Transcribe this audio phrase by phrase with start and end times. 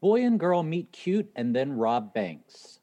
[0.00, 2.80] Boy and girl meet cute and then rob banks.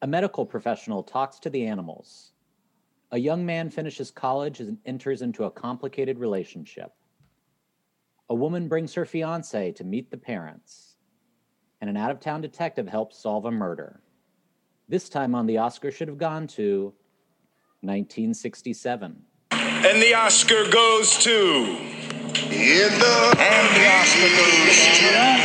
[0.00, 2.32] A medical professional talks to the animals.
[3.10, 6.92] A young man finishes college and enters into a complicated relationship.
[8.30, 10.96] A woman brings her fiance to meet the parents.
[11.82, 14.00] And an out of town detective helps solve a murder.
[14.88, 16.94] This time on the Oscar should have gone to
[17.82, 19.22] 1967.
[19.50, 21.91] And the Oscar goes to.
[22.32, 25.04] In the And the Oscar goes to.
[25.04, 25.36] Not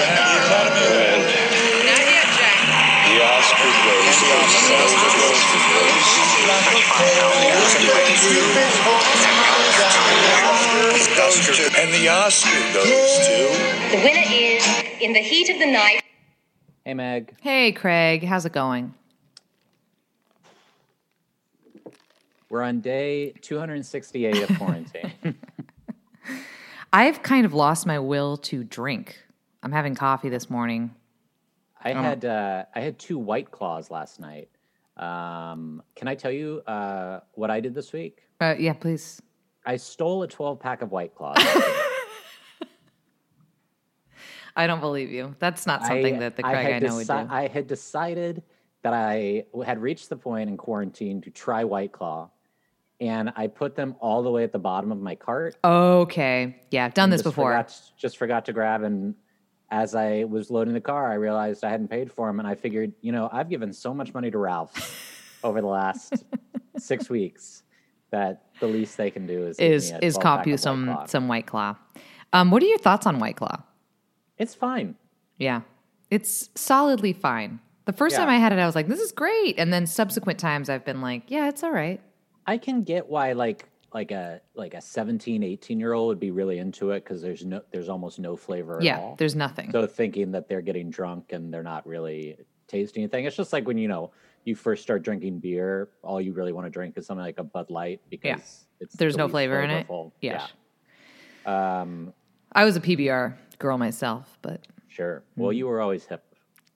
[2.07, 2.63] yet, Jack.
[3.03, 4.31] The Oscar goes to.
[11.77, 13.35] And the Oscar goes to.
[13.91, 14.63] The winner is
[15.01, 16.01] In the Heat of the Night.
[16.85, 17.35] Hey, Meg.
[17.41, 18.93] Hey, Craig, how's it going?
[22.49, 25.11] We're on day 268 of quarantine.
[26.97, 29.23] I've kind of lost my will to drink.
[29.61, 30.95] I'm having coffee this morning.
[31.79, 34.49] I had uh, I had two white claws last night.
[34.97, 38.23] Um, can I tell you uh, what I did this week?
[38.41, 39.21] Uh, yeah, please.
[39.63, 41.37] I stole a 12 pack of white claws.
[44.55, 45.35] I don't believe you.
[45.37, 47.13] That's not something that the Craig I, had know would do.
[47.13, 48.41] I had decided
[48.81, 52.31] that I had reached the point in quarantine to try White Claw,
[52.99, 55.55] and I put them all the way at the bottom of my cart.
[55.63, 56.61] okay.
[56.71, 57.51] Yeah, I've done this before.
[57.51, 59.13] Forgot, just forgot to grab, and
[59.69, 62.55] as I was loading the car, I realized I hadn't paid for them, and I
[62.55, 64.73] figured, you know, I've given so much money to Ralph
[65.43, 66.23] over the last
[66.77, 67.63] six weeks
[68.11, 71.27] that the least they can do is Is is cop you of White some some
[71.27, 71.75] White Claw?
[72.33, 73.61] Um, what are your thoughts on White Claw?
[74.37, 74.95] It's fine.
[75.37, 75.61] Yeah,
[76.09, 77.59] it's solidly fine.
[77.85, 78.19] The first Yeah.
[78.19, 80.83] time I had it, I was like, "This is great," and then subsequent times, I've
[80.85, 82.01] been like, "Yeah, it's all right."
[82.47, 86.31] I can get why like like a like a 17, 18 year old would be
[86.31, 89.15] really into it because there's no there's almost no flavor at Yeah, all.
[89.17, 89.71] there's nothing.
[89.71, 92.37] so thinking that they're getting drunk and they're not really
[92.67, 93.25] tasting anything.
[93.25, 94.11] It's just like when you know
[94.45, 97.43] you first start drinking beer, all you really want to drink is something like a
[97.43, 99.87] Bud Light because it's There's the no flavor in it?
[99.87, 100.11] flavorful.
[100.21, 100.51] Yes.
[101.45, 101.81] Yeah.
[101.81, 102.13] Um,
[102.53, 105.23] I was a PBR girl myself, but sure.
[105.35, 105.57] Well, Mm-hmm.
[105.57, 106.23] you were always hip.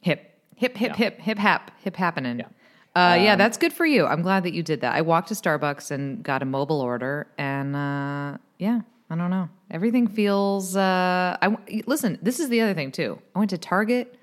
[0.02, 0.96] hip, hip, hip, Yeah.
[0.98, 2.40] hip, hip, hap, hip happening.
[2.40, 2.48] Yeah.
[2.96, 4.06] Uh, yeah, that's good for you.
[4.06, 4.94] I'm glad that you did that.
[4.96, 9.48] I walked to Starbucks and got a mobile order, and uh, yeah, I don't know.
[9.70, 10.76] Everything feels.
[10.76, 12.20] Uh, I listen.
[12.22, 13.20] This is the other thing too.
[13.34, 14.18] I went to Target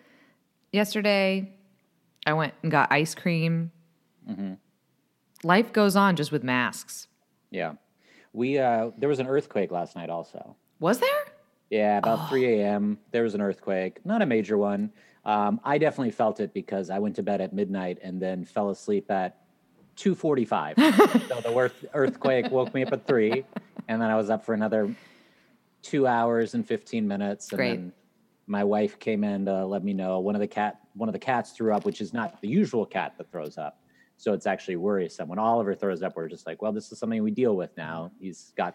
[0.72, 1.50] yesterday.
[2.26, 3.70] I went and got ice cream.
[4.28, 4.54] Mm-hmm.
[5.44, 7.06] Life goes on just with masks.
[7.50, 7.74] Yeah.
[8.34, 10.56] We uh, there was an earthquake last night also.
[10.80, 11.08] Was there?
[11.70, 12.26] Yeah, about Oh.
[12.28, 12.98] 3 a.m.
[13.10, 14.90] There was an earthquake, not a major one.
[15.28, 18.70] Um, I definitely felt it because I went to bed at midnight and then fell
[18.70, 19.36] asleep at
[19.96, 20.76] 2:45.
[21.28, 23.44] so the earth, earthquake woke me up at three,
[23.88, 24.94] and then I was up for another
[25.82, 27.52] two hours and 15 minutes.
[27.52, 27.76] And Great.
[27.76, 27.92] then
[28.46, 31.18] my wife came in to let me know one of the cat one of the
[31.18, 33.82] cats threw up, which is not the usual cat that throws up.
[34.16, 35.28] So it's actually worrisome.
[35.28, 38.12] When Oliver throws up, we're just like, well, this is something we deal with now.
[38.18, 38.74] He's got.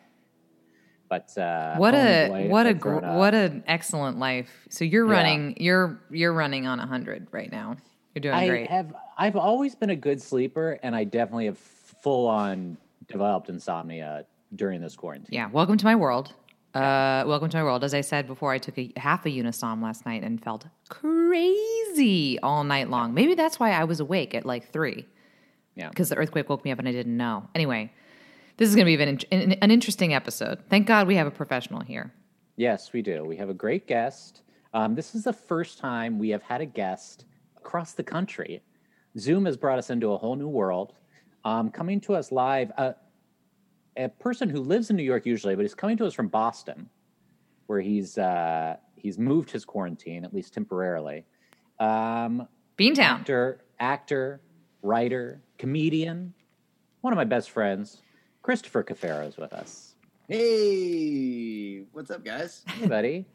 [1.13, 4.49] But uh, What a what a gr- what an excellent life.
[4.69, 5.13] So you're Yeah.
[5.13, 7.75] running you're you're running on hundred right now.
[8.15, 8.69] You're doing I great.
[8.71, 14.25] have I've always been a good sleeper, and I definitely have full on developed insomnia
[14.55, 15.27] during this quarantine.
[15.29, 16.33] Yeah, welcome to my world.
[16.73, 17.83] Uh, welcome to my world.
[17.83, 22.39] As I said before, I took a half a Unisom last night and felt crazy
[22.39, 23.13] all night long.
[23.13, 25.05] Maybe that's why I was awake at like three
[25.75, 25.89] Yeah.
[25.89, 27.47] because the earthquake woke me up and I didn't know.
[27.53, 27.91] Anyway,
[28.57, 30.59] this is going to be an, an, an interesting episode.
[30.69, 32.13] Thank God we have a professional here.
[32.55, 33.23] Yes, we do.
[33.23, 34.41] We have a great guest.
[34.73, 37.25] Um, this is the first time we have had a guest
[37.57, 38.61] across the country.
[39.17, 40.93] Zoom has brought us into a whole new world.
[41.45, 42.93] Um, coming to us live, uh,
[43.97, 46.89] a person who lives in New York usually, but he's coming to us from Boston,
[47.67, 51.25] where he's uh, he's moved his quarantine at least temporarily.
[51.79, 52.47] Um,
[52.77, 52.99] Beantown.
[52.99, 54.41] actor, actor,
[54.81, 56.33] writer, comedian,
[57.01, 58.01] one of my best friends,
[58.43, 59.95] Christopher Cafero is with us.
[60.27, 62.63] Hey, what's up, guys?
[62.67, 63.25] Hey, buddy.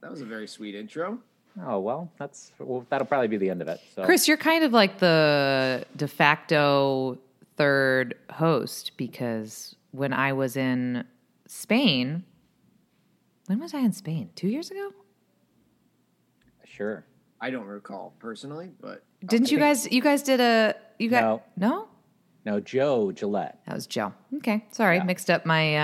[0.00, 1.18] That was a very sweet intro.
[1.64, 3.80] Oh well, that's well, that'll probably be the end of it.
[3.94, 7.18] So Chris, you're kind of like the de facto
[7.56, 11.04] third host because when I was in
[11.46, 12.24] Spain,
[13.46, 14.30] when was I in Spain?
[14.36, 14.92] Two years ago?
[16.64, 17.04] sure.
[17.40, 19.90] I don't recall personally, but Didn't you guys?
[19.90, 20.74] You guys did a.
[20.98, 21.42] You got No.
[21.56, 21.88] no.
[22.48, 23.60] No, Joe Gillette.
[23.66, 24.14] That was Joe.
[24.36, 25.02] Okay, sorry, Yeah.
[25.04, 25.76] mixed up my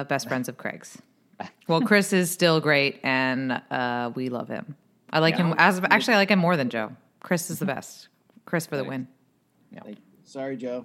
[0.00, 0.98] uh, best friends of Craig's.
[1.68, 4.74] Well, Chris is still great, and uh, we love him.
[5.12, 6.90] I like him as actually I like him more than Joe.
[7.20, 8.08] Chris is the best.
[8.46, 9.06] Chris for the win.
[9.84, 10.84] like, sorry, Joe.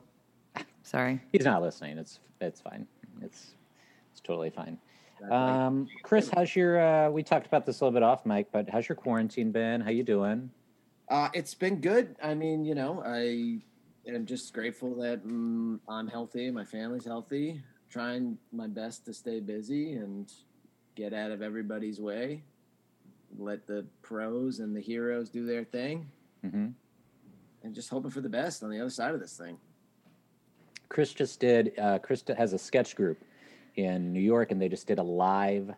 [0.84, 1.20] Sorry.
[1.32, 1.98] He's not listening.
[1.98, 2.86] It's it's fine.
[3.24, 3.56] It's
[4.12, 4.78] it's totally fine.
[5.32, 6.80] Um, Chris, how's your?
[6.80, 9.82] Uh, we talked about this a little bit off mic, but how's your quarantine been?
[9.82, 10.52] How you doing?
[11.10, 12.16] Uh, it's been good.
[12.22, 13.62] I mean, you know, I
[14.08, 19.40] am just grateful that mm, I'm healthy, my family's healthy, trying my best to stay
[19.40, 20.32] busy and
[20.96, 22.44] get out of everybody's way.
[23.38, 26.08] Let the pros and the heroes do their thing,
[26.42, 26.68] hmm
[27.64, 29.58] and just hoping for the best on the other side of this thing.
[30.90, 31.72] Chris just did.
[31.80, 33.18] Uh, Chris has a sketch group
[33.76, 35.74] in New York, and they just did a live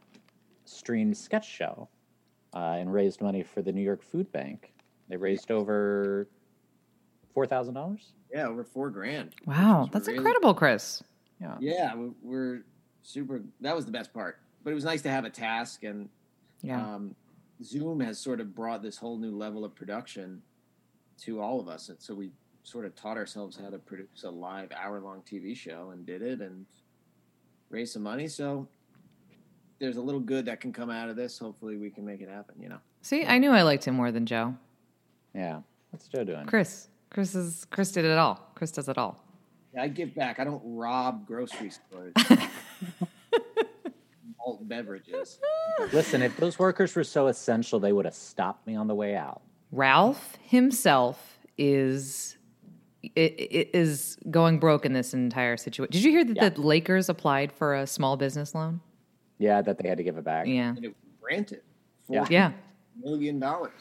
[0.65, 1.87] streamed sketch show
[2.53, 4.73] uh, and raised money for the New York Food Bank.
[5.09, 6.27] They raised over
[7.35, 8.13] four thousand dollars.
[8.33, 9.35] Yeah, over four grand.
[9.45, 11.03] Wow, that's really- incredible, Chris.
[11.39, 11.57] Yeah.
[11.59, 12.63] Yeah, we- we're
[13.03, 13.43] super.
[13.61, 14.39] That was the best part.
[14.63, 16.09] But it was nice to have a task, and
[16.63, 16.95] Yeah.
[16.95, 17.15] um,
[17.61, 20.41] Zoom has sort of brought this whole new level of production
[21.19, 22.31] to all of us, and so we
[22.63, 26.41] sort of taught ourselves how to produce a live hour-long TV show, and did it,
[26.41, 26.65] and
[27.69, 28.27] raised some money.
[28.27, 28.67] So
[29.77, 31.37] there's a little good that can come out of this.
[31.37, 32.55] Hopefully, we can make it happen.
[32.59, 32.79] You know.
[33.01, 34.55] See, I knew I liked him more than Joe.
[35.35, 35.61] Yeah.
[35.91, 36.45] What's Joe doing?
[36.47, 36.87] Chris.
[37.15, 38.41] Chris is Chris did it all.
[38.55, 39.23] Chris does it all.
[39.73, 40.37] Yeah, I give back.
[40.37, 42.11] I don't rob grocery stores.
[44.37, 45.39] Malt beverages.
[45.93, 49.15] Listen, if those workers were so essential, they would have stopped me on the way
[49.15, 49.41] out.
[49.71, 52.35] Ralph himself is
[53.05, 55.93] i- i- is going broke in this entire situation.
[55.93, 56.49] Did you hear that Yeah.
[56.49, 58.81] the Lakers applied for a small business loan?
[59.37, 60.47] Yeah, that they had to give it back.
[60.47, 60.69] Yeah.
[60.75, 61.61] And it was granted.
[62.09, 62.25] Yeah.
[62.29, 62.51] Yeah.
[63.01, 63.71] million dollars.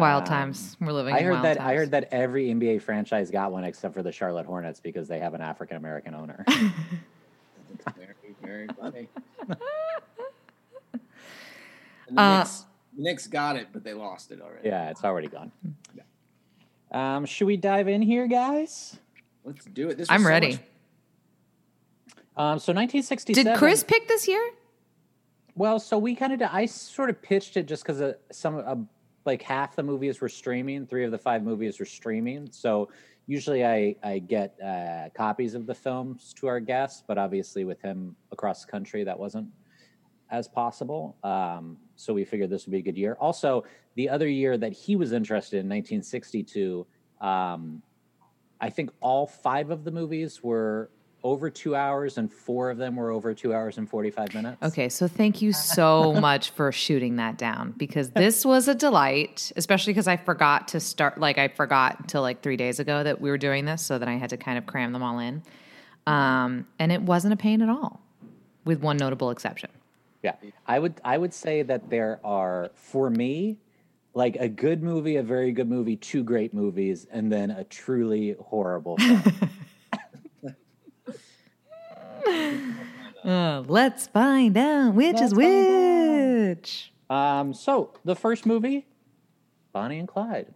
[0.00, 0.76] Wild Um, times.
[0.80, 1.56] We're living I in heard wild that.
[1.58, 1.70] times.
[1.70, 5.18] I heard that every NBA franchise got one except for the Charlotte Hornets because they
[5.20, 6.44] have an African American owner.
[7.96, 9.08] Very, very funny.
[12.08, 12.64] And the, Uh, Knicks,
[12.96, 14.68] the Knicks got it, but they lost it already.
[14.68, 15.52] yeah, it's already gone.
[16.90, 18.98] Um, should we dive in here, guys?
[19.44, 19.96] Let's do it.
[19.96, 20.50] This I'm so ready.
[20.52, 20.60] much-
[22.36, 23.44] Um, so 1967.
[23.52, 24.42] Did Chris pick this year?
[25.54, 28.74] Well, so we kind of I sort of pitched it just because some uh,
[29.24, 32.48] like half the movies were streaming, three of the five movies were streaming.
[32.50, 32.90] So
[33.26, 37.80] usually I I get uh, copies of the films to our guests, but obviously with
[37.80, 39.48] him across the country, that wasn't
[40.30, 41.16] as possible.
[41.22, 43.16] Um, so we figured this would be a good year.
[43.20, 43.64] Also,
[43.96, 46.86] the other year that he was interested in, 1962,
[47.20, 47.82] um,
[48.60, 50.90] I think all five of the movies were
[51.22, 54.62] over two hours, and four of them were over two hours and 45 minutes.
[54.62, 59.52] Okay, so thank you so much for shooting that down because this was a delight,
[59.56, 63.20] especially because I forgot to start, like, I forgot until like three days ago that
[63.20, 65.42] we were doing this, so then I had to kind of cram them all in.
[66.06, 68.00] Um, and it wasn't a pain at all,
[68.64, 69.70] with one notable exception.
[70.22, 70.34] Yeah,
[70.66, 73.56] I would I would say that there are for me
[74.12, 78.36] like a good movie, a very good movie, two great movies, and then a truly
[78.40, 78.98] horrible.
[83.22, 86.90] Uh, let's find out which is which.
[87.10, 88.86] um, so the first movie,
[89.74, 90.46] Bonnie and Clyde.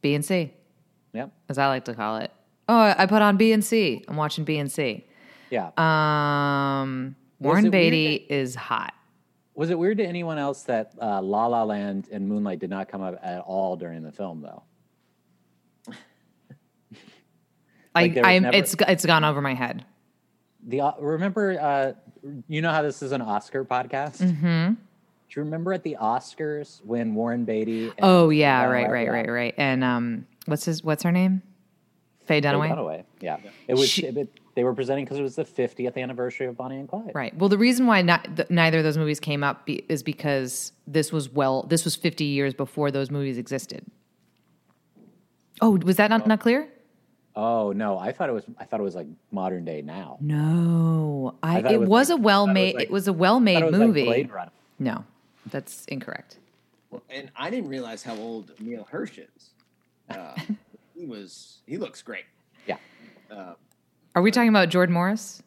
[0.00, 0.52] B and C,
[1.12, 1.30] Yep.
[1.48, 2.32] as I like to call it.
[2.68, 4.04] Oh, I I put on B and C.
[4.08, 5.06] I'm watching B and C.
[5.50, 5.70] Yeah.
[5.76, 8.92] Um, Warren it weird Beatty is hot.
[9.54, 12.88] Was it weird to anyone else that uh, La La Land and Moonlight did not
[12.88, 14.64] come up at all during the film, though?
[17.94, 18.42] Like, I, I'm.
[18.42, 19.84] never- It's it's gone over my head.
[20.66, 21.92] The uh, remember, uh,
[22.48, 24.18] you know how this is an Oscar podcast.
[24.18, 24.74] Mm-hmm.
[24.74, 27.86] Do you remember at the Oscars when Warren Beatty?
[27.86, 29.54] and Oh yeah, right, right, right, right.
[29.56, 30.84] And um, what's his?
[30.84, 31.42] What's her name?
[32.26, 32.70] Faye Faye Dunaway.
[32.70, 33.04] Dunaway.
[33.20, 33.88] Yeah, it was.
[33.88, 37.12] She- it- they were presenting because it was the 50th anniversary of Bonnie and Clyde.
[37.14, 37.34] Right.
[37.38, 40.72] Well, the reason why not, th- neither of those movies came up be, is because
[40.86, 43.86] this was well, this was 50 years before those movies existed.
[45.60, 46.68] Oh, was that not, not clear?
[47.34, 48.44] Oh no, I thought it was.
[48.58, 50.18] I thought it was like modern day now.
[50.20, 52.74] No, I, thought it it was was, like- a well I thought it was made.
[52.74, 54.04] like- it was a well made it was like movie.
[54.04, 54.50] Blade Runner.
[54.78, 55.04] no,
[55.46, 56.38] that's incorrect.
[57.08, 59.50] And I didn't realize how old Neil Hirsch is.
[60.10, 60.34] Uh,
[60.94, 61.60] he was.
[61.66, 62.24] He looks great.
[62.66, 62.76] Yeah,
[63.30, 63.54] Uh,
[64.14, 65.42] Are we talking about Jordan Morris?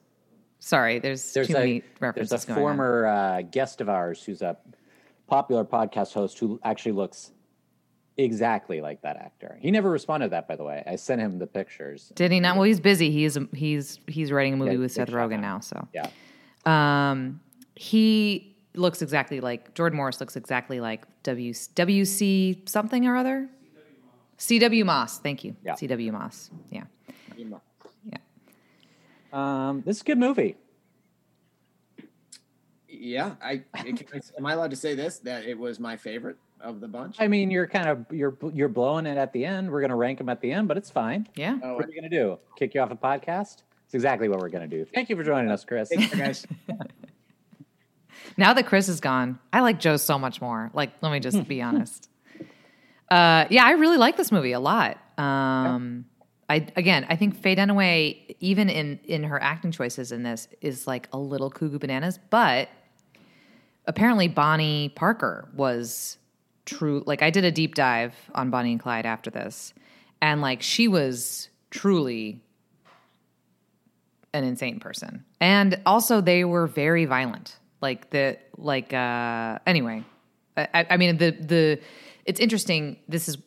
[0.59, 2.63] Sorry, there's, there's too many a references there's a going on.
[2.63, 4.57] former uh, guest of ours who's a
[5.27, 7.31] popular podcast host who actually looks
[8.17, 9.57] exactly like that actor.
[9.61, 10.83] He never responded to that, by the way.
[10.87, 12.11] I sent him the pictures.
[12.15, 12.55] Did he not?
[12.55, 13.11] Well, he's busy.
[13.11, 15.55] He's he's he's writing a movie Yeah, with Seth Rogen now.
[15.55, 15.59] now.
[15.59, 16.09] So Yeah,
[16.65, 17.39] Um,
[17.75, 23.49] he looks exactly like Jordan Morris looks exactly like W WC something or other.
[24.37, 25.19] CW Moss.
[25.19, 25.55] Thank you.
[25.63, 25.73] Yeah.
[25.75, 26.51] CW Moss.
[26.69, 26.83] Yeah.
[27.37, 28.17] Yeah.
[29.31, 30.55] um, this is a good movie.
[32.89, 33.35] yeah.
[33.41, 33.63] I
[34.37, 37.17] am I allowed to say this that it was my favorite of the bunch?
[37.19, 39.71] I mean, you're kind of you're you're blowing it at the end.
[39.71, 41.27] We're gonna rank them at the end, but it's fine.
[41.35, 41.59] Yeah.
[41.63, 42.37] Oh, What are you gonna do?
[42.57, 43.63] Kick you off a podcast?
[43.85, 44.83] It's exactly what we're going to do.
[44.83, 45.89] Thank you for joining us, Chris.
[45.89, 46.47] Take care, guys.
[48.37, 50.71] Now that Chris is gone, I like Joe so much more.
[50.73, 52.09] Like, let me just be honest.
[53.09, 54.97] Uh, yeah, I really like this movie a lot.
[55.17, 56.05] Um,
[56.49, 60.87] I again, I think Faye Dunaway, even in in her acting choices in this, is
[60.87, 62.19] like a little cuckoo bananas.
[62.29, 62.69] But
[63.85, 66.17] apparently, Bonnie Parker was
[66.65, 67.03] true.
[67.05, 69.73] Like, I did a deep dive on Bonnie and Clyde after this,
[70.21, 72.41] and like she was truly
[74.33, 75.23] an insane person.
[75.39, 77.57] And also they were very violent.
[77.81, 80.03] Like the like uh anyway.
[80.57, 81.79] I, I mean the the
[82.25, 83.37] it's interesting this is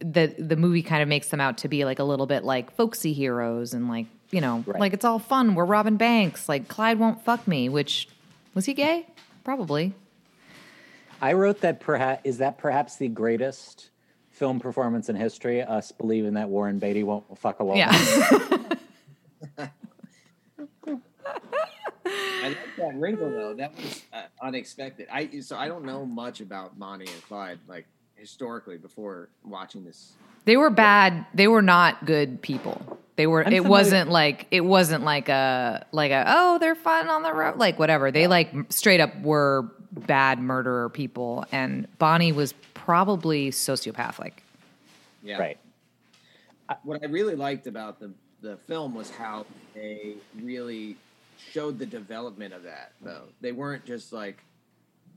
[0.00, 2.70] the the movie kind of makes them out to be like a little bit like
[2.76, 4.78] folksy heroes and like you know Right.
[4.78, 8.08] like it's all fun we're robbing banks like Clyde won't fuck me which
[8.54, 9.06] was he gay
[9.44, 9.94] probably
[11.20, 13.90] I wrote that perhaps is that perhaps the greatest
[14.30, 15.62] film performance in history.
[15.62, 17.78] Us believing that Warren Beatty won't fuck a woman.
[17.78, 19.68] yeah
[22.06, 23.54] I like that wrinkle though.
[23.54, 25.08] That was uh, unexpected.
[25.12, 30.12] I so I don't know much about Bonnie and Clyde like historically before watching this.
[30.44, 31.26] They were bad.
[31.34, 32.98] They were not good people.
[33.16, 33.40] They were.
[33.40, 37.22] I'm it familiar- wasn't like it wasn't like a like a oh they're fun on
[37.22, 38.10] the road like whatever.
[38.10, 44.32] They like straight up were bad murderer people, and Bonnie was probably sociopathic.
[45.22, 45.38] Yeah.
[45.38, 45.58] Right.
[46.82, 50.96] What I really liked about the the film was how they really
[51.52, 53.24] showed the development of that though.
[53.40, 54.38] They weren't just like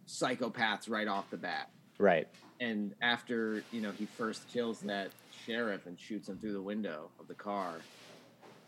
[0.07, 1.69] psychopaths right off the bat.
[1.97, 2.27] Right.
[2.59, 5.11] And after, you know, he first kills that
[5.45, 7.75] sheriff and shoots him through the window of the car,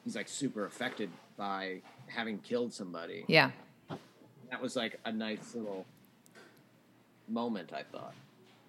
[0.03, 3.25] he's like super affected by having killed somebody.
[3.27, 3.51] Yeah,
[4.50, 5.86] That was like a nice little
[7.27, 8.13] moment, I thought,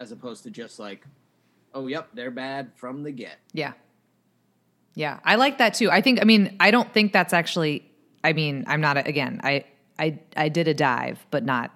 [0.00, 1.06] as opposed to just like,
[1.74, 3.38] oh, yep, they're bad from the get.
[3.52, 3.72] yeah,
[4.94, 5.18] yeah.
[5.24, 5.90] I like that too.
[5.90, 6.20] I think.
[6.20, 7.90] I mean, I don't think that's actually.
[8.22, 9.40] I mean, I'm not a, again.
[9.42, 9.64] I
[9.98, 11.70] I I did a dive, but not.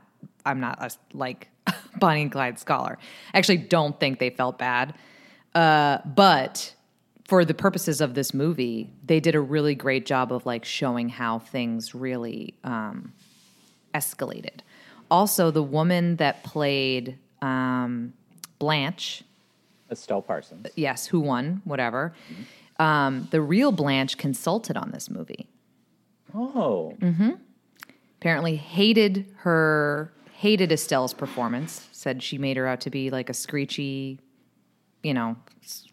[0.46, 1.48] I'm not a like
[1.98, 2.98] Bonnie and Clyde scholar.
[3.34, 4.94] I actually don't think they felt bad.
[5.54, 6.74] Uh, but
[7.24, 11.08] for the purposes of this movie, they did a really great job of like showing
[11.08, 13.12] how things really um,
[13.94, 14.60] escalated.
[15.10, 18.12] Also, the woman that played um,
[18.58, 19.24] Blanche,
[19.90, 20.66] Estelle Parsons.
[20.76, 22.14] yes, who won, whatever.
[22.78, 25.48] Um, the real Blanche consulted on this movie.
[26.34, 26.92] Oh.
[27.00, 27.30] Hmm.
[28.20, 31.88] Apparently, hated her, hated Estelle's performance.
[31.92, 34.18] Said she made her out to be like a screechy,
[35.02, 35.36] you know,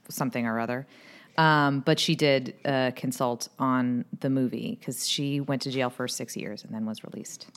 [0.09, 0.87] something or other.
[1.37, 6.07] Um, but she did uh, consult on the movie because she went to jail for
[6.07, 7.47] six years and then was released.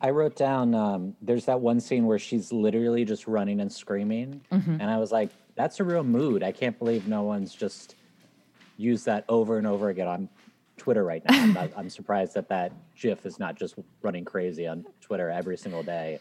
[0.00, 4.42] I wrote down um, there's that one scene where she's literally just running and screaming.
[4.50, 6.42] And I was like, that's a real mood.
[6.42, 7.94] I can't believe no one's just
[8.76, 10.28] used that over and over again on
[10.76, 11.34] Twitter right now.
[11.42, 15.56] I'm, not- I'm surprised that that GIF is not just running crazy on Twitter every
[15.56, 16.18] single day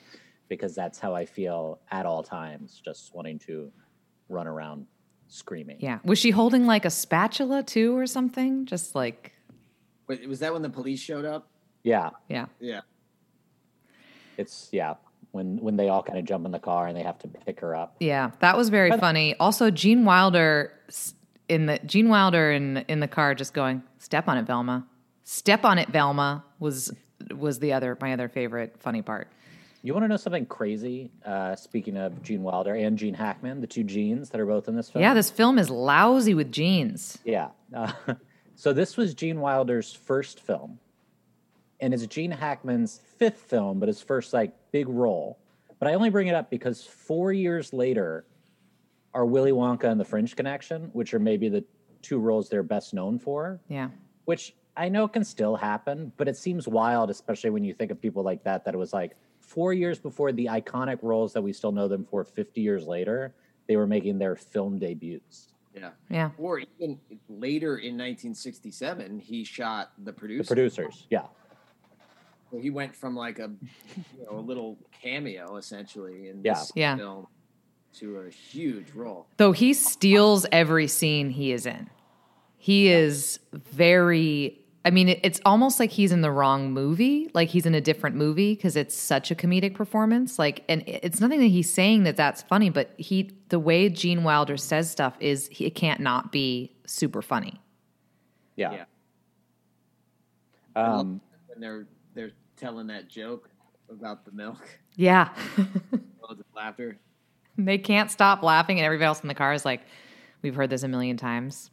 [0.47, 3.71] because that's how I feel at all times, just wanting to
[4.29, 4.85] run around
[5.27, 5.77] screaming.
[5.79, 5.99] Yeah.
[6.05, 8.65] Was she holding like a spatula too or something?
[8.65, 9.33] Just like,
[10.07, 11.49] Wait, was that when the police showed up?
[11.83, 12.11] Yeah.
[12.29, 12.45] yeah.
[12.59, 12.81] Yeah.
[14.37, 14.95] It's, yeah.
[15.31, 17.59] When, when they all kind of jump in the car and they have to pick
[17.59, 17.97] her up.
[17.99, 19.35] Yeah, that was very funny.
[19.37, 20.71] Also, Gene Wilder
[21.49, 24.87] in the Gene Wilder in in the car just going, "Step on it, Velma.
[25.23, 26.93] Step on it, Velma." Was
[27.35, 29.27] was the other my other favorite funny part.
[29.81, 31.11] You want to know something crazy?
[31.23, 34.75] Uh, speaking of Gene Wilder and Gene Hackman, the two Genes that are both in
[34.75, 35.03] this film.
[35.03, 37.19] Yeah, this film is lousy with genes.
[37.23, 37.49] Yeah.
[37.71, 37.91] Uh,
[38.55, 40.79] so this was Gene Wilder's first film,
[41.85, 45.37] and it's Gene Hackman's fifth film, but his first like big role.
[45.77, 48.25] But I only bring it up because four years later,
[49.13, 51.63] are Willy Wonka and the French Connection, which are maybe the
[52.01, 53.61] two roles they're best known for.
[53.69, 53.89] Yeah,
[54.25, 58.01] Which I know can still happen, but it seems wild, especially when you think of
[58.01, 58.65] people like that.
[58.65, 62.03] That it was like four years before the iconic roles that we still know them
[62.03, 62.23] for.
[62.23, 63.35] Fifty years later,
[63.67, 65.53] they were making their film debuts.
[65.75, 65.89] Yeah.
[66.09, 70.47] yeah, Or even later in 1967, he shot the Producers.
[70.47, 71.25] The producers, yeah.
[72.51, 73.51] So he went from like a,
[74.17, 76.53] you know, a little cameo essentially in Yeah.
[76.53, 76.95] this Yeah.
[76.97, 77.27] film
[77.99, 79.27] to a huge role.
[79.37, 81.89] though he steals every scene he is in.
[82.57, 84.61] He is very.
[84.83, 88.15] I mean, it's almost like he's in the wrong movie, like he's in a different
[88.15, 90.37] movie because it's such a comedic performance.
[90.37, 94.23] Like, and it's nothing that he's saying that that's funny, but he, the way Gene
[94.23, 97.59] Wilder says stuff is he, it can't not be super funny.
[98.57, 98.73] Yeah.
[98.73, 98.85] Yeah.
[100.75, 101.87] Um, when they're they're
[102.57, 103.49] telling that joke
[103.89, 106.97] about the milk, Yeah, loads of laughter.
[107.57, 109.81] they can't stop laughing, and everybody else in the car is like,
[110.41, 111.71] "We've heard this a million times."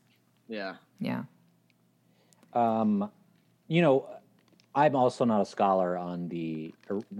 [0.49, 0.75] Yeah.
[1.01, 1.25] Yeah,
[2.53, 3.11] um,
[3.69, 4.09] you know,
[4.75, 6.75] I'm also not a scholar on the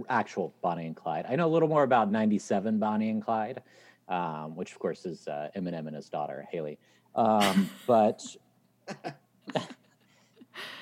[0.09, 1.25] actual Bonnie and Clyde.
[1.27, 3.61] I know a little more about '97 Bonnie and Clyde,
[4.07, 6.77] um, which of course is uh, Eminem and his daughter Hailie.
[7.15, 8.23] Um, but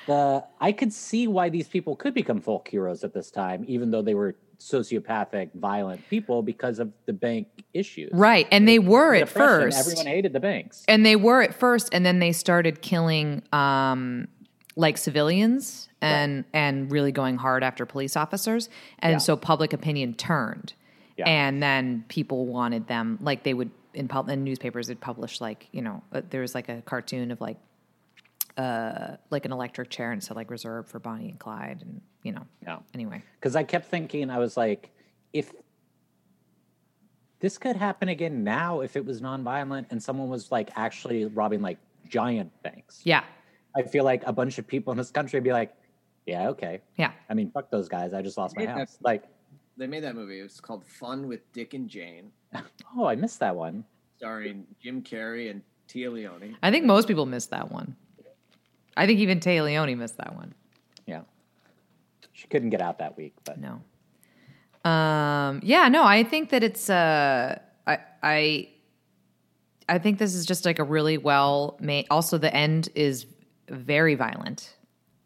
[0.08, 3.92] the I could see why these people could become folk heroes at this time, even
[3.92, 8.12] though they were sociopathic, violent people because of the bank issues.
[8.14, 8.48] Right.
[8.52, 9.78] And they were at first.
[9.78, 10.84] Everyone hated the banks.
[10.88, 14.28] And they were at first, and then they started killing um,
[14.76, 19.18] like civilians and and really going hard after police officers, and Yeah.
[19.20, 20.74] so public opinion turned,
[21.18, 21.28] Yeah.
[21.30, 25.68] and then people wanted them like they would in, pub- in newspapers would publish like
[25.72, 27.58] you know uh, there was like a cartoon of like
[28.58, 32.32] uh like an electric chair and said like reserved for Bonnie and Clyde and you
[32.34, 32.80] know Yeah.
[32.94, 34.92] anyway because I kept thinking, I was like,
[35.34, 35.52] if
[37.40, 41.62] this could happen again now, if it was nonviolent and someone was like actually robbing
[41.62, 41.78] like
[42.08, 43.24] giant banks, yeah
[43.76, 45.74] I feel like a bunch of people in this country would be like,
[46.26, 46.82] yeah, okay.
[46.98, 48.14] yeah I mean, fuck those guys.
[48.14, 48.80] I just lost my Yeah.
[48.80, 48.98] house.
[49.02, 49.24] Like,
[49.78, 50.40] They made that movie.
[50.40, 52.32] It's called Fun with Dick and Jane,
[52.98, 53.86] oh, I missed that one.
[54.18, 56.56] starring Jim Carrey and Téa Leoni.
[56.62, 57.96] I think most people missed that one.
[58.98, 60.54] I think even Téa Leoni missed that one.
[61.06, 61.22] Yeah.
[62.34, 63.82] She couldn't get out that week, but No.
[64.84, 68.70] Um, yeah, no, I think that it's uh I I
[69.88, 73.28] I think this is just like a really well made also the end is
[73.70, 74.76] very violent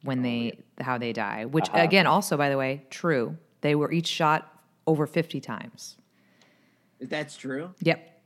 [0.03, 3.38] when they how they die, which again also by the way, true.
[3.62, 4.51] They were each shot
[4.86, 5.98] over 50 times.
[7.01, 7.74] That's true.
[7.81, 8.22] Yep.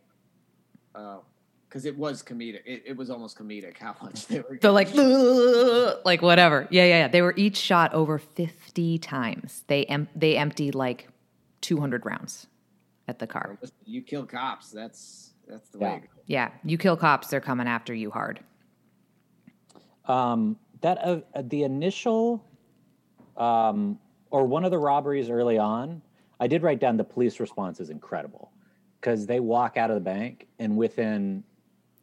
[1.69, 2.61] Because it was comedic.
[2.65, 4.57] It, it was almost comedic how much they were.
[4.59, 4.93] They're like
[6.05, 6.67] like whatever.
[6.71, 7.07] Yeah, yeah, yeah.
[7.07, 9.63] They were each shot over 50 times.
[9.67, 11.09] They em- they emptied like
[11.61, 12.47] 200 rounds
[13.07, 13.59] at the car.
[13.85, 14.71] You kill cops.
[14.71, 15.89] That's that's the Yeah.
[15.91, 15.95] way.
[16.03, 16.09] It.
[16.25, 18.39] Yeah, you kill cops, they're coming after you hard.
[20.05, 22.43] um, that uh, the initial
[23.37, 23.99] um,
[24.31, 26.01] or one of the robberies early on,
[26.39, 28.51] I did write down the police response is incredible
[29.01, 31.43] because they walk out of the bank and within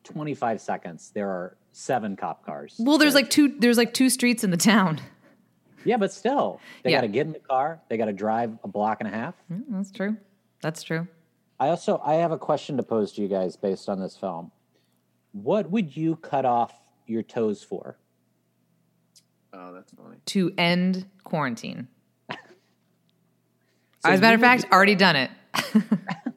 [0.06, 2.74] 25 seconds there are seven cop cars.
[2.78, 3.22] Well, there's there.
[3.22, 5.00] like two there's like two streets in the town.
[5.84, 6.98] yeah, but still they Yeah.
[6.98, 7.80] got to get in the car.
[7.88, 9.34] They got to drive a block and a half.
[9.52, 10.16] Mm, That's true.
[10.62, 11.06] That's true.
[11.60, 14.50] I also I have a question to pose to you guys based on this film.
[15.32, 16.72] What would you cut off
[17.06, 17.98] your toes for?
[19.52, 20.16] Oh, that's funny.
[20.26, 21.88] To end quarantine.
[24.04, 25.30] So As a matter of fact, already done it.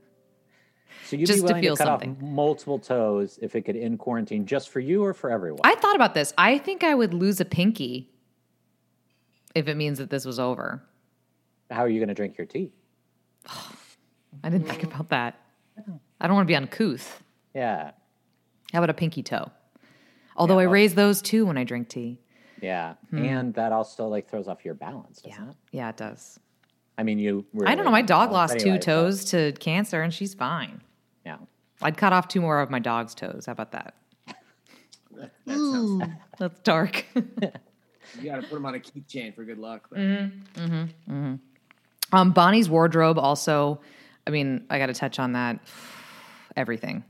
[1.10, 2.12] So you'd Just be to willing feel to, cut something.
[2.12, 5.62] off multiple toes if it could end quarantine just for you or for everyone?
[5.64, 6.34] I thought about this.
[6.38, 8.12] I think I would lose a pinky
[9.56, 10.84] if it means that this was over.
[11.72, 12.72] How are you going to drink your tea?
[14.44, 15.40] I didn't think about that.
[16.22, 17.24] I don't want to be uncouth.
[17.56, 17.92] Yeah,
[18.72, 19.50] How about a pinky toe?
[20.38, 22.20] Although I well- raise those too when I drink tea.
[22.62, 25.44] yeah, and that also like throws off your balance, doesn't Hmm.
[25.46, 25.50] Yeah.
[25.50, 25.56] it?
[25.72, 26.40] Yeah, it does.
[27.00, 27.46] I mean, you.
[27.66, 27.92] I don't know.
[27.92, 30.82] My dog lost two anyway, so- toes to cancer and she's fine.
[31.26, 31.38] Yeah,
[31.82, 33.46] I'd cut off two more of my dog's toes.
[33.46, 33.96] How about that?
[35.16, 36.04] That, that sounds.
[36.38, 37.06] That's dark.
[38.18, 39.88] You got to put them on a keychain for good luck.
[39.92, 39.98] though.
[39.98, 40.62] Mm-hmm.
[40.64, 41.14] Mm-hmm.
[41.14, 42.16] Mm-hmm.
[42.16, 43.82] um, Bonnie's wardrobe also.
[44.26, 45.60] I mean, I got to touch on that.
[46.56, 47.04] Everything,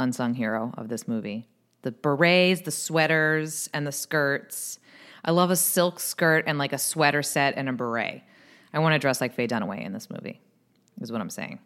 [0.00, 1.46] unsung hero of this movie.
[1.82, 4.78] The berets, the sweaters, and the skirts.
[5.24, 8.22] I love a silk skirt and like a sweater set and a beret.
[8.72, 10.40] I want to dress like Faye Dunaway in this movie.
[11.00, 11.58] Is what I'm saying.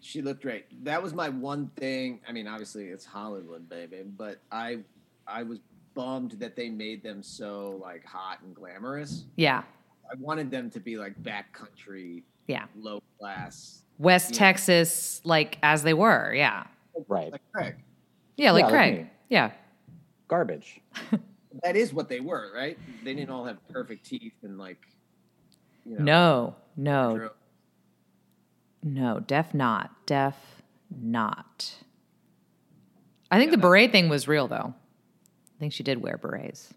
[0.00, 0.64] She looked great.
[0.84, 2.20] That was my one thing.
[2.28, 4.78] I mean, obviously it's Hollywood, baby, but I
[5.26, 5.58] I was
[5.94, 9.24] bummed that they made them so like hot and glamorous.
[9.36, 9.62] Yeah,
[10.10, 12.64] I wanted them to be like backcountry, yeah.
[12.78, 14.38] low class, West Yeah.
[14.38, 16.32] Texas, like as they were.
[16.34, 16.64] Yeah,
[17.08, 17.30] right.
[17.32, 17.76] like Craig.
[18.36, 18.98] yeah, like Yeah, Craig.
[19.02, 19.10] me.
[19.28, 19.50] yeah,
[20.28, 20.80] Garbage.
[21.64, 22.78] That is what they were, right?
[23.02, 24.78] They didn't all have perfect teeth and like
[25.84, 26.04] you know.
[26.04, 27.30] no, no, True.
[28.82, 29.90] No, def not.
[30.06, 30.34] Def
[30.90, 31.74] not.
[33.30, 34.74] I think the beret thing was real though.
[34.74, 36.72] I think she did wear berets.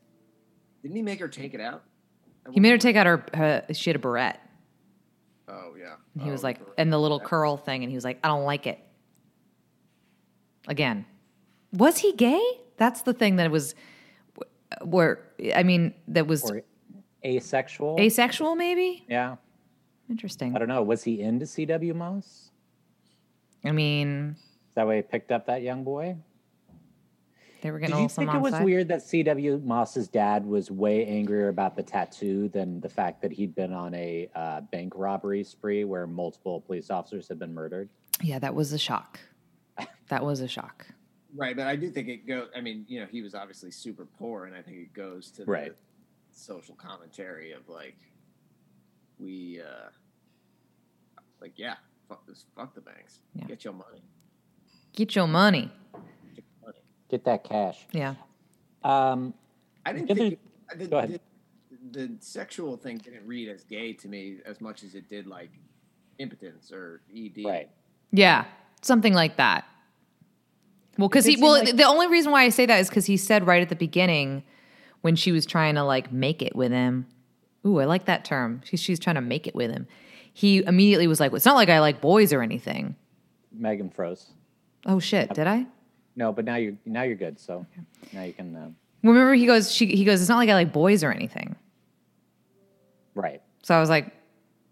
[0.82, 1.84] Didn't he make her take it out?
[2.52, 4.38] He made her take out her, her she had a beret.
[5.48, 5.96] Oh yeah.
[6.14, 8.04] And he oh, was Oh, like, for- and the little curl thing, and he was
[8.04, 8.80] like, I don't like it.
[10.68, 11.06] Again,
[11.72, 12.42] was he gay?
[12.78, 13.76] That's the thing that was,
[14.84, 16.64] where I mean, that was Or
[17.26, 17.98] asexual.
[18.00, 18.56] asexual.
[18.56, 19.36] Maybe yeah.
[20.10, 20.56] Interesting.
[20.56, 20.84] I don't know.
[20.84, 21.94] Was he into C.W.
[21.94, 22.52] Moss?
[23.66, 24.36] I mean,
[24.70, 26.18] Is that why he picked up that young boy?
[27.62, 28.66] they were getting Did a you think it was the side.
[28.66, 29.62] weird that C.W.
[29.64, 33.94] Moss's dad was way angrier about the tattoo than the fact that he'd been on
[33.96, 37.88] a uh, bank robbery spree where multiple police officers had been murdered?
[38.22, 39.18] Yeah, that was a shock.
[40.10, 40.86] That was a shock.
[41.34, 42.50] Right, but I do think it goes.
[42.56, 45.46] I mean, you know, he was obviously super poor, and I think it goes to
[45.46, 45.74] Right.
[46.32, 47.96] social commentary of like
[49.24, 49.90] we uh
[51.42, 51.76] like yeah,
[52.10, 53.20] fuck this fuck the banks.
[53.36, 53.46] Yeah.
[53.46, 54.02] Get your money.
[54.94, 55.72] Get your money.
[56.36, 56.78] Get your money.
[57.10, 57.86] Get that cash.
[57.92, 58.16] Yeah.
[58.84, 59.34] Um,
[59.86, 60.34] I didn't The think
[60.72, 61.20] it, the, go ahead.
[61.92, 65.26] The, the sexual thing didn't read as gay to me as much as it did
[65.28, 65.50] like
[66.20, 67.44] impotence or ED.
[67.46, 67.70] right.
[68.12, 68.46] Yeah,
[68.82, 69.66] something like that.
[71.00, 73.18] Well, because he well, like- the only reason why I say that is because he
[73.18, 74.44] said right at the beginning
[75.02, 77.08] when she was trying to like make it with him.
[77.66, 78.62] Ooh, I like that term.
[78.66, 79.88] She's she's trying to make it with him.
[80.34, 82.96] He immediately was like, "It's not like I like boys or anything."
[83.52, 84.32] Megan froze.
[84.86, 85.66] Oh shit, did I?
[86.16, 87.40] No, but now you're now you're good.
[87.40, 87.66] So
[88.12, 88.56] now you can.
[88.56, 88.70] Uh,
[89.04, 91.56] Remember, he goes, she, he goes, "It's not like I like boys or anything."
[93.16, 93.42] right.
[93.62, 94.12] So I was like,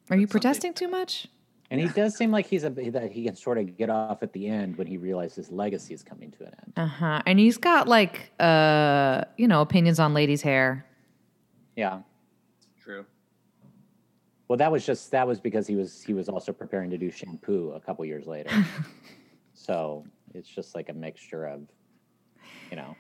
[0.10, 1.28] "Are you protesting too much?"
[1.70, 4.34] And he does seem like he's a that he can sort of get off at
[4.34, 6.74] the end when he realizes his legacy is coming to an end.
[6.76, 7.22] Uh huh.
[7.26, 10.86] And he's got like, uh, you know, opinions on ladies' hair.
[11.76, 12.02] Yeah.
[14.52, 14.58] True.
[14.58, 17.10] Well, that was just that was because he was he was also preparing to do
[17.10, 18.52] shampoo a couple years later.
[19.54, 21.62] so it's just like a mixture of,
[22.70, 22.96] you know,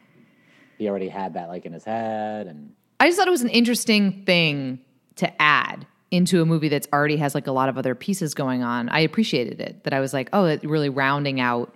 [0.78, 3.50] he already had that like in his head, and I just thought it was an
[3.50, 4.80] interesting thing
[5.18, 8.64] to add into a movie that's already has like a lot of other pieces going
[8.64, 8.90] on.
[8.90, 11.74] I appreciated it that I was like, oh, it really rounding out,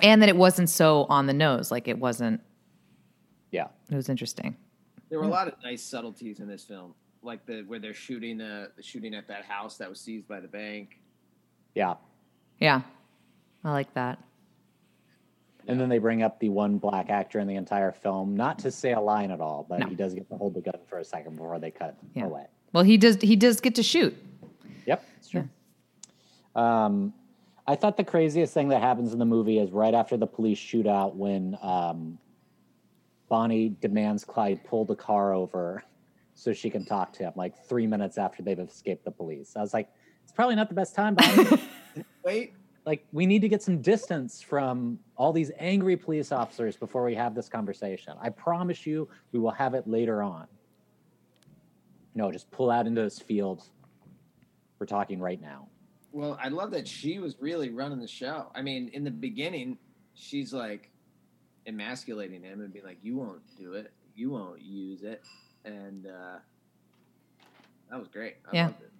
[0.00, 1.70] and that it wasn't so on the nose.
[1.70, 2.42] Like it wasn't.
[3.50, 4.56] yeah, It was interesting.
[5.08, 8.40] There were a lot of nice subtleties in this film, like the where they're shooting
[8.40, 10.98] uh the shooting at that house that was seized by the bank.
[11.74, 11.94] yeah.
[12.58, 12.82] Yeah,
[13.64, 14.18] I like that.
[15.66, 18.70] And then they bring up the one black actor in the entire film, not to
[18.70, 19.86] say a line at all, but No.
[19.86, 22.24] he does get to hold the gun for a second before they cut Yeah.
[22.24, 22.46] away.
[22.74, 23.16] Well, he does.
[23.22, 24.14] He does get to shoot.
[24.86, 25.48] Yep, it's true.
[26.54, 27.14] Um,
[27.66, 30.58] I thought the craziest thing that happens in the movie is right after the police
[30.58, 32.18] shootout when um,
[33.28, 35.82] Bonnie demands Clyde pull the car over
[36.40, 39.56] so she can talk to him, like three minutes after they've escaped the police.
[39.56, 39.90] I was like,
[40.22, 41.60] it's probably not the best time, Bonnie.
[42.24, 42.54] Wait,
[42.86, 47.14] like, we need to get some distance from all these angry police officers before we
[47.14, 48.14] have this conversation.
[48.22, 50.46] I promise you, we will have it later on.
[52.14, 53.62] No, just pull out into this field.
[54.78, 55.68] We're talking right now.
[56.10, 58.50] Well, I love that she was really running the show.
[58.54, 59.76] I mean, in the beginning,
[60.14, 60.90] she's like
[61.66, 63.92] emasculating him and being like, "You won't do it.
[64.16, 65.22] You won't use it,"
[65.64, 66.38] and uh,
[67.90, 68.36] that was great.
[68.50, 68.66] I Yeah.
[68.66, 68.90] loved it.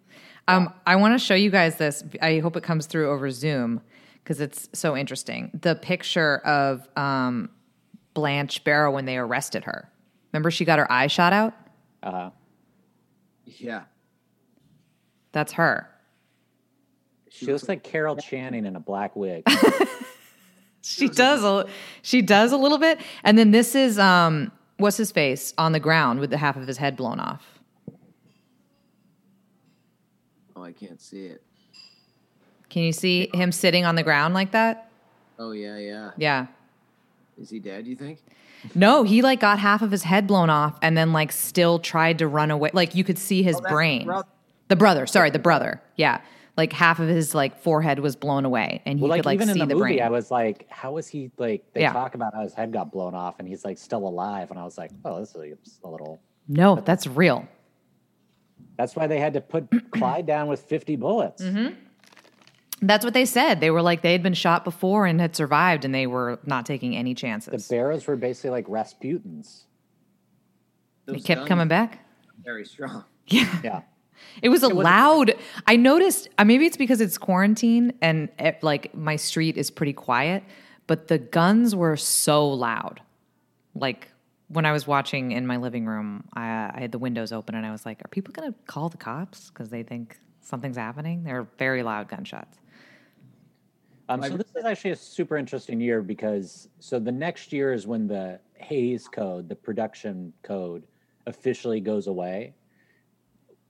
[0.48, 2.02] Um, I want to show you guys this.
[2.20, 3.80] I hope it comes through over Zoom
[4.22, 5.50] because it's so interesting.
[5.60, 7.50] The picture of um,
[8.14, 9.88] Blanche Barrow when they arrested her.
[10.32, 11.54] Remember, she got her eye shot out.
[12.02, 12.30] Uh huh.
[13.44, 13.82] Yeah,
[15.32, 15.88] That's her.
[17.28, 19.44] She looks like Carol Channing in a black wig.
[20.82, 21.44] She does.
[21.44, 21.66] A,
[22.00, 23.00] she does a little bit.
[23.22, 26.66] And then this is um, what's his face on the ground with the half of
[26.66, 27.60] his head blown off.
[30.56, 31.42] Oh, I can't see it.
[32.68, 34.90] Can you see him sitting on the ground like that?
[35.38, 36.10] Oh yeah, yeah.
[36.16, 36.46] Yeah.
[37.40, 37.86] Is he dead?
[37.86, 38.18] You think?
[38.74, 42.18] No, he like got half of his head blown off and then like still tried
[42.18, 42.70] to run away.
[42.74, 44.04] Like you could see his Oh, brain.
[44.04, 44.28] brother.
[44.68, 45.80] The brother, sorry, the brother.
[45.96, 46.20] Yeah.
[46.60, 49.34] Like half of his like forehead was blown away and he well, like could like
[49.36, 50.02] even see in the, the, movie, brain.
[50.02, 51.64] I was like, how is he like?
[51.72, 51.94] They Yeah.
[51.94, 54.64] talk about how his head got blown off and he's like still alive, and I
[54.64, 56.20] was like, oh, this is a little.
[56.48, 57.48] no, that's real.
[58.76, 61.42] That's why they had to put Clyde down with fifty bullets.
[61.42, 61.76] Mm-hmm.
[62.82, 63.60] That's what they said.
[63.60, 66.66] They were like they had been shot before and had survived and they were not
[66.66, 67.46] taking any chances.
[67.46, 67.68] The chances.
[67.68, 69.64] Barrows were basically like Rasputins.
[71.06, 72.00] They kept coming back.
[72.44, 73.04] Very strong.
[73.26, 73.60] Yeah.
[73.62, 73.80] Yeah,
[74.42, 75.34] It was a loud.
[75.66, 76.28] I noticed.
[76.38, 80.42] uh, Maybe it's because it's quarantine and eh, like my street is pretty quiet,
[80.86, 83.00] but the guns were so loud.
[83.74, 84.08] Like
[84.48, 87.64] when I was watching in my living room, I, I had the windows open and
[87.64, 91.22] I was like, "Are people going to call the cops because they think something's happening?"
[91.22, 92.58] They're very loud gunshots.
[94.08, 97.86] Um, so this is actually a super interesting year because so the next year is
[97.86, 100.82] when the Hays Code, the production code,
[101.26, 102.52] officially goes away,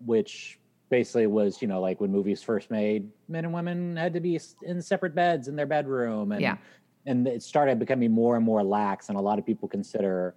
[0.04, 0.58] which
[0.88, 4.40] basically was you know like when movies first made, men and women had to be
[4.62, 6.56] in separate beds in their bedroom, and Yeah.
[7.06, 10.34] and it started becoming more and more lax, and a lot of people consider,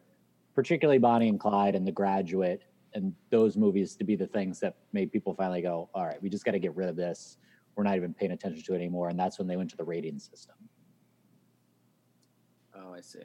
[0.53, 2.63] particularly Bonnie and Clyde and The Graduate
[2.95, 6.29] and those movies to be the things that made people finally go, all right, we
[6.29, 7.37] just got to get rid of this
[7.75, 9.09] we're not even paying attention to it anymore.
[9.09, 10.55] And that's when they went to the rating system.
[12.75, 13.19] Oh, I see.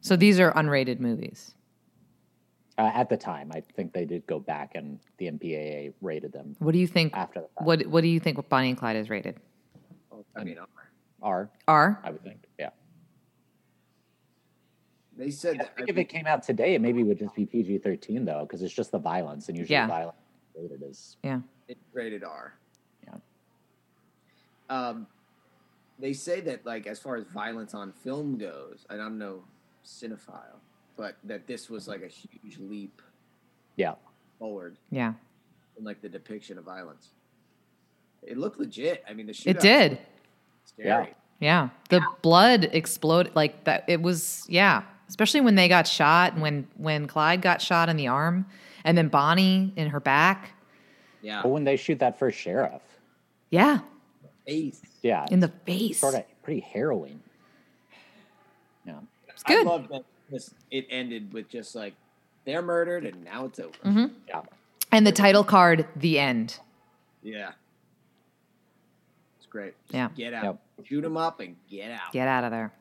[0.00, 1.54] So these are unrated movies.
[2.78, 6.54] Uh, at the time, I think they did go back and the MPAA rated them
[6.60, 7.12] What do you think?
[7.16, 7.64] after the.
[7.64, 8.48] What What do you think?
[8.48, 9.40] Bonnie and Clyde is rated?
[10.36, 10.58] I mean,
[11.20, 12.00] R, R.
[12.04, 12.38] I would think.
[12.58, 12.70] Yeah.
[15.16, 17.44] They said I that think if it came out today, it maybe would just be
[17.46, 19.88] PG thirteen though, because it's just the violence, and usually Yeah.
[19.88, 20.16] violence
[20.54, 21.40] rated is Yeah.
[21.66, 22.54] it's rated R.
[23.04, 23.16] Yeah.
[24.70, 25.08] Um,
[25.98, 29.42] they say that like as far as violence on film goes, and I'm no
[29.84, 30.60] cinephile,
[30.98, 33.00] but that this was like a huge leap
[33.76, 33.94] yeah.
[34.38, 35.14] forward Yeah.
[35.78, 37.10] in like the depiction of violence.
[38.22, 39.04] It looked legit.
[39.08, 39.98] I mean, the shootout It did.
[40.64, 41.14] Scary.
[41.38, 41.68] Yeah.
[41.88, 43.84] The blood exploded like that.
[43.86, 44.82] It was, yeah.
[45.08, 48.44] Especially when they got shot and when, when Clyde got shot in the arm
[48.84, 50.50] and then Bonnie in her back.
[51.22, 51.42] Yeah.
[51.42, 52.82] But when they shoot that first sheriff,
[53.50, 53.78] Yeah.
[54.48, 54.82] Eighth.
[55.02, 56.00] yeah, In the face.
[56.00, 57.20] sort of pretty harrowing.
[58.84, 58.98] Yeah.
[59.28, 59.66] It's good.
[60.30, 61.94] I love that this it ended with just like
[62.44, 63.70] they're murdered and now it's over.
[63.84, 64.06] Mm-hmm.
[64.28, 64.42] Yeah.
[64.90, 66.58] And the title card, The End.
[67.22, 67.52] Yeah.
[69.36, 69.74] It's great.
[69.84, 70.08] Just Yeah.
[70.16, 70.44] Get out.
[70.44, 70.86] Yep.
[70.86, 72.12] Shoot them up and get out.
[72.12, 72.72] Get out of there.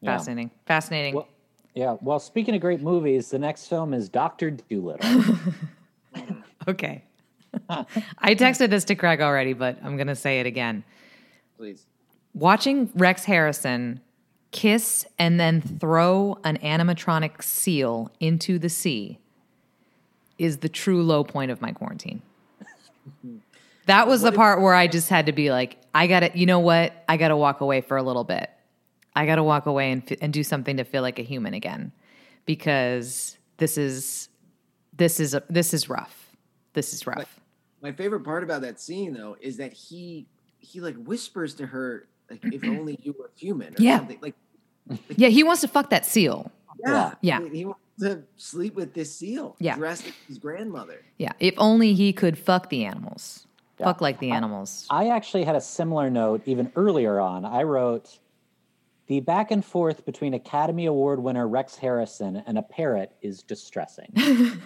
[0.00, 0.12] Yeah.
[0.16, 0.50] Fascinating.
[0.66, 1.14] Fascinating.
[1.14, 1.28] Well,
[1.74, 1.96] yeah.
[2.00, 5.36] Well, speaking of great movies, the next film is Doctor Dolittle.
[6.68, 7.02] okay.
[7.68, 10.84] I texted this to Craig already, but I'm going to say it again.
[11.56, 11.86] Please.
[12.34, 14.00] Watching Rex Harrison
[14.56, 19.18] kiss and then throw an animatronic seal into the sea
[20.38, 22.22] is the true low point of my quarantine.
[23.86, 26.44] That was the part where I just had to be like, I got to, you
[26.44, 27.04] know what?
[27.08, 28.50] I got to walk away for a little bit.
[29.14, 31.54] I got to walk away and, f- and do something to feel like a human
[31.54, 31.92] again
[32.44, 34.28] because this is,
[34.96, 36.30] this is, this is rough.
[36.72, 37.38] This is rough.
[37.80, 40.26] My favorite part about that scene though is that he
[40.58, 43.98] he like whispers to her like if only you were human or Yeah.
[43.98, 44.18] something.
[44.20, 44.34] Like
[45.16, 45.28] Yeah.
[45.28, 46.50] He wants to fuck that seal.
[46.84, 47.14] yeah.
[47.20, 47.40] Yeah.
[47.42, 49.56] He, he wants to sleep with this seal.
[49.58, 49.76] Yeah.
[49.76, 51.02] Dressed as his grandmother.
[51.18, 51.32] Yeah.
[51.40, 53.46] If only he could fuck the animals.
[53.78, 53.86] Yeah.
[53.86, 54.86] Fuck like the animals.
[54.88, 57.44] I actually had a similar note even earlier on.
[57.44, 58.18] I wrote
[59.06, 64.12] the back and forth between Academy Award winner Rex Harrison and a parrot is distressing.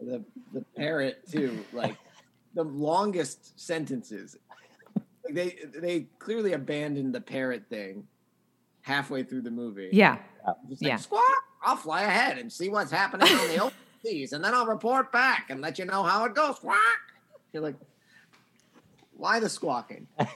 [0.00, 1.96] The the parrot too, like
[2.54, 4.36] the longest sentences.
[5.26, 8.06] Like they they clearly abandoned the parrot thing
[8.82, 9.88] halfway through the movie.
[9.92, 10.18] Yeah.
[10.68, 10.96] Just like, Yeah.
[10.96, 11.24] squawk,
[11.62, 15.10] I'll fly ahead and see what's happening on the open seas, and then I'll report
[15.12, 16.56] back and let you know how it goes.
[16.56, 16.76] Squawk.
[17.52, 17.74] You're like,
[19.16, 20.06] why the squawking?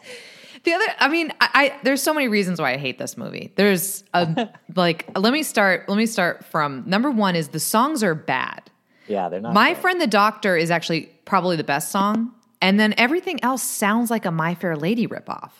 [0.62, 3.50] The other, I mean, I, I there's so many reasons why I hate this movie.
[3.56, 5.88] There's a like, let me start.
[5.88, 8.70] Let me start from number one is the songs are bad.
[9.08, 9.54] Yeah, they're not.
[9.54, 9.80] My great.
[9.80, 14.24] friend the Doctor is actually probably the best song, and then everything else sounds like
[14.26, 15.50] a My Fair Lady ripoff.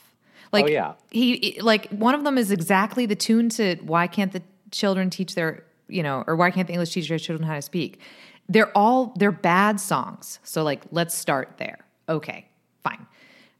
[0.53, 0.93] Like, Oh, yeah.
[1.11, 5.35] he like one of them is exactly the tune to "Why Can't the Children Teach
[5.35, 8.01] Their," you know, or "Why Can't the English Teach Their Children How to Speak."
[8.49, 10.41] They're all they're bad songs.
[10.43, 11.79] So like, let's start there.
[12.09, 12.49] Okay,
[12.83, 13.07] fine.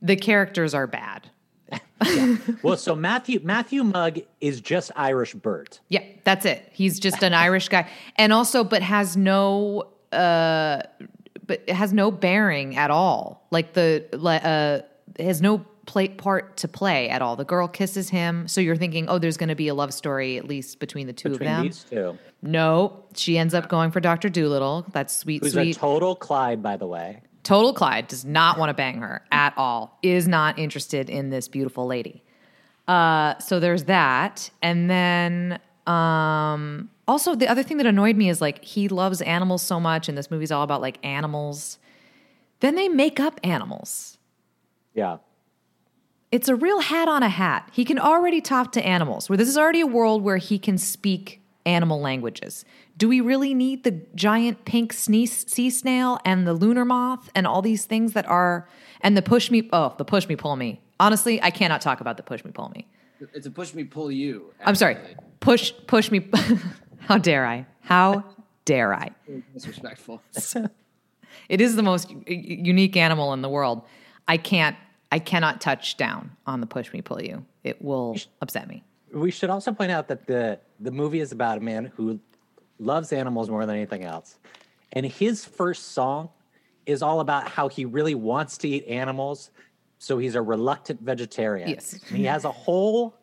[0.03, 1.31] The characters are bad.
[2.65, 5.79] Well, so Matthew Matthew Mugg is just Irish Bert.
[5.91, 6.69] Yeah, that's it.
[6.73, 10.83] He's just an Irish guy, and also, but has no, uh,
[11.51, 13.45] but it has no bearing at all.
[13.51, 17.35] Like the, uh, has no play part to play at all.
[17.35, 20.39] The girl kisses him, so you're thinking, oh, there's going to be a love story
[20.39, 21.67] at least between the two Between of them.
[21.67, 24.87] these two, No, she ends up going for Doctor Dolittle.
[24.93, 25.77] That's sweet, who's sweet.
[25.77, 27.23] a total Clyde, by the way.
[27.43, 31.49] Total Clyde does not want to bang her at all, is not interested in this
[31.49, 32.23] beautiful lady.
[32.87, 34.51] Uh, so there's that.
[34.63, 35.59] And then
[35.89, 40.09] um, also, the other thing that annoyed me is like he loves animals so much,
[40.09, 41.79] and this movie's all about like animals.
[42.61, 44.17] Then they make up animals.
[44.95, 45.17] Yeah,
[46.31, 47.69] It's a real hat on a hat.
[47.73, 50.79] He can already talk to animals, where this is already a world where he can
[50.79, 52.65] speak animal languages.
[52.97, 57.45] Do we really need the giant pink sneeze, sea snail and the lunar moth and
[57.47, 58.69] all these things that are,
[59.01, 60.81] and the push me, oh, the push me, pull me.
[61.01, 62.87] Honestly, I cannot talk about the push me, pull me.
[63.35, 64.53] It's a push me, pull you.
[64.65, 64.97] I'm sorry.
[65.41, 66.29] Push, push me.
[67.01, 67.67] How dare I?
[67.81, 68.25] How
[68.65, 69.11] dare I?
[69.55, 70.23] Disrespectful.
[71.49, 73.83] It is the most unique animal in the world.
[74.27, 74.77] I can't,
[75.13, 77.45] I cannot touch down on the push me, pull you.
[77.63, 78.83] It will upset me.
[79.13, 82.19] we should also point out that the the movie is about a man who
[82.81, 84.39] loves animals more than anything else,
[84.93, 86.31] and his first song
[86.85, 89.51] is all about how he really wants to eat animals,
[89.99, 91.69] so he's a reluctant vegetarian.
[91.69, 91.93] Yes.
[92.09, 93.15] And he has a whole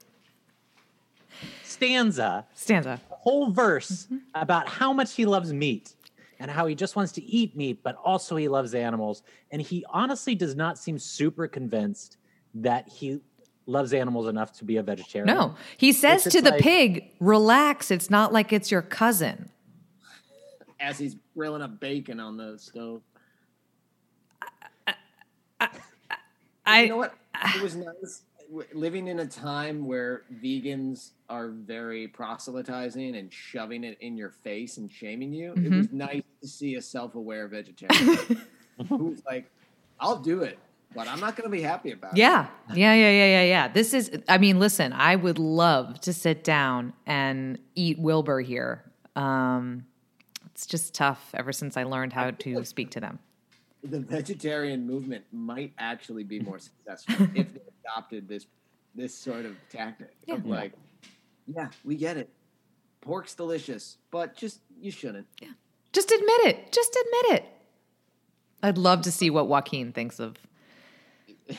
[1.63, 3.01] stanza Stanza.
[3.27, 4.17] Whole verse Mm-hmm.
[4.35, 5.93] about how much he loves meat
[6.39, 9.23] and how he just wants to eat meat, but also he loves animals.
[9.51, 12.17] And he honestly does not seem super convinced
[12.53, 13.19] that he
[13.65, 15.27] loves animals enough to be a vegetarian.
[15.35, 17.91] No, he says to the like- pig, "Relax.
[17.91, 19.49] It's not like it's your cousin."
[20.79, 23.01] As he's grilling up bacon on the stove.
[26.65, 27.13] I you know what?
[27.55, 28.21] It was nice.
[28.73, 34.77] living in a time where vegans are very proselytizing and shoving it in your face
[34.77, 38.41] and shaming you, it was nice to see a self-aware vegetarian
[38.89, 39.49] who's like,
[39.99, 40.57] "I'll do it,
[40.95, 42.47] but I'm not going to be happy about it." Yeah.
[42.73, 43.67] Yeah, yeah, yeah, yeah, yeah.
[43.67, 48.83] This is I mean, listen, I would love to sit down and eat Wilbur here.
[49.15, 49.85] Um
[50.45, 53.19] it's just tough ever since I learned how to speak to them.
[53.83, 58.47] the vegetarian movement might actually be more successful if they adopted this
[58.95, 60.55] this sort of tactic of Yeah.
[60.55, 60.73] like,
[61.47, 62.29] yeah, we get it.
[63.01, 65.27] Pork's delicious, but just you shouldn't.
[65.41, 65.49] Yeah.
[65.93, 66.71] Just admit it.
[66.71, 67.45] Just admit it.
[68.61, 70.35] I'd love to see what Joaquin thinks of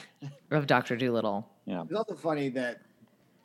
[0.51, 0.97] of Dr.
[0.97, 1.49] Dolittle.
[1.65, 1.83] Yeah.
[1.83, 2.83] It's also funny that,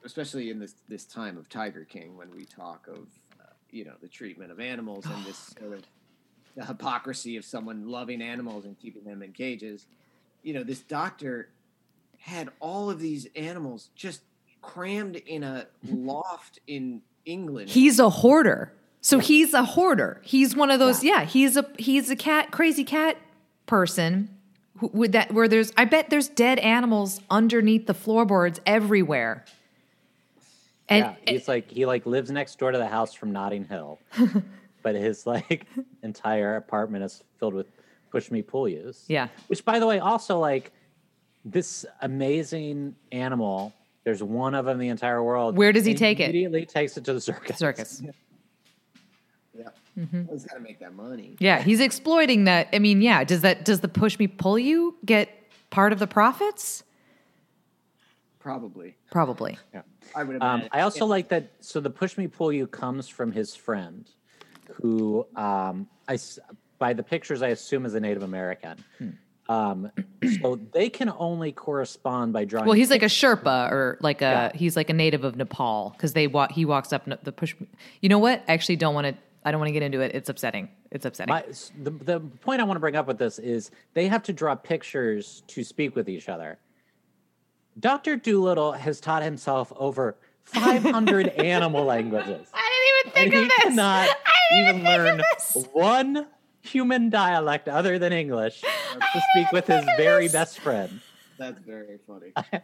[0.04, 3.08] especially in this this time of Tiger King, when we talk of
[3.40, 5.84] uh, you know the treatment of animals and this sort of
[6.56, 9.88] the hypocrisy of someone loving animals and keeping them in cages,
[10.44, 11.50] you know, this doctor
[12.20, 14.22] had all of these animals just
[14.64, 17.70] crammed in a loft in England.
[17.70, 18.74] He's a hoarder.
[19.02, 20.22] So he's a hoarder.
[20.24, 21.04] He's one of those.
[21.04, 23.18] Yeah, he's a he's a cat crazy cat
[23.66, 24.30] person.
[24.78, 29.46] Who, with that, where there's, I bet there's dead animals underneath the floorboards everywhere.
[30.90, 34.00] And yeah, he's like he like lives next door to the house from Notting Hill,
[34.82, 35.68] but his like
[36.02, 37.68] entire apartment is filled with
[38.14, 39.06] push me pull yous.
[39.08, 39.28] Yeah.
[39.48, 40.72] Which, by the way, also like
[41.44, 43.74] this amazing animal.
[44.04, 45.56] There's one of them in the entire world.
[45.58, 46.26] Where does he and take it?
[46.30, 47.58] Immediately takes it to the circus.
[47.58, 48.02] circus.
[49.58, 50.24] yeah, Mm-hmm.
[50.32, 51.36] he's got to make that money.
[51.40, 52.68] Yeah, he's exploiting that.
[52.74, 53.24] I mean, yeah.
[53.24, 55.30] Does that does the push me pull you get
[55.70, 56.84] part of the profits?
[58.40, 59.58] Probably, Probably.
[59.74, 59.84] Yeah.
[60.14, 60.70] I would Um, imagine.
[60.74, 61.52] I also like that.
[61.62, 64.06] So the push me pull you comes from his friend,
[64.82, 66.40] who um, I s-
[66.78, 68.84] by the pictures I assume is a Native American.
[68.98, 69.10] Hmm.
[69.50, 69.92] Um,
[70.42, 72.66] so they can only correspond by drawing.
[72.66, 74.52] Well, he's like a Sherpa or like a Yeah.
[74.56, 76.52] he's like a native of Nepal because they walk.
[76.54, 77.54] He walks up the push.
[78.02, 78.42] You know what?
[78.48, 79.16] I actually don't want to.
[79.46, 80.16] I don't want to get into it.
[80.16, 80.70] It's upsetting.
[80.92, 81.34] It's upsetting.
[81.34, 81.44] My,
[81.82, 84.56] the, the point I want to bring up with this is they have to draw
[84.56, 86.58] pictures to speak with each other.
[87.80, 88.16] Dr.
[88.16, 92.48] Dolittle has taught himself over 500 animal languages.
[92.54, 93.64] I didn't even he think of this.
[93.64, 94.16] cannot I
[94.52, 95.68] didn't even think of learn this.
[95.74, 96.28] one
[96.64, 98.62] human dialect other than English
[99.14, 100.34] to speak with his very this.
[100.34, 101.00] best friend.
[101.38, 102.34] That's very funny.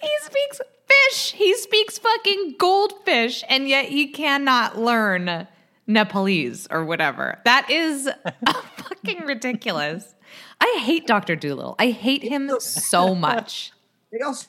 [0.00, 1.32] He speaks fish.
[1.32, 5.46] He speaks fucking goldfish, and yet he cannot learn
[5.86, 7.38] Nepalese or whatever.
[7.44, 8.08] That is
[8.76, 10.14] fucking ridiculous.
[10.60, 11.36] I hate Dr.
[11.36, 11.76] Dolittle.
[11.78, 13.72] I hate him so much.
[14.10, 14.48] They also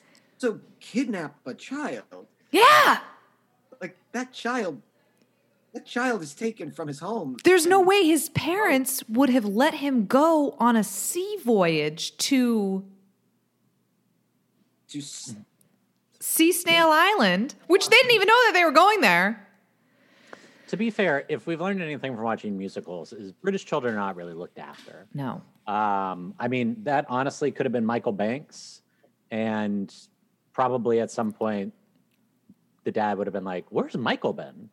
[0.80, 2.26] kidnap a child.
[2.50, 2.98] Yeah.
[3.80, 4.82] Like that child,
[5.78, 7.36] that child is taken from his home.
[7.44, 12.84] There's no way his parents would have let him go on a sea voyage to
[14.88, 15.36] to s-
[16.20, 19.46] Sea Snail Island, which they didn't even know that they were going there.
[20.68, 24.16] To be fair, if we've learned anything from watching musicals, is British children are not
[24.16, 25.06] really looked after.
[25.14, 25.42] No.
[25.72, 28.82] Um, I mean, that honestly could have been Michael Banks,
[29.30, 29.94] and
[30.52, 31.72] probably at some point,
[32.84, 34.70] the dad would have been like, "Where's Michael been?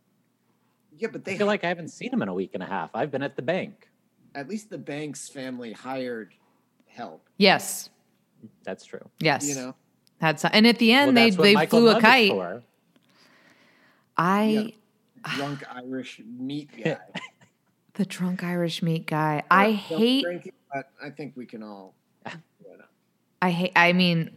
[0.97, 2.65] Yeah, but I they feel like I haven't seen him in a week and a
[2.65, 2.89] half.
[2.93, 3.89] I've been at the bank."
[4.33, 6.33] at least the Banks family hired
[6.87, 7.29] help.
[7.37, 7.89] Yes.
[8.65, 8.99] That's true.
[9.21, 9.47] Yes.
[9.47, 9.75] You know,
[10.19, 12.31] Had some, and at the end, Well, they they Michael flew a kite.
[12.31, 12.61] for.
[14.17, 14.73] I
[15.35, 16.97] drunk Irish meat guy.
[17.93, 19.43] the drunk Irish meat guy.
[19.49, 20.23] I Don't hate.
[20.23, 21.95] drink it, but I think we can all.
[22.25, 22.83] You know.
[23.41, 23.71] I hate.
[23.75, 24.31] I mean,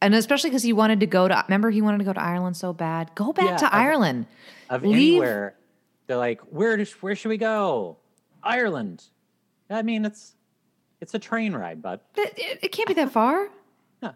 [0.00, 1.44] and especially because he wanted to go to.
[1.48, 3.14] Remember, he wanted to go to Ireland so bad.
[3.14, 4.26] Go back Yeah, to of- Ireland.
[4.70, 5.54] Of Leave- anywhere,
[6.06, 7.96] they're like, "Where does where should we go?
[8.42, 9.04] Ireland."
[9.70, 10.34] I mean, it's
[11.00, 13.48] it's a train ride, but It, it- it can't be that far.
[14.02, 14.12] Yeah.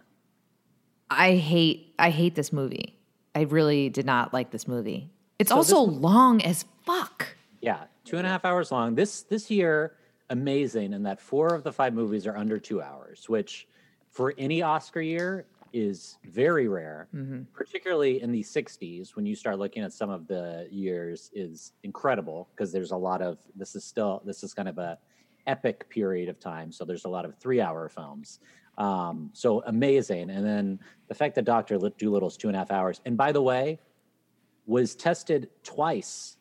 [1.10, 1.94] I hate.
[1.98, 2.96] I hate this movie.
[3.34, 5.10] I really did not like this movie.
[5.38, 7.36] It's So also was- long as fuck.
[7.60, 8.94] Yeah, two and a half hours long.
[8.94, 9.96] This this year,
[10.30, 13.66] amazing in that four of the five movies are under two hours, which
[14.08, 17.08] for any Oscar year is very rare.
[17.52, 22.48] Particularly in the '60s, when you start looking at some of the years, is incredible
[22.54, 24.98] because there's a lot of this is still this is kind of a
[25.46, 26.70] epic period of time.
[26.70, 28.40] So there's a lot of three-hour films.
[28.78, 32.70] Um, so amazing, and then the fact that Doctor Lip Dolittle's two and a half
[32.70, 33.78] hours, and by the way,
[34.66, 36.36] was tested twice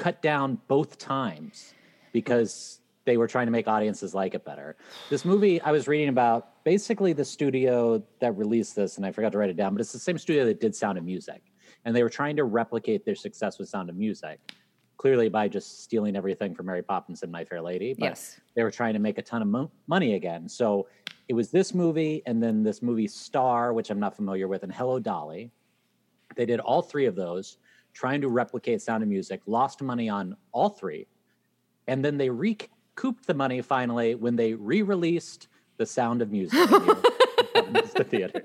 [0.00, 1.74] cut down both times
[2.12, 4.76] because they were trying to make audiences like it better.
[5.08, 9.32] This movie I was reading about basically the studio that released this, and I forgot
[9.32, 11.42] to write it down, but it's the same studio that did Sound of Music.
[11.84, 14.38] And they were trying to replicate their success with Sound of Music.
[14.98, 17.94] clearly by just stealing everything from Mary Poppins and My Fair Lady.
[17.94, 18.38] But Yes.
[18.54, 20.46] they were trying to make a ton of mo- money again.
[20.46, 20.88] So
[21.26, 24.70] it was this movie and then this movie Star, which I'm not familiar with, and
[24.70, 25.52] Hello Dolly.
[26.36, 27.56] They did all three of those,
[27.94, 31.06] trying to replicate Sound of Music, lost money on all three.
[31.88, 32.28] And then they
[33.00, 35.48] recouped the money finally when they re released
[35.78, 38.42] The Sound of Music the to theaters.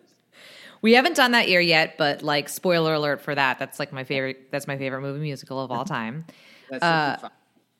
[0.81, 3.59] We haven't done that year yet, but like spoiler alert for that.
[3.59, 4.51] That's like my favorite.
[4.51, 6.25] That's my favorite movie musical of all time.
[6.69, 7.29] That's Uh,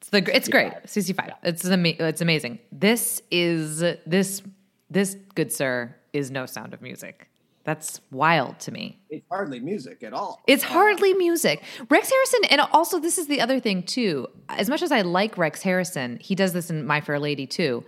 [0.02, 0.74] It's the it's great.
[0.86, 1.32] 65.
[1.44, 2.60] It's ama- it's amazing.
[2.72, 4.42] This is this
[4.90, 7.30] this good sir is no sound of music.
[7.66, 9.00] That's wild to me.
[9.10, 10.42] it's hardly music at all.
[10.48, 11.64] It's hardly music.
[11.90, 14.28] Rex Harrison, and also this is the other thing too.
[14.50, 17.84] As much as I like Rex Harrison, he does this in My Fair Lady too.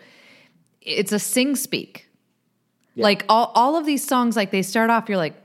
[0.81, 2.09] It's a sing speak.
[2.95, 5.35] Like all all of these songs, like they start off, you're like,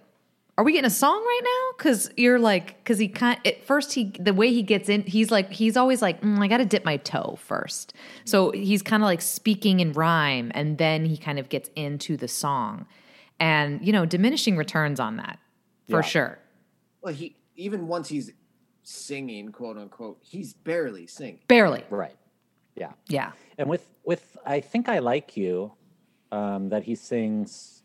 [0.57, 1.77] are we getting a song right now?
[1.77, 5.31] Because you're like, because he kind at first he the way he gets in, he's
[5.31, 7.93] like he's always like, "Mm, I got to dip my toe first.
[8.25, 12.17] So he's kind of like speaking in rhyme, and then he kind of gets into
[12.17, 12.87] the song,
[13.43, 15.39] and you know, diminishing returns on that
[15.91, 16.01] for Yeah.
[16.03, 16.39] sure.
[17.03, 18.31] Well, he even once he's
[18.85, 21.41] singing, quote unquote, he's barely singing.
[21.49, 22.17] Barely, Right.
[22.77, 22.93] Yeah.
[23.09, 23.33] yeah.
[23.59, 25.73] And with with I think I like you,
[26.31, 27.83] um, that he sings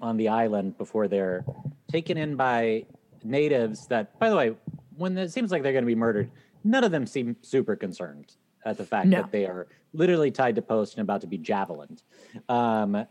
[0.00, 1.44] on the island before they're
[1.90, 2.84] taken in by
[3.24, 3.86] natives.
[3.88, 4.54] That, by the way,
[4.96, 6.30] when it seems like they're going to be murdered,
[6.64, 9.22] none of them seem super concerned at the fact No.
[9.22, 12.02] that they are literally tied to post and about to be javelined.
[12.48, 13.06] Um,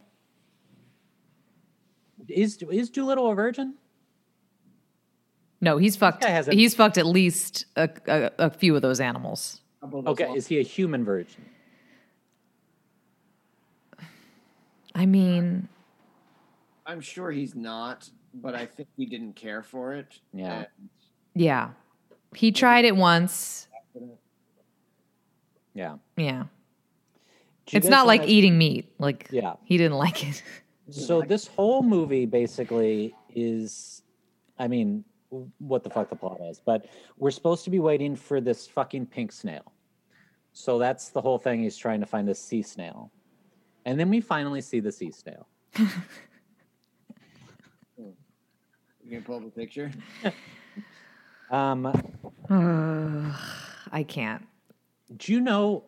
[2.27, 3.75] is is Dolittle a virgin?
[5.61, 6.21] No, he's fucked.
[6.21, 9.59] guy hasn't- He's fucked at least a, a, a few of those animals.
[9.81, 11.43] Those Okay, long- is he a human virgin?
[14.95, 15.67] I mean,
[16.85, 20.19] I'm sure he's not, but I think he didn't care for it.
[20.33, 20.57] Yeah.
[20.59, 20.67] And
[21.35, 21.69] yeah,
[22.35, 23.67] he tried it once.
[25.73, 25.97] Yeah.
[26.17, 26.43] Yeah,
[27.71, 28.91] it's not like wanna- eating meat.
[28.97, 29.53] Like, Yeah.
[29.63, 30.41] he didn't like it.
[30.91, 34.03] So this whole movie basically is,
[34.57, 35.03] I mean,
[35.59, 36.87] what the fuck the plot is, but
[37.17, 39.73] we're supposed to be waiting for this fucking pink snail.
[40.53, 41.63] So that's the whole thing.
[41.63, 43.11] He's trying to find this sea snail,
[43.85, 45.47] and then we finally see the sea snail.
[45.77, 45.85] you
[49.09, 49.91] can pull up a picture.
[51.51, 51.87] Um,
[53.91, 54.45] I can't.
[55.17, 55.83] do you know?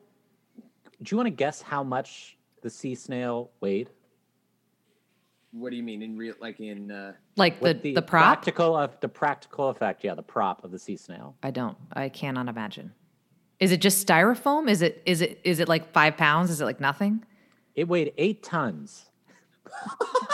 [1.03, 3.91] Do you want to guess how much the sea snail weighed?
[5.51, 6.91] What do you mean in real, like in?
[6.91, 8.23] uh Like the, What the, prop.
[8.23, 10.03] practical of the practical effect?
[10.03, 11.35] Yeah, the prop of the sea snail.
[11.43, 11.77] I don't.
[11.93, 12.93] I cannot imagine.
[13.59, 14.69] Is it just styrofoam?
[14.69, 15.01] Is it?
[15.05, 15.39] Is it?
[15.43, 16.49] Is it like five pounds?
[16.49, 17.23] Is it like nothing?
[17.75, 19.05] It weighed eight tons.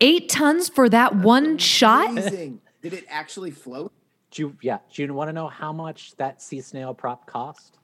[0.00, 2.10] Eight tons for that one shot?
[2.10, 2.60] Amazing.
[2.82, 3.92] Did it actually float?
[4.30, 7.78] Do you, yeah, do you want to know how much that sea snail prop cost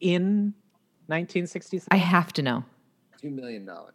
[0.00, 0.52] in
[1.06, 1.88] 1967?
[1.90, 2.64] I have to know.
[3.20, 3.94] Two million dollars.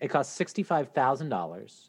[0.00, 1.88] It cost $65,000,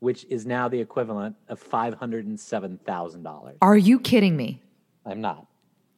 [0.00, 3.54] which is now the equivalent of $507,000.
[3.62, 4.60] Are you kidding me?
[5.06, 5.46] I'm not.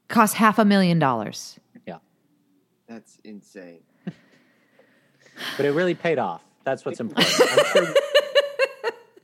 [0.08, 1.58] Cost half a million dollars.
[1.86, 1.98] Yeah.
[2.88, 3.80] That's insane.
[5.56, 6.44] But it really paid off.
[6.62, 7.34] That's what's important.
[7.58, 7.94] I'm sure,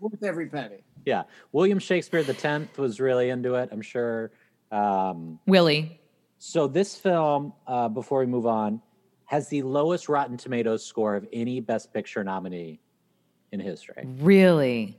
[0.01, 0.78] Worth every penny.
[1.05, 1.22] yeah.
[1.53, 4.32] William Shakespeare the 10th was really into it, I'm sure.
[4.72, 6.01] Um, Willie.
[6.38, 8.82] so this film, uh, before we move on,
[9.31, 12.81] has the lowest Rotten Tomatoes score of any Best Picture nominee
[13.53, 14.05] in history.
[14.20, 14.97] Really?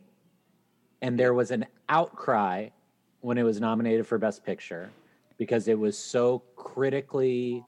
[1.03, 2.69] and there was an outcry
[3.21, 4.91] when it was nominated for best picture
[5.39, 7.65] because it was so critically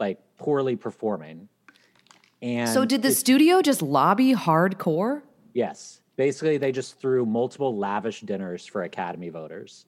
[0.00, 1.46] like poorly performing
[2.40, 5.20] and so did the it- studio just lobby hardcore?
[5.52, 9.84] yes basically they just threw multiple lavish dinners for academy voters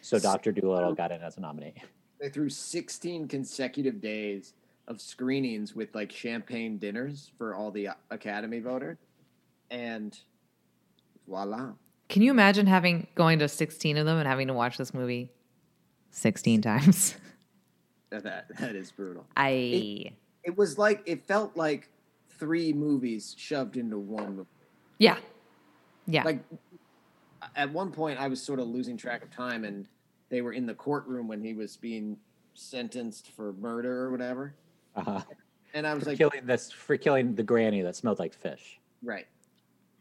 [0.00, 1.74] so dr dolittle got in as a nominee
[2.20, 4.54] They threw 16 consecutive days
[4.88, 8.98] of screenings with like champagne dinners for all the uh, Academy voters,
[9.70, 10.18] and
[11.26, 11.72] voila.
[12.08, 15.30] Can you imagine having going to 16 of them and having to watch this movie
[16.10, 17.14] 16 times?
[18.10, 19.26] That that, is brutal.
[19.36, 20.12] I
[20.44, 21.90] It was like it felt like
[22.38, 24.48] three movies shoved into one movie.
[24.98, 25.16] Yeah.
[26.06, 26.22] Yeah.
[26.22, 26.38] Like
[27.54, 29.88] at one point, I was sort of losing track of time, and
[30.28, 32.16] they were in the courtroom when he was being
[32.54, 34.54] sentenced for murder or whatever,
[34.96, 35.22] uh-huh.
[35.74, 38.80] and I was for like, killing this for killing the granny that smelled like fish
[39.02, 39.26] Right.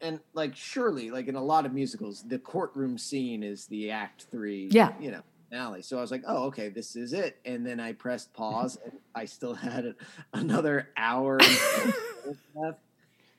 [0.01, 4.25] And like surely, like in a lot of musicals, the courtroom scene is the act
[4.29, 4.93] three, Yeah.
[4.99, 5.81] you know, finale.
[5.81, 7.37] So I was like, oh, okay, this is it.
[7.45, 9.95] And then I pressed pause, and I still had
[10.33, 11.39] another hour
[12.55, 12.79] left.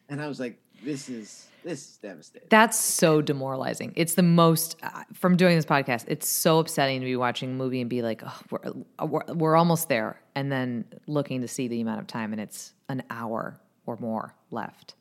[0.09, 2.47] And I was like, this is this is devastating.
[2.49, 3.93] That's so demoralizing.
[3.97, 6.05] It's the most uh, from doing this podcast.
[6.07, 8.61] It's so upsetting to be watching a movie and be like, oh, we're,
[9.01, 12.41] uh, we're we're almost there, and then looking to see the amount of time, and
[12.41, 14.95] it's an hour or more left.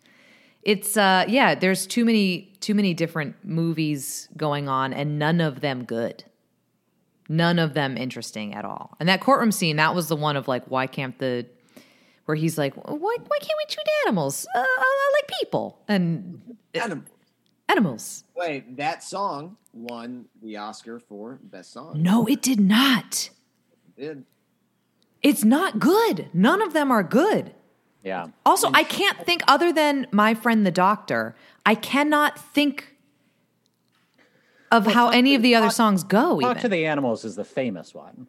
[0.64, 5.62] It's uh yeah, there's too many too many different movies going on, and none of
[5.62, 6.24] them good.
[7.28, 8.96] None of them interesting at all.
[9.00, 11.46] And that courtroom scene, that was the one of like, why can't the
[12.26, 17.06] where he's like, why why can't we treat animals uh, uh, like people and Adam,
[17.70, 18.24] animals?
[18.36, 22.02] wait, that song won the Oscar for best song.
[22.02, 23.30] No, it did not.
[23.98, 24.26] It did.
[25.22, 26.30] It's not good.
[26.34, 27.54] None of them are good.
[28.04, 28.28] Yeah.
[28.46, 31.36] Also, I can't think other than my friend the doctor.
[31.66, 32.96] I cannot think
[34.72, 36.40] of how any of the other songs go.
[36.40, 38.28] Talk Even to the Animals is the famous one.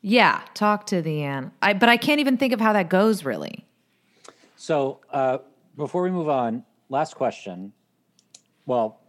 [0.00, 1.52] Yeah, talk to the an.
[1.60, 3.66] I but I can't even think of how that goes really.
[4.56, 5.38] So uh,
[5.76, 7.72] before we move on, last question.
[8.66, 9.00] Well,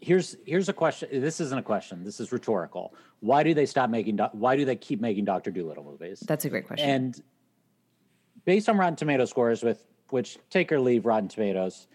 [0.00, 1.08] here's here's a question.
[1.20, 2.04] This isn't a question.
[2.04, 2.94] This is rhetorical.
[3.20, 4.16] Why do they stop making?
[4.16, 6.20] doc- Why do they keep making Doctor Dolittle movies?
[6.26, 6.88] That's a great question.
[6.88, 7.22] And
[8.44, 11.86] based on Rotten Tomato scores, with which take or leave Rotten Tomatoes,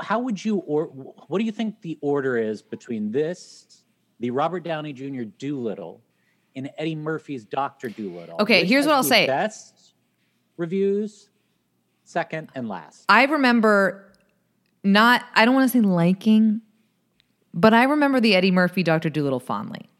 [0.00, 3.84] how would you or what do you think the order is between this,
[4.20, 5.22] the Robert Downey Jr.
[5.38, 6.02] Dolittle,
[6.56, 8.36] and Eddie Murphy's Doctor Dolittle?
[8.40, 9.26] Okay, here's what I'll say.
[9.26, 9.94] Best
[10.56, 11.30] reviews,
[12.04, 13.04] second and last.
[13.08, 14.12] I remember
[14.82, 15.24] not.
[15.34, 16.60] I don't want to say liking,
[17.52, 19.90] but I remember the Eddie Murphy Doctor Dolittle fondly.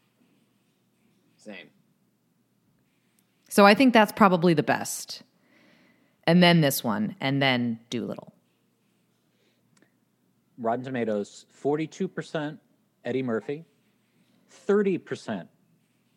[1.37, 1.69] Same.
[3.49, 5.23] So I think that's probably the best.
[6.27, 8.33] And then this one, and then Dolittle.
[10.57, 12.57] Rotten Tomatoes, 42%
[13.03, 13.65] Eddie Murphy,
[14.67, 15.47] 30%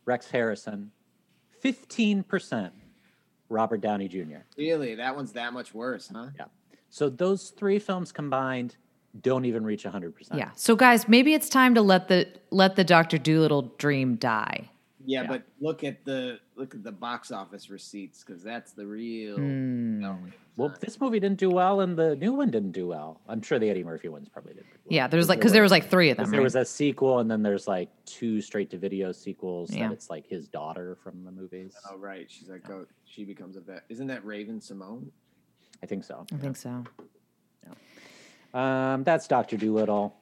[0.08, 0.90] Rex Harrison,
[1.62, 2.70] 15%
[3.50, 4.38] Robert Downey Jr.
[4.56, 6.28] Really, that one's that much worse, huh?
[6.38, 6.46] Yeah.
[6.88, 8.76] So those three films combined
[9.20, 10.12] don't even reach 100%.
[10.34, 10.50] Yeah.
[10.56, 14.70] So guys, maybe it's time to let the let the Doctor Dolittle dream die.
[15.08, 15.28] Yeah, Yeah.
[15.28, 19.38] but look at the look at the box office receipts because that's the real.
[19.38, 20.18] No,
[20.58, 23.18] Well, this movie didn't do well, and the new one didn't do well.
[23.26, 24.64] I'm sure the Eddie Murphy ones probably did.
[24.68, 24.94] pretty well.
[24.94, 26.26] Yeah, there's like because there was like three of them.
[26.26, 26.44] 'Cause there right?
[26.44, 29.74] was a sequel, and then there's like two straight to video sequels.
[29.74, 29.88] Yeah.
[29.88, 31.74] That it's like his daughter from the movies.
[31.90, 33.84] oh right, she's like, oh, she becomes a vet.
[33.88, 35.08] Isn't that Raven-Symoné?
[35.82, 36.26] I think so.
[36.32, 36.84] I think so.
[38.52, 40.14] Um, that's Doctor Dolittle.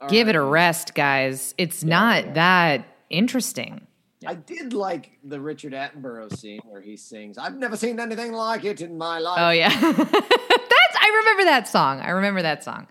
[0.00, 1.54] All Give it a rest, guys.
[1.58, 3.86] It's not that interesting.
[4.26, 8.64] I did like the Richard Attenborough scene where he sings, "I've never seen anything like
[8.64, 12.00] it in my life." Oh yeah, that's I remember that song.
[12.00, 12.86] I remember that song.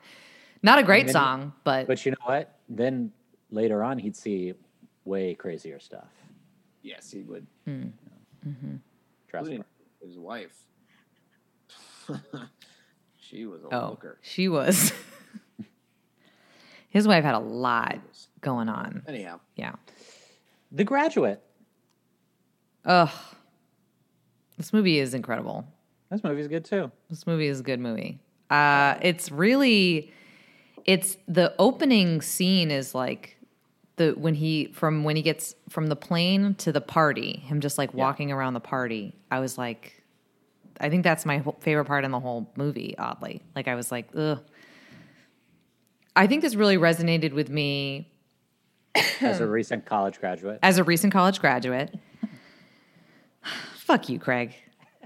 [0.64, 2.58] Not a great then- song, but, But you know what?
[2.68, 3.12] Then
[3.52, 4.54] later on, he'd see
[5.06, 6.10] way crazier stuff.
[6.82, 7.46] Yes, he would.
[7.66, 7.88] Hmm.
[8.48, 8.76] Mm-hmm.
[9.30, 10.08] Trust Including me.
[10.08, 10.56] his wife.
[13.18, 14.18] she was a oh, looker.
[14.22, 14.92] she was.
[16.90, 18.00] His wife had a lot
[18.42, 19.04] going on.
[19.08, 19.74] Anyhow, Yeah.
[20.72, 21.42] The Graduate.
[22.86, 23.10] Ugh.
[24.58, 25.66] This movie is incredible.
[26.12, 26.92] This movie is good too.
[27.10, 28.20] This movie is a good movie.
[28.50, 30.12] Uh, it's really,
[30.86, 33.38] it's the opening scene is like
[33.96, 37.78] the when he from when he gets from the plane to the party, him just
[37.78, 39.16] like walking around the party.
[39.30, 40.04] I was like,
[40.80, 42.96] I think that's my favorite part in the whole movie.
[42.98, 44.44] Oddly, like I was like, ugh.
[46.16, 48.12] I think this really resonated with me
[49.22, 51.94] As a recent college graduate, as a recent college graduate.
[53.76, 54.54] Fuck you, Craig.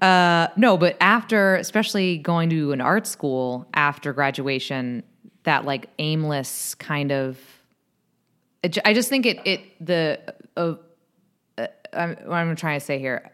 [0.01, 5.03] Uh, no, but after, especially going to an art school after graduation,
[5.43, 7.39] that like aimless kind of.
[8.61, 10.19] it I just think it it the
[10.57, 10.75] uh,
[11.57, 13.31] uh, I'm, what I'm trying to say here,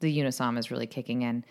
[0.00, 1.44] the unisom is really kicking in.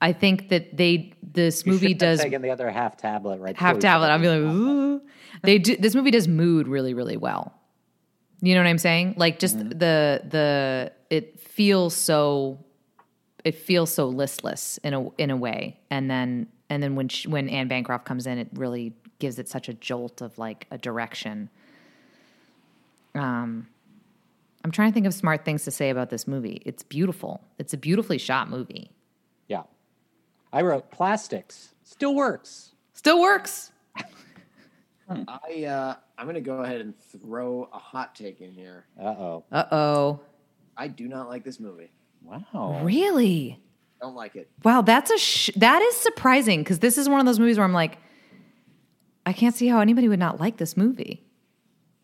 [0.00, 3.56] I think that they this You have does taken the other half tablet right.
[3.56, 4.08] half tablet.
[4.08, 5.02] I'll be like, ooh.
[5.42, 5.76] They do.
[5.76, 7.54] This movie does mood really, really well.
[8.40, 9.14] You know what I'm saying?
[9.16, 9.70] Like just Mm-hmm.
[9.70, 12.58] the the it feels so
[13.44, 17.26] it feels so listless in a in a way, and then and then when she,
[17.28, 20.78] when Anne Bancroft comes in, it really gives it such a jolt of like a
[20.78, 21.48] direction.
[23.14, 23.66] Um,
[24.64, 26.62] I'm trying to think of smart things to say about this movie.
[26.64, 27.40] It's beautiful.
[27.58, 28.90] It's a beautifully shot movie.
[29.48, 29.62] Yeah,
[30.52, 32.72] I wrote plastics still works.
[32.92, 33.72] Still works.
[35.08, 38.86] I uh, I'm gonna go ahead and throw a hot take in here.
[39.00, 39.44] Uh oh.
[39.50, 40.20] Uh oh.
[40.76, 41.90] I do not like this movie.
[42.22, 42.80] Wow.
[42.84, 43.60] Really?
[44.00, 44.50] Don't like it.
[44.62, 47.64] Wow, that's a sh- that is surprising because this is one of those movies where
[47.64, 47.98] I'm like,
[49.26, 51.24] I can't see how anybody would not like this movie.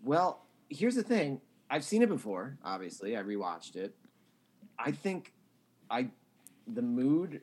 [0.02, 1.40] Well, here's the thing.
[1.70, 2.58] I've seen it before.
[2.64, 3.94] Obviously, I rewatched it.
[4.78, 5.32] I think
[5.90, 6.08] I
[6.66, 7.42] the mood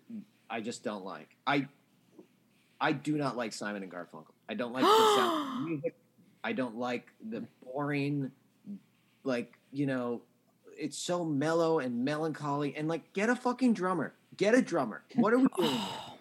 [0.49, 1.35] I just don't like.
[1.47, 1.67] I
[2.79, 4.30] I do not like Simon and Garfunkel.
[4.49, 5.95] I don't like the sound music.
[6.43, 8.31] I don't like the boring,
[9.23, 10.21] like you know,
[10.77, 12.75] it's so mellow and melancholy.
[12.75, 14.13] And like, get a fucking drummer.
[14.37, 15.03] Get a drummer.
[15.15, 15.69] What are we doing?
[15.69, 15.79] here?
[15.81, 16.11] Oh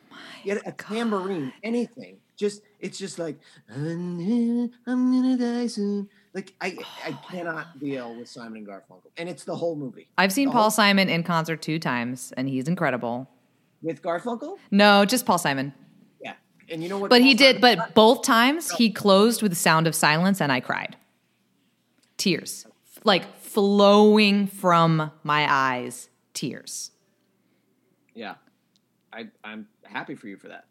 [0.45, 1.53] get a tambourine.
[1.63, 2.17] Anything.
[2.37, 6.09] Just it's just like I'm gonna die soon.
[6.35, 10.09] Like I oh I cannot deal with Simon and Garfunkel, and it's the whole movie.
[10.17, 13.29] I've seen The Paul Simon in concert two times, and he's incredible.
[13.83, 14.57] with Garfunkel.
[14.71, 15.75] No, just Paul Simon.
[16.71, 17.11] And you know what?
[17.11, 17.61] But he did.
[17.61, 20.97] But both times he closed with the sound of silence, and I cried.
[22.17, 22.67] Tears,
[23.05, 26.09] like flowing from my eyes.
[26.35, 26.91] Tears.
[28.15, 28.35] Yeah,
[29.13, 30.65] I I'm happy for you for that.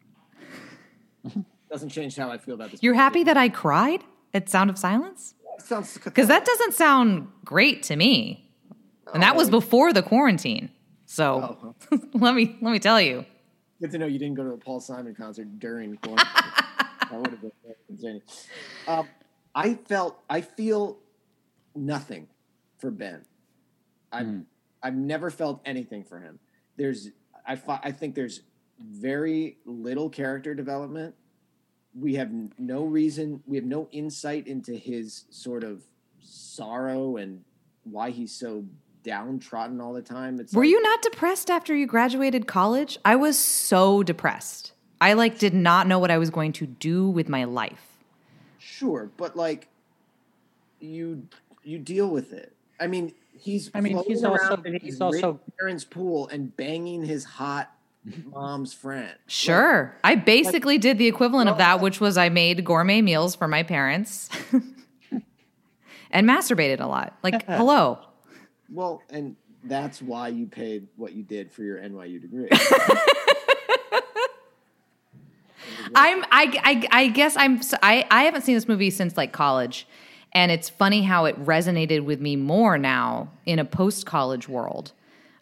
[1.70, 2.82] Doesn't change how I feel about this.
[2.82, 4.02] You're happy that I cried
[4.34, 5.34] at Sound of Silence?
[5.58, 8.50] Sounds Because that doesn't sound great to me.
[9.12, 9.52] And that was oh.
[9.52, 10.70] before the quarantine.
[11.06, 13.24] So Oh, let me let me tell you.
[13.80, 16.26] Good to know you didn't go to a Paul Simon concert during quarantine.
[17.10, 18.22] that would have been very concerning.
[18.86, 19.08] Um,
[19.54, 20.98] I felt I feel
[21.74, 22.28] nothing
[22.78, 23.24] for Ben.
[24.12, 24.42] I've
[24.82, 26.38] I've never felt anything for him.
[26.76, 27.10] There's
[27.46, 28.42] I fi- I think there's
[28.80, 31.14] very little character development.
[31.98, 33.42] We have no reason.
[33.46, 35.82] We have no insight into his sort of
[36.22, 37.42] sorrow and
[37.84, 38.64] why he's so
[39.02, 40.38] downtrodden all the time.
[40.40, 42.98] It's Were like- you not depressed after you graduated college?
[43.04, 44.72] I was so depressed.
[45.00, 47.86] I like did not know what I was going to do with my life.
[48.58, 49.68] Sure, but like
[50.80, 51.26] you
[51.62, 52.54] you deal with it.
[52.78, 56.54] I mean, he's I mean, he's also- around in his he's also- parents' pool and
[56.56, 57.70] banging his hot
[58.26, 59.14] mom's friend.
[59.26, 59.96] Sure.
[60.04, 63.62] I basically did the equivalent of that, which was I made gourmet meals for my
[63.62, 64.28] parents
[66.10, 67.16] and masturbated a lot.
[67.22, 67.98] Like, hello.
[68.70, 72.48] Well, and that's why you paid what you did for your NYU degree.
[75.94, 79.86] I'm I, I I guess I'm I I haven't seen this movie since like college.
[80.32, 84.92] And it's funny how it resonated with me more now in a post college world.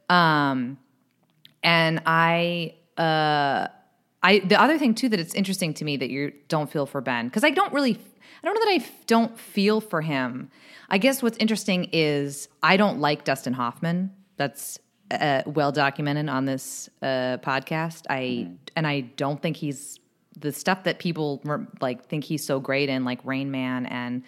[0.08, 0.78] Um
[1.62, 3.68] and I uh
[4.22, 7.00] I the other thing too that it's interesting to me that you don't feel for
[7.00, 7.98] Ben because I don't really
[8.42, 10.50] I don't know that I f- don't feel for him.
[10.88, 14.12] I guess what's interesting is I don't like Dustin Hoffman.
[14.36, 14.78] That's
[15.10, 18.04] uh, well documented on this uh, podcast.
[18.08, 19.98] I and I don't think he's
[20.38, 21.42] the stuff that people
[21.80, 24.22] like think he's so great in, like Rain Man and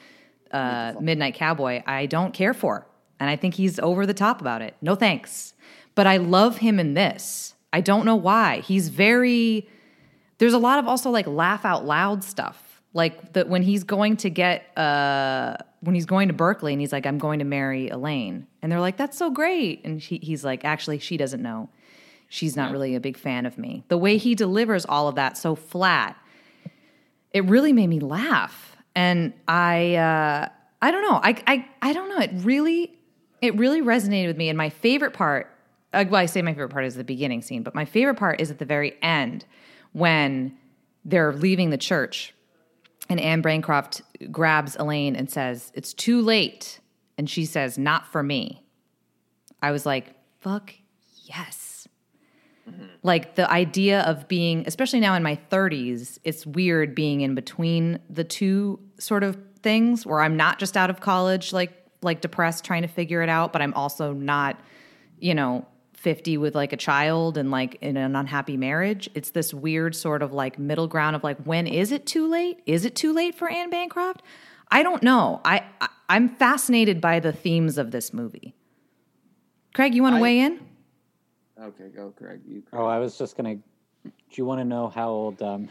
[0.50, 1.82] uh, Midnight Cowboy.
[1.86, 2.86] I don't care for,
[3.20, 4.74] and I think he's over the top about it.
[4.82, 5.54] No thanks.
[5.94, 7.54] But I love him in this.
[7.72, 8.61] I don't know why.
[8.61, 9.68] He's very
[10.38, 14.16] there's a lot of also like laugh out loud stuff like that when he's going
[14.18, 17.88] to get uh when he's going to berkeley and he's like i'm going to marry
[17.88, 18.47] elaine.
[18.62, 19.84] And they're like that's so great.
[19.84, 21.68] And he, he's like actually she doesn't know.
[22.28, 23.84] She's not really a big fan of me.
[23.88, 26.16] The way he delivers all of that so flat
[27.32, 28.76] it really made me laugh.
[28.95, 30.49] And i uh
[30.82, 31.20] i don't know.
[31.22, 32.18] I i, I don't know.
[32.18, 32.97] It really
[33.41, 34.49] it really resonated with me.
[34.49, 35.51] And my favorite part
[35.93, 38.41] uh, well i say my favorite part is the beginning scene but my favorite part
[38.41, 39.45] is at the very end
[39.93, 40.57] when
[41.05, 42.34] they're leaving the church
[43.11, 46.80] and Anne Bancroft grabs Elaine and says, It's too late.
[47.18, 48.64] And she says, Not for me.
[49.61, 50.72] I was like, Fuck
[51.24, 51.88] yes.
[52.68, 52.84] Mm-hmm.
[53.02, 57.98] Like the idea of being, especially now in my 30s, it's weird being in between
[58.08, 62.64] the two sort of things where I'm not just out of college, like like depressed,
[62.64, 64.58] trying to figure it out, but I'm also not,
[65.18, 65.66] you know,
[66.01, 69.11] 50 with like a child and like in an unhappy marriage.
[69.14, 72.61] It's this weird sort of like middle ground of like, when is it too late?
[72.64, 74.22] Is it too late for Anne Bancroft?
[74.70, 75.42] I don't know.
[75.44, 78.55] I, I I'm fascinated by the themes of this movie.
[79.74, 80.59] Craig, you want to weigh in?
[81.61, 82.40] okay, go, Craig.
[82.46, 82.62] You.
[82.72, 83.57] Oh, I was just gonna.
[83.57, 85.68] Do you want to know how old um,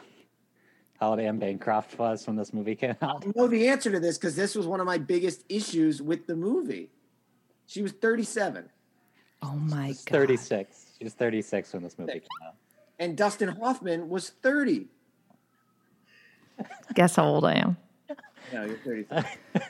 [0.99, 3.25] how old Anne Bancroft was when this movie came out?
[3.25, 6.27] I know the answer to this because this was one of my biggest issues with
[6.27, 6.91] the movie.
[7.65, 8.69] She was 37,
[9.41, 10.11] Oh my She's god.
[10.13, 10.85] 36.
[10.97, 12.55] She was 36 when this movie came out.
[12.99, 14.87] and Dustin Hoffman was 30.
[16.93, 17.77] Guess how old I am.
[18.53, 19.05] No, you're 33.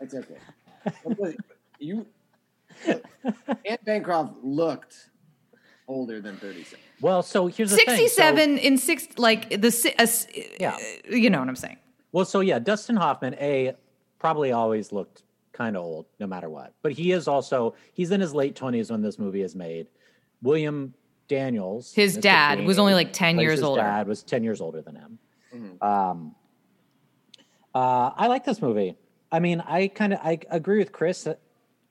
[0.00, 1.36] That's okay.
[1.78, 2.06] You,
[3.64, 5.10] Anne Bancroft looked
[5.86, 6.78] older than 37.
[7.00, 7.86] Well, so here's the thing.
[7.86, 10.06] So- 67 in six like the uh,
[10.58, 10.76] Yeah.
[11.08, 11.78] you know what I'm saying.
[12.12, 13.74] Well, so yeah, Dustin Hoffman, a
[14.18, 15.22] probably always looked
[15.52, 16.74] kind of old, no matter what.
[16.82, 19.88] But he is also he's in his late twenties when this movie is made.
[20.42, 20.94] William
[21.28, 22.22] Daniels, His Mr.
[22.22, 23.80] dad Bean, was only like 10 plays years his older.
[23.80, 25.18] Dad was ten years older than him.
[25.80, 26.34] Um,
[27.74, 28.96] uh, I like this movie.
[29.30, 31.26] I mean, I kind of I agree with Chris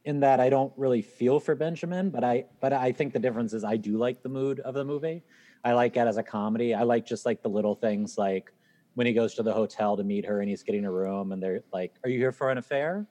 [0.05, 3.53] in that I don't really feel for Benjamin, but I but I think the difference
[3.53, 5.24] is I do like the mood of the movie.
[5.64, 6.74] I like it as a comedy.
[6.74, 8.51] I like just like the little things like
[8.95, 11.41] when he goes to the hotel to meet her and he's getting a room and
[11.41, 13.05] they're like, "Are you here for an affair?"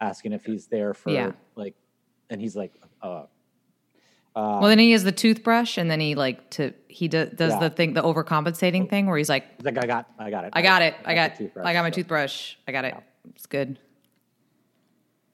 [0.00, 1.32] Asking if he's there for Yeah.
[1.54, 1.74] like,
[2.28, 3.24] and he's like, "Uh."
[4.34, 7.60] well, then he has the toothbrush, and then he like to he do, does Yeah.
[7.60, 10.50] the thing, the overcompensating thing, where he's like, He's like, "I got, I got it,
[10.52, 12.94] "I got it, I the got, toothbrush." I got my So, toothbrush, I got it.
[13.34, 13.78] It's good."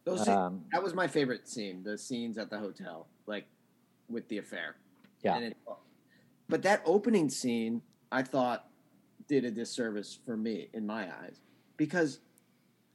[0.04, 1.82] Those Um, that was my favorite scene.
[1.82, 3.46] The scenes at the hotel, like
[4.08, 4.76] with the affair.
[5.22, 5.56] Yeah, And it,
[6.48, 7.82] but that opening scene,
[8.12, 8.68] I thought,
[9.28, 11.40] did a disservice for me in my eyes
[11.76, 12.20] because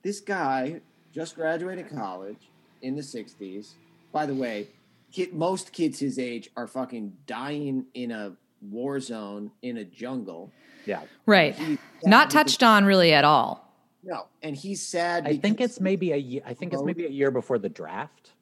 [0.04, 0.82] this guy
[1.18, 2.52] just graduated college
[2.84, 3.72] in the '60s.
[4.12, 4.68] By the way,
[5.12, 10.52] kid, most kids his age are fucking dying in a war zone in a jungle.
[10.86, 11.02] yeah.
[11.26, 11.56] Right.
[11.56, 13.64] He- Not touched on really at all.
[14.04, 15.28] No, and he's sad.
[15.28, 16.42] I think it's maybe a year.
[16.46, 18.34] I think it's maybe a year before the draft.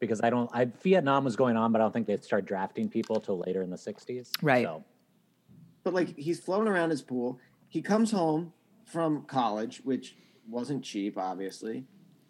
[0.00, 2.88] Because I don't, I Vietnam was going on, but I don't think they'd start drafting
[2.88, 4.30] people till later in the '60s.
[4.42, 4.64] Right.
[4.64, 4.84] So,
[5.84, 7.38] but like he's floating around his pool.
[7.68, 8.52] He comes home
[8.86, 10.16] from college, which
[10.48, 11.84] wasn't cheap, obviously,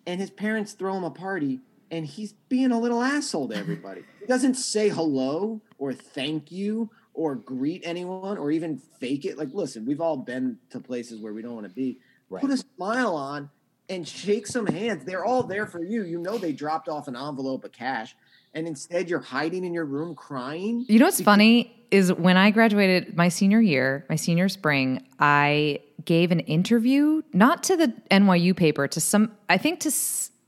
[0.06, 1.60] and his parents throw him a party,
[1.90, 4.02] and he's being a little asshole to everybody.
[4.20, 9.38] he doesn't say hello or thank you or greet anyone or even fake it.
[9.38, 11.98] Like, listen, we've all been to places where we don't want to be.
[12.30, 12.42] Right.
[12.42, 13.50] Put a smile on
[13.88, 15.04] and shake some hands.
[15.04, 16.04] They're all there for you.
[16.04, 18.14] You know they dropped off an envelope of cash,
[18.54, 20.84] and instead you're hiding in your room crying.
[20.88, 25.80] You know what's funny is when I graduated my senior year, my senior spring, I
[26.04, 29.90] gave an interview, not to the NYU paper, to some, I think to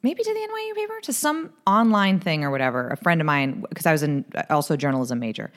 [0.03, 2.88] maybe to the NYU paper, to some online thing or whatever.
[2.88, 5.51] A friend of mine, because I was in also journalism major,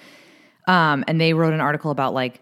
[0.67, 2.41] um, and they wrote an article about like,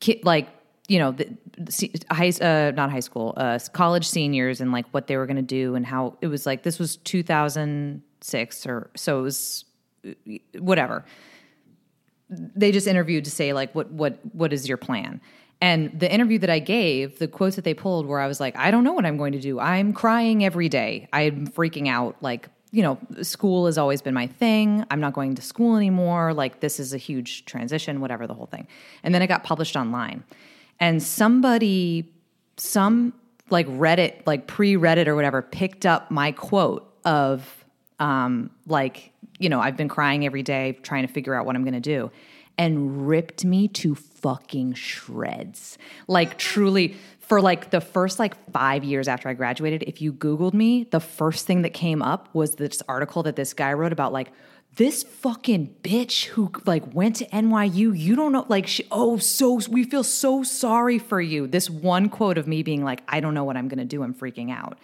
[0.00, 0.48] ki- like
[0.88, 5.06] you know, the, the high, uh, not high school, uh, college seniors and like what
[5.06, 9.18] they were going to do and how it was like this was 2006 or so
[9.18, 9.64] it was
[10.06, 10.10] uh,
[10.58, 11.04] whatever
[12.54, 15.20] they just interviewed to say like what what what is your plan?
[15.60, 18.56] And the interview that i gave the quotes that they pulled where i was like
[18.56, 19.60] i don't know what i'm going to do.
[19.60, 21.08] I'm crying every day.
[21.12, 22.16] I'm freaking out.
[22.20, 24.84] Like you know school has always been my thing.
[24.90, 26.34] I'm not going to school anymore.
[26.34, 28.66] Like this is a huge transition whatever the whole thing.
[29.02, 30.24] And then it got published online.
[30.80, 32.12] And somebody
[32.56, 33.14] some
[33.50, 37.64] like reddit like pre-reddit or whatever picked up my quote of
[38.00, 41.62] um, like, you know, I've been crying every day trying to figure out what I'm
[41.62, 42.10] going to do
[42.56, 45.76] and ripped me to fucking shreds.
[46.06, 50.54] Like, truly, for like the first like five years after I graduated, if you Googled
[50.54, 54.12] me, the first thing that came up was this article that this guy wrote about
[54.12, 54.30] like,
[54.76, 59.60] this fucking bitch who like went to NYU, you don't know, like, she, oh, so
[59.68, 61.46] we feel so sorry for you.
[61.46, 64.14] This one quote of me being like, I don't know what I'm gonna do, I'm
[64.14, 64.78] freaking out.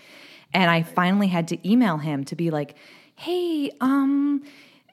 [0.53, 2.77] And I finally had to email him to be like,
[3.21, 4.43] hey, um,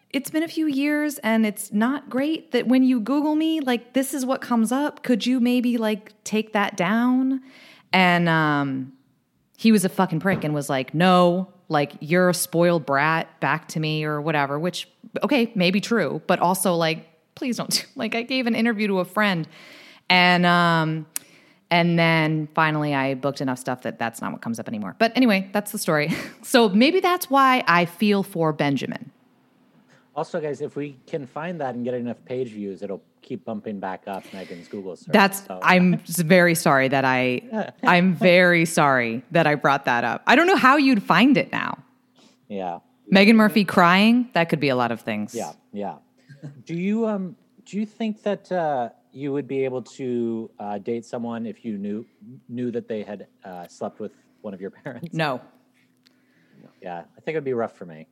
[0.10, 3.94] it's been a few years and it's not great that when you Google me, like
[3.94, 5.02] this is what comes up.
[5.02, 7.42] Could you maybe like take that down?
[7.94, 8.92] And um,
[9.56, 13.70] he was a fucking prick and was like, no, like you're a spoiled brat back
[13.70, 14.90] to me or whatever, which,
[15.24, 17.70] okay, maybe true, but also like, please don't.
[17.70, 19.48] do- Like I gave an interview to a friend
[20.10, 21.06] and, um,
[21.70, 24.96] and then finally, I booked enough stuff that that's not what comes up anymore.
[25.00, 26.14] But anyway, that's the story.
[26.44, 29.12] so maybe that's why I feel for Benjamin.
[30.16, 33.80] Also, guys, if we can find that and get enough page views, it'll keep bumping
[33.80, 35.14] back up Megan's Google search.
[35.14, 40.24] That's So- I'm very sorry that I I'm very sorry that I brought that up.
[40.26, 41.78] I don't know how you'd find it now.
[42.48, 45.36] yeah, Megan Murphy crying, that could be a lot of things.
[45.36, 45.98] yeah, yeah.
[46.66, 51.06] do you um do you think that uh, you would be able to uh, date
[51.06, 52.06] someone if you knew
[52.50, 55.14] knew that they had uh, slept with one of your parents?
[55.14, 55.42] No.
[56.82, 58.08] Yeah, I think it'd be rough for me.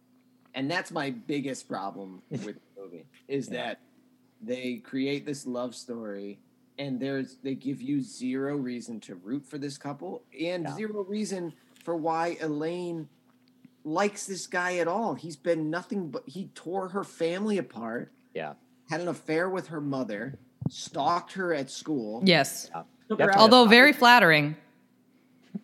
[0.53, 3.79] and that's my biggest problem with the movie is that
[4.41, 6.39] they create this love story
[6.77, 10.75] and there's they give you zero reason to root for this couple and Yeah.
[10.75, 13.07] zero reason for why Elaine
[13.83, 15.13] likes this guy at all.
[15.15, 18.53] He's been nothing but he tore her family apart, Yeah,
[18.89, 20.39] had an affair with her mother,
[20.70, 22.70] stalked her at school, Yes.
[22.74, 22.84] yeah.
[23.09, 24.55] Took You her have out- to- Although very flattering.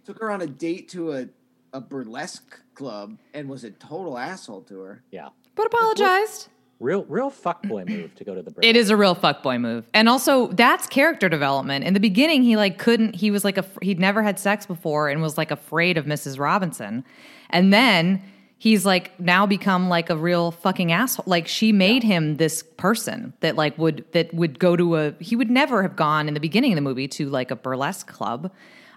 [0.05, 1.27] took her on a date to a,
[1.73, 5.03] a burlesque club and was a total asshole to her.
[5.11, 6.47] yeah, But apologized.
[6.79, 8.53] real real fuckboy move to go to the.
[8.61, 9.85] It is a real fuckboy move.
[9.93, 11.85] And also that's character development.
[11.85, 15.09] In the beginning, he like couldn't he was like a he'd never had sex before
[15.09, 16.39] and was like afraid of Mrs.
[16.39, 17.03] Robinson.
[17.49, 18.21] And then
[18.61, 21.23] he's like now become like a real fucking asshole.
[21.25, 25.35] Like she made him this person that like would that would go to a he
[25.35, 28.51] would never have gone in the beginning of the movie to like a burlesque club.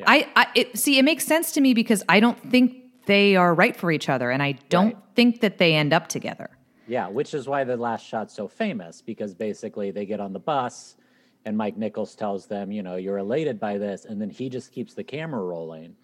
[0.07, 3.55] I, I it see it makes sense to me because I don't think they are
[3.55, 4.97] right for each other and I don't Right.
[5.15, 6.51] think that they end up together.
[6.87, 10.41] Yeah, which is why the last shot's so famous because basically they get on the
[10.41, 10.97] bus
[11.47, 14.73] and Mike Nichols tells them, you know, you're elated by this, and then he just
[14.73, 15.95] keeps the camera rolling.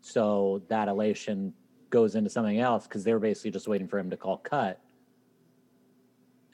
[0.00, 1.54] So that elation
[1.92, 4.80] goes into something else because they were basically just waiting for him to call cut.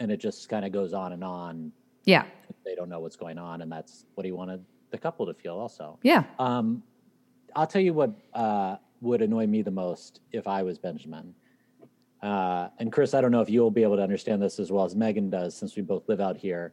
[0.00, 1.72] And it just kind of goes on and on.
[2.04, 2.24] Yeah.
[2.64, 5.54] They don't know what's going on, and that's what he wanted the couple to feel
[5.54, 5.98] also.
[6.02, 6.24] Yeah.
[6.38, 6.82] Um,
[7.56, 11.34] I'll tell you what uh, would annoy me the most if I was Benjamin.
[12.22, 14.84] Uh, and Chris, I don't know if you'll be able to understand this as well
[14.84, 16.72] as Megan does, since we both live out here.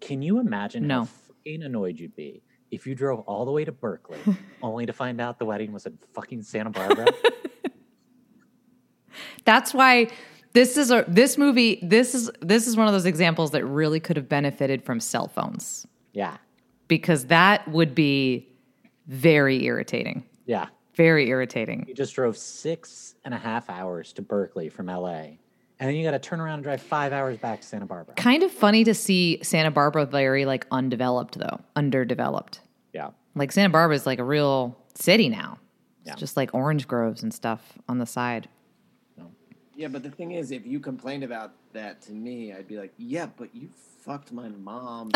[0.00, 1.00] Can you imagine No.
[1.00, 4.18] how fucking annoyed you'd be if you drove all the way to Berkeley
[4.62, 7.06] only to find out the wedding was in fucking Santa Barbara?
[9.44, 10.08] That's why
[10.52, 14.00] this is a this movie this is this is one of those examples that really
[14.00, 16.38] could have benefited from cell phones yeah,
[16.88, 18.48] because that would be
[19.06, 20.24] very irritating.
[20.46, 20.66] yeah.
[20.96, 21.84] Very irritating.
[21.88, 25.38] You just drove six and a half hours to Berkeley from LA, and
[25.78, 28.16] then you got to turn around and drive five hours back to Santa Barbara.
[28.16, 32.60] Kind of funny to see Santa Barbara very like undeveloped though, underdeveloped.
[32.92, 35.58] Yeah, Like Santa Barbara is like a real city now.
[36.00, 36.16] It's Yeah.
[36.16, 38.48] just like orange groves and stuff on the side.
[39.80, 42.92] Yeah, but the thing is, if you complained about that to me, I'd be like,
[42.98, 43.70] yeah, but you
[44.04, 45.10] fucked my mom,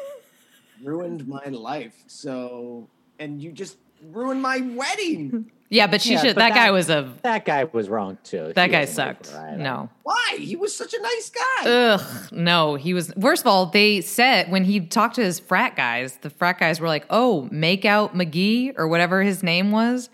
[0.82, 1.92] ruined my life.
[2.06, 3.76] So, and you just
[4.10, 5.50] ruined my wedding.
[5.68, 6.34] Yeah, but she Yeah, should.
[6.34, 7.12] but That, that- guy was a.
[7.22, 8.52] that guy was wrong too.
[8.54, 9.58] That He guy wasn't right sucked.
[9.58, 9.90] No.
[10.02, 10.36] Why?
[10.38, 11.68] He was such a nice guy.
[11.70, 13.12] Ugh, no, he was.
[13.20, 16.80] First of all, they said when he talked to his frat guys, the frat guys
[16.80, 20.08] were like, "Oh, make out McGee or whatever his name was,"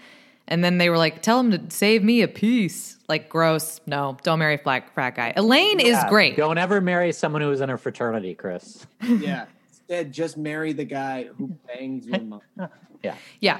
[0.50, 3.80] and then they were like, "Tell him to save me a piece." Like, gross.
[3.86, 5.32] No, don't marry a frat frat guy.
[5.36, 6.36] Elaine is great.
[6.36, 8.86] Don't ever marry someone who's in a fraternity, Chris.
[9.02, 9.46] yeah.
[9.68, 12.40] Instead, just marry the guy who bangs your mom.
[13.02, 13.14] Yeah.
[13.40, 13.58] Yeah,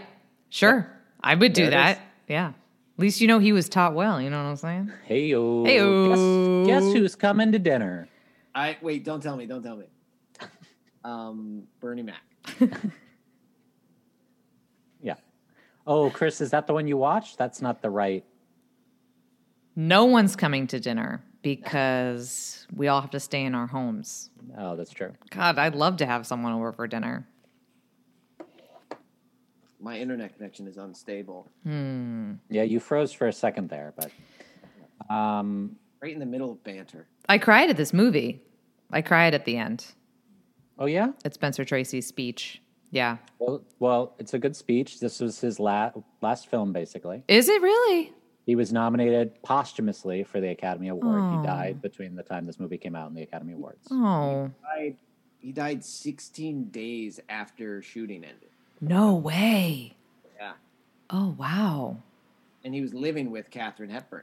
[0.51, 0.87] sure,
[1.23, 1.97] I would do There it that.
[1.97, 2.03] is.
[2.29, 2.55] Yeah, at
[2.99, 4.21] least you know he was taught well.
[4.21, 4.93] You know what I'm saying?
[5.07, 5.65] Hey yo.
[5.65, 6.67] Heyo.
[6.67, 8.07] Guess, guess who's coming to dinner?
[8.55, 9.03] I wait.
[9.03, 9.47] Don't tell me.
[9.47, 9.87] Don't tell me.
[11.05, 12.21] Um, Bernie Mac.
[15.91, 15.97] Yeah.
[15.97, 17.37] Oh, Chris, is that the one you watched?
[17.37, 18.25] That's not the right.
[19.77, 24.31] No one's coming to dinner because we all have to stay in our homes.
[24.57, 25.13] Oh, that's true.
[25.31, 27.27] God, I'd love to have someone over for dinner.
[29.81, 31.49] My internet connection is unstable.
[31.65, 37.07] Yeah, you froze for a second there, but um, Right in the middle of banter.
[37.29, 38.43] I cried at this movie.
[38.91, 39.87] I cried at the end
[40.79, 41.13] oh yeah.
[41.25, 42.61] at Spencer Tracy's speech.
[42.91, 43.19] Yeah.
[43.39, 45.01] Well, well, it's a good speech.
[45.01, 47.23] This was his last last film, basically.
[47.29, 48.13] Is it really?
[48.47, 51.21] He was nominated posthumously for the Academy Award.
[51.21, 51.41] Oh.
[51.41, 53.87] He died between the time this movie came out and the Academy Awards.
[53.91, 54.97] Oh, Died,
[55.39, 58.49] he died 16 days after shooting ended.
[58.81, 59.95] no way.
[60.37, 60.53] Yeah.
[61.11, 61.99] Oh, wow.
[62.65, 64.23] And he was living with Katharine Hepburn.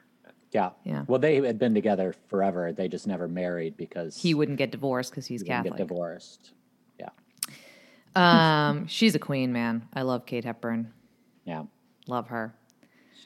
[0.51, 0.71] Yeah.
[0.83, 1.03] Yeah.
[1.07, 2.73] Well, they had been together forever.
[2.73, 5.73] They just never married because He wouldn't get divorced because he's he Catholic.
[5.77, 6.51] get divorced.
[8.17, 8.69] Yeah.
[8.69, 9.87] Um, she's a queen, man.
[9.93, 10.91] I love Kate Hepburn.
[11.45, 11.63] Yeah.
[12.07, 12.53] Love her.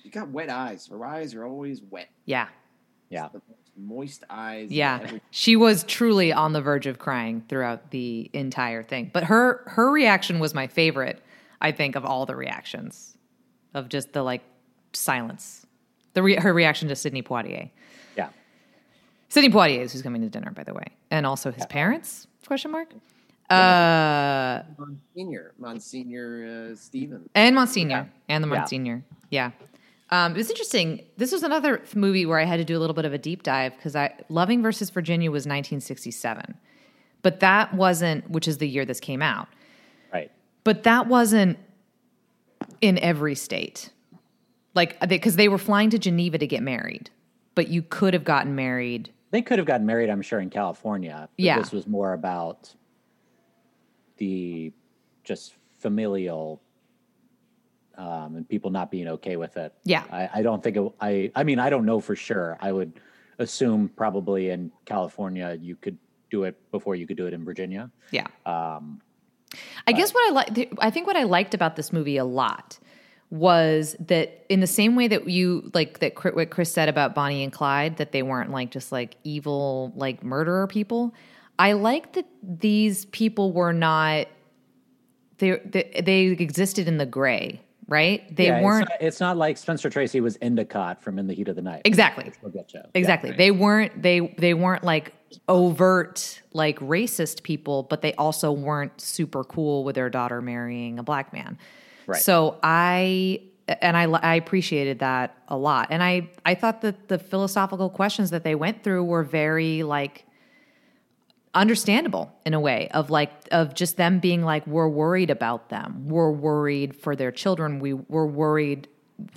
[0.03, 0.87] She got wet eyes.
[0.87, 2.09] Her eyes are always wet.
[2.25, 2.47] Yeah.
[3.09, 3.29] Yeah.
[3.31, 3.41] The
[3.77, 4.71] moist eyes.
[4.71, 4.99] Yeah.
[5.03, 9.09] ever- She was truly on the verge of crying throughout the entire thing.
[9.13, 11.21] But her her reaction was my favorite,
[11.61, 13.17] I think, of all the reactions.
[13.73, 14.41] Of just the like
[14.93, 15.65] silence.
[16.13, 17.69] The re- her reaction to Sidney Poitier.
[18.17, 18.29] Yeah.
[19.29, 22.27] Sidney Poitier is who's coming to dinner, by the way, and also his parents?
[22.45, 22.89] Question mark.
[23.51, 27.29] Uh, Monsignor, Monsignor uh, Stevens.
[27.35, 29.03] and Monsignor, and the Monsignor.
[29.29, 29.51] Yeah.
[30.11, 31.03] Um, it was interesting.
[31.17, 33.43] This was another movie where I had to do a little bit of a deep
[33.43, 36.55] dive because I Loving versus Virginia was 1967,
[37.21, 39.47] but that wasn't, which is the year this came out.
[40.13, 40.29] Right.
[40.65, 41.57] But that wasn't
[42.81, 43.89] in every state,
[44.75, 47.09] like because they were flying to Geneva to get married,
[47.55, 49.11] but you could have gotten married.
[49.31, 51.29] They could have gotten married, I'm sure, in California.
[51.37, 51.57] Yeah.
[51.57, 52.73] This was more about
[54.21, 54.71] the
[55.23, 56.61] just familial
[57.97, 59.73] um, and people not being okay with it.
[59.83, 60.03] Yeah.
[60.11, 61.31] I, I don't think it, I.
[61.35, 62.57] I mean, I don't know for sure.
[62.61, 62.99] I would
[63.39, 65.97] assume probably in California you could
[66.29, 67.89] do it before you could do it in Virginia.
[68.11, 68.27] Yeah.
[68.45, 69.01] Um,
[69.87, 72.79] I guess what I like, I think what I liked about this movie a lot
[73.31, 77.43] was that in the same way that you like that what Chris said about Bonnie
[77.43, 81.13] and Clyde, that they weren't like just like evil like murderer people.
[81.61, 84.25] I like that these people were not
[85.37, 88.35] they they, they existed in the gray, right?
[88.35, 91.49] They yeah, weren't not, it's not like Spencer Tracy was Endicott from In the Heat
[91.49, 91.83] of the Night.
[91.85, 92.31] exactly.
[92.41, 92.81] We'll get you.
[92.95, 93.31] Exactly.
[93.31, 95.13] They weren't they they weren't like
[95.47, 101.03] overt like racist people, but they also weren't super cool with their daughter marrying a
[101.03, 101.59] black man.
[102.07, 102.19] Right.
[102.19, 105.89] So I and I, I appreciated that a lot.
[105.91, 110.25] And I, I thought that the philosophical questions that they went through were very like
[111.53, 116.07] understandable in a way of like of just them being like we're worried about them.
[116.07, 117.79] We're worried for their children.
[117.79, 118.87] We we're worried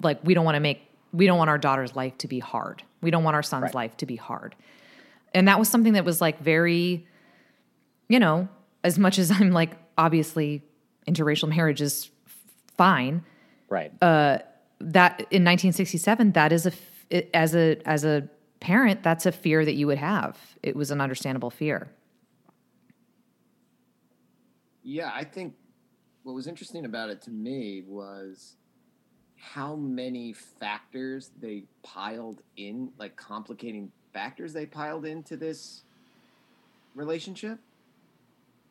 [0.02, 0.80] like we don't want to make
[1.12, 2.82] we don't want our daughter's life to be hard.
[3.00, 3.74] We don't want our son's Right.
[3.74, 4.54] life to be hard.
[5.32, 7.06] And that was something that was like very
[8.08, 8.48] you know
[8.84, 10.62] as much as i'm like obviously
[11.08, 12.10] interracial marriage is
[12.76, 13.24] fine
[13.70, 13.90] Right.
[14.02, 14.38] Uh,
[14.80, 18.28] that in 1967 that is a as a as a
[18.60, 20.38] parent that's a fear that you would have.
[20.62, 21.88] It was an understandable fear
[24.84, 25.54] Yeah, I think
[26.22, 28.56] what was interesting about it to me was
[29.36, 35.82] how many factors they piled in, like complicating factors they piled into this
[36.94, 37.58] relationship.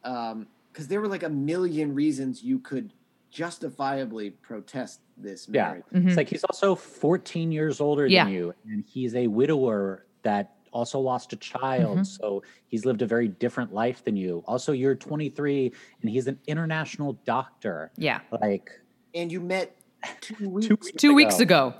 [0.03, 2.93] Um, Because there were like a million reasons you could
[3.29, 5.83] justifiably protest this marriage.
[5.91, 5.99] Yeah.
[5.99, 6.07] marriage.
[6.09, 8.23] It's like he's also 14 years older Yeah.
[8.25, 11.99] than you, and he's a widower that also lost a child.
[11.99, 12.03] Mm-hmm.
[12.03, 14.43] So he's lived a very different life than you.
[14.47, 15.71] Also, you're 23
[16.01, 17.91] and he's an international doctor.
[17.97, 18.69] yeah Like,
[19.15, 19.75] And you met
[20.21, 21.73] two weeks, two weeks, two weeks ago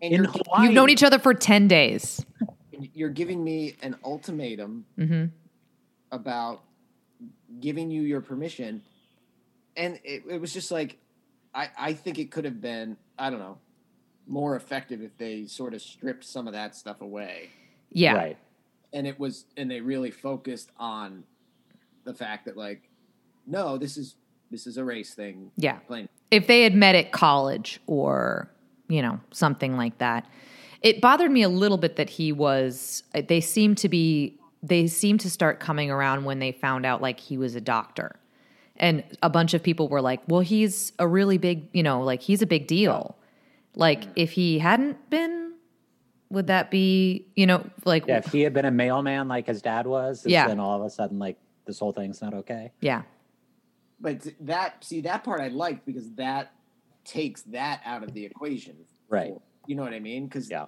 [0.00, 0.64] and in you're, Hawaii.
[0.66, 2.24] you've known each other for 10 days
[2.92, 5.30] you're giving me an ultimatum Mhm.
[6.12, 6.62] about
[7.60, 8.82] giving you your permission
[9.76, 10.98] and it, it was just like
[11.54, 13.56] I, I think it could have been i don't know
[14.26, 17.48] more effective if they sort of stripped some of that stuff away
[17.92, 18.14] yeah.
[18.14, 18.38] Right.
[18.92, 21.24] and it was and they really focused on
[22.04, 22.88] the fact that like
[23.46, 24.16] no this is
[24.50, 25.50] this is a race thing.
[25.56, 25.78] Yeah.
[25.80, 28.50] plain if they had met at college or
[28.88, 30.26] you know something like that.
[30.82, 34.86] It bothered me a little bit that he was uh, they seemed to be they
[34.86, 38.16] seemed to start coming around when they found out like he was a doctor.
[38.78, 42.22] And a bunch of people were like well he's a really big you know like
[42.22, 43.16] he's a big deal.
[43.74, 44.12] Like mm.
[44.16, 45.45] if he hadn't been
[46.30, 48.18] would that be you know like Yeah.
[48.18, 50.48] If he had been a mailman like his dad was, it's Yeah.
[50.48, 52.72] then all of a sudden, like, this whole thing's not okay.
[52.80, 53.02] yeah
[53.98, 56.52] but that see that part i liked because that
[57.04, 58.76] takes that out of the equation
[59.08, 59.32] Right.
[59.66, 60.66] you know what i mean because Yeah.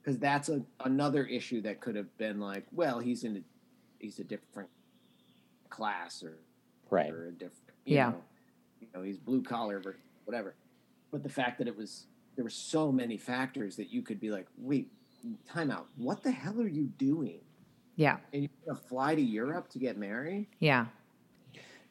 [0.00, 3.42] because that's a, another issue that could have been like, well, he's in a
[3.98, 4.70] he's a different
[5.68, 6.38] class or
[6.90, 7.10] Right.
[7.12, 7.54] or a different
[7.84, 8.10] you Yeah.
[8.10, 8.22] know,
[8.80, 10.54] you know he's blue collar or whatever.
[11.10, 12.06] But the fact that it was
[12.36, 14.90] there were so many factors that you could be like, wait,
[15.48, 15.86] time out.
[15.96, 17.40] What the hell are you doing?
[17.96, 20.46] yeah And you're gonna fly to Europe to get married?
[20.60, 20.86] yeah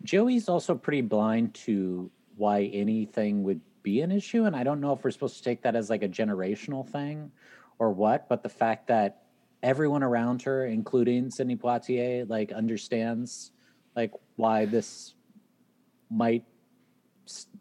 [0.04, 4.46] Joey's also pretty blind to why anything would be an issue.
[4.46, 7.32] And I don't know if we're supposed to take that as like a generational thing
[7.80, 9.24] or what, but the fact that
[9.64, 13.52] everyone around her, including Sidney Poitier, like understands
[13.96, 15.16] like why this
[16.12, 16.46] might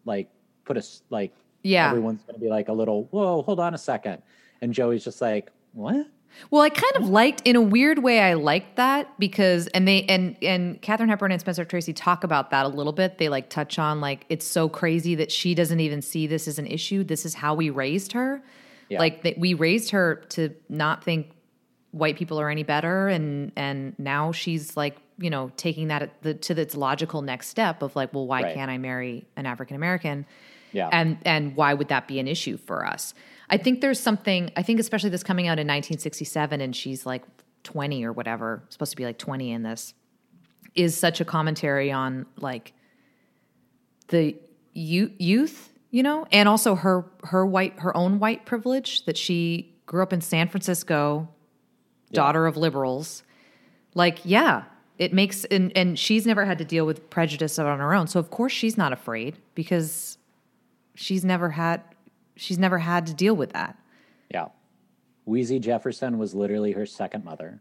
[0.05, 0.29] like
[0.65, 4.23] put us like yeah everyone's gonna be like a little, whoa, hold on a second.
[4.61, 6.07] And Joey's just like, what?
[6.51, 8.21] Well, I kind of liked in a weird way.
[8.21, 12.51] I liked that because and they and and Katharine Hepburn and Spencer Tracy talk about
[12.51, 13.17] that a little bit.
[13.19, 16.59] They like touch on like it's so crazy that she doesn't even see this as
[16.59, 17.05] an issue.
[17.05, 18.43] This is how we raised her.
[18.91, 18.99] Yeah.
[18.99, 21.31] Like that we raised her to not think
[21.93, 26.23] white people are any better, and and now she's like you know taking that at
[26.23, 28.55] the, to its logical next step of like, well, why Right.
[28.55, 30.27] can't I marry an African American?
[30.73, 30.91] Yeah.
[30.93, 33.15] and and why would that be an issue for us
[33.51, 37.23] i think there's something i think especially this coming out in 1967 and she's like
[37.65, 39.95] 20 or whatever supposed to be like 20 in this
[40.75, 42.73] is such a commentary on like
[44.09, 44.37] the
[44.73, 49.75] you, youth you know and also her her white her own white privilege that she
[49.87, 51.29] grew up in san francisco
[52.13, 53.23] daughter of liberals.
[53.95, 54.65] Like yeah
[54.99, 58.07] it makes and, and she's never had to deal with prejudice on her own.
[58.07, 60.19] So of course she's not afraid because
[60.95, 61.83] she's never had
[62.37, 63.77] she's never had to deal with that
[64.31, 64.49] Yeah.
[65.27, 67.61] Weezy Jefferson was literally her second mother.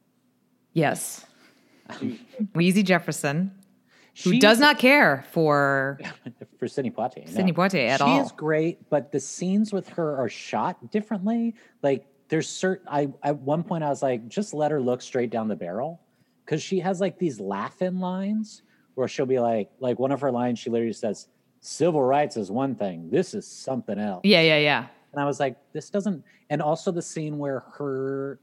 [0.74, 1.26] yes
[2.54, 3.52] Weezy Jefferson,
[4.24, 6.00] who She- does not care for
[6.60, 7.28] for Sidney Poitier.
[7.30, 8.22] Sidney Poitier at she all.
[8.26, 11.54] is great, but the scenes with her are shot differently.
[11.84, 12.88] Like there's certain.
[12.90, 16.02] I at one point I was like, just let her look straight down the barrel,
[16.44, 18.64] because she has like these laugh-in lines
[18.96, 21.28] where she'll be like, like one of her lines, she literally says,
[21.66, 23.10] "Civil rights is one thing.
[23.10, 24.88] This is something else." Yeah, yeah, yeah.
[25.14, 26.24] And I was like, this doesn't.
[26.50, 28.40] And also the scene where her,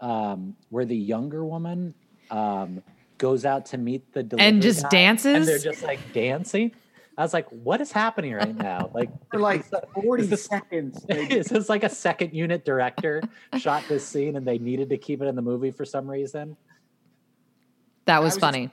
[0.00, 1.94] um, where the younger woman,
[2.30, 2.82] um,
[3.18, 6.72] goes out to meet the delivery and just guy, and they're just like dancing.
[7.18, 8.90] I was like, what is happening right now?
[8.94, 11.04] Like, For like is that- 40 is this- seconds.
[11.08, 13.22] is this like a second unit director
[13.58, 16.56] shot this scene and they needed to keep it in the movie for some reason?
[18.06, 18.70] That I was funny.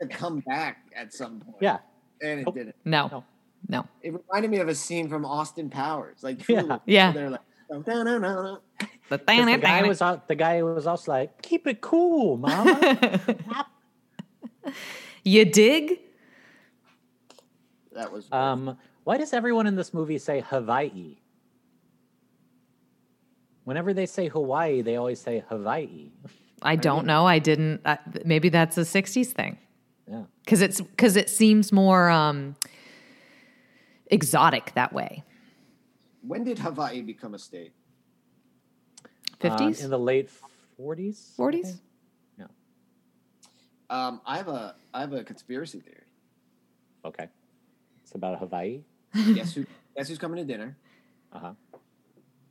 [0.00, 1.56] To come back at some point.
[1.60, 1.78] Yeah.
[2.22, 2.54] And it Nope.
[2.54, 2.76] didn't.
[2.84, 3.24] No, No.
[3.68, 3.86] No.
[4.02, 6.22] It reminded me of a scene from Austin Powers.
[6.22, 6.60] Like, Yeah.
[6.62, 7.12] truly, Yeah.
[7.12, 7.40] They're like,
[7.70, 8.58] "Dun, dun, dun, dun, dun."
[9.10, 12.74] The 'Cause the guy was out, the guy was also like, "Keep it cool, mama."
[15.24, 16.00] you dig?
[17.92, 21.16] that was um, why does everyone in this movie say Hawaii?
[23.64, 26.10] Whenever they say Hawaii, they always say Hawaii.
[26.62, 27.26] I don't know.
[27.26, 27.80] I didn't.
[27.84, 29.58] Uh, maybe that's a '60s thing
[30.10, 30.24] Yeah.
[30.44, 32.56] because it's because it seems more um,
[34.08, 35.22] exotic that way.
[36.22, 37.72] when did Hawaii become a state?
[39.42, 40.28] Um, '50s, in the late
[40.78, 41.36] 40s.
[41.36, 41.62] '40s.
[41.62, 41.76] think.
[43.90, 46.06] Um, I have a I have a conspiracy theory.
[47.04, 47.26] Okay.
[48.02, 48.82] It's about Hawaii.
[49.34, 49.66] guess who?
[49.96, 50.76] Guess who's coming to dinner?
[51.32, 51.52] Uh-huh.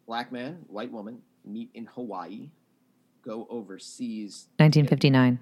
[0.05, 2.49] Black man, white woman meet in Hawaii,
[3.24, 4.47] go overseas.
[4.57, 5.39] 1959.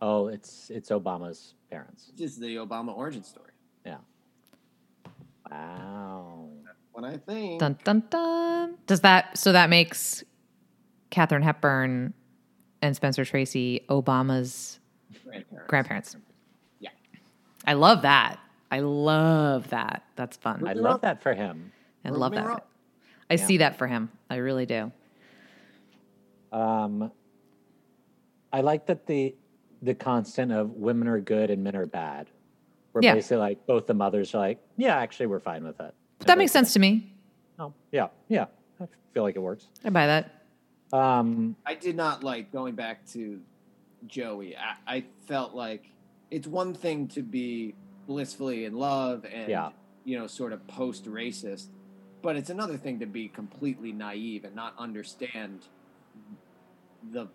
[0.00, 2.10] Oh, it's it's Obama's parents.
[2.16, 3.52] This is the Obama origin story.
[3.86, 3.96] Yeah.
[5.50, 6.48] Wow.
[6.92, 8.74] When I think Dun dun dun.
[8.86, 10.22] Does that so that makes
[11.10, 12.12] Katharine Hepburn
[12.82, 14.80] and Spencer Tracy Obama's
[15.24, 15.68] grandparents.
[15.68, 16.16] grandparents?
[16.78, 16.90] Yeah.
[17.66, 18.38] I love that.
[18.70, 20.04] I love that.
[20.16, 20.66] That's fun.
[20.66, 21.72] I love that for him.
[22.04, 22.46] I love that.
[22.46, 22.60] wrong.
[23.28, 23.46] I Yeah.
[23.46, 24.10] see that for him.
[24.28, 24.92] I really do.
[26.52, 27.12] Um,
[28.52, 29.34] I like that the
[29.82, 32.28] the constant of women are good and men are bad.
[32.92, 33.14] Where Yeah.
[33.14, 35.94] basically like both the mothers are like, yeah, actually we're fine with it.
[36.18, 37.12] But that makes sense to me.
[37.58, 38.46] Oh, yeah, yeah.
[38.80, 39.66] I feel like it works.
[39.84, 40.44] I buy that.
[40.92, 43.40] Um, I did not like going back to
[44.06, 44.56] Joey.
[44.56, 45.84] I, I felt like
[46.30, 47.74] it's one thing to be
[48.06, 49.70] blissfully in love and Yeah.
[50.04, 51.66] you know sort of post racist,
[52.22, 55.60] but it's another thing to be completely naive and not understand
[57.12, 57.28] the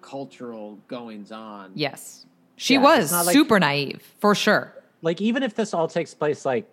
[0.00, 1.72] cultural goings on.
[1.74, 2.26] Yes.
[2.56, 4.74] She Yeah, was like- super naive, for sure.
[5.02, 6.68] like even if this all takes place like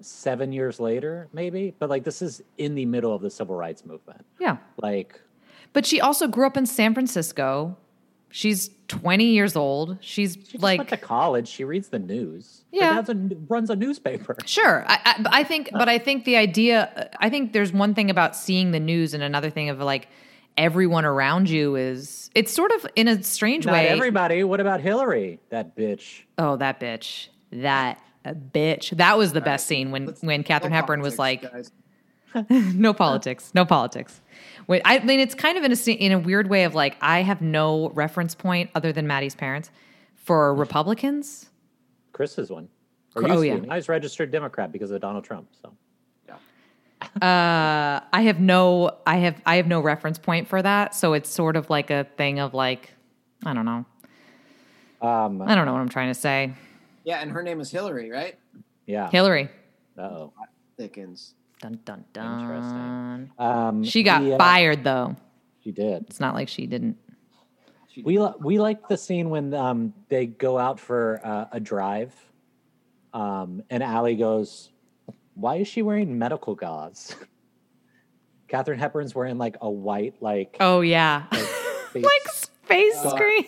[0.00, 3.84] seven years later, maybe, but like this is in the middle of the civil rights
[3.84, 4.24] movement.
[4.38, 4.58] Yeah.
[4.80, 5.20] Like,
[5.72, 7.76] But she also grew up in San Francisco.
[8.30, 9.98] She's 20 years old.
[10.00, 11.48] She's she just like went to college.
[11.48, 12.64] She reads the news.
[12.72, 12.94] Her Yeah.
[12.94, 13.14] dad's a,
[13.48, 14.36] runs a newspaper.
[14.46, 14.84] Sure.
[14.88, 18.36] I, I, I think, but I think the idea, I think there's one thing about
[18.36, 20.08] seeing the news and another thing of like
[20.58, 23.88] everyone around you is, it's sort of in a strange Not way.
[23.88, 24.42] everybody.
[24.44, 25.38] What about Hillary?
[25.50, 26.22] That bitch.
[26.38, 27.28] oh, that bitch.
[27.52, 28.96] That bitch.
[28.96, 31.44] That was the best scene when, Let's- when Katharine no Hepburn was like,
[32.50, 34.20] no politics, no politics.
[34.66, 37.22] Wait, I mean, it's kind of in a in a weird way of like I
[37.22, 39.70] have no reference point other than Maddie's parents
[40.16, 41.48] for Republicans.
[42.12, 42.68] Chris is one.
[43.14, 43.56] Or Oh, yeah.
[43.56, 43.66] be.
[43.66, 45.48] Now he's registered Democrat because of Donald Trump.
[45.62, 45.72] So
[47.22, 50.94] Uh, I have no, I have, I have no reference point for that.
[50.94, 52.90] So it's sort of like a thing of like,
[53.44, 53.84] I don't know,
[55.02, 56.52] um, I don't know what I'm trying to say.
[57.04, 58.36] Yeah, and her name is Hillary, right?
[58.86, 59.10] yeah.
[59.10, 59.48] Hillary,
[59.98, 60.32] Uh oh.
[60.76, 61.34] Thickens.
[61.60, 62.40] dun dun dun.
[62.42, 63.30] Interesting.
[63.38, 65.16] Um, She got the, uh, fired though.
[65.64, 66.04] She did.
[66.08, 66.96] It's not like she didn't.
[67.92, 71.58] She We li- we like the scene when um, they go out for uh, a
[71.60, 72.14] drive,
[73.14, 74.70] um, and Allie goes,
[75.36, 77.14] "Why is she wearing medical gauze?"
[78.48, 81.26] Katharine Hepburn's wearing like a white like, Oh yeah,
[81.92, 83.10] face- like space God.
[83.16, 83.46] screen.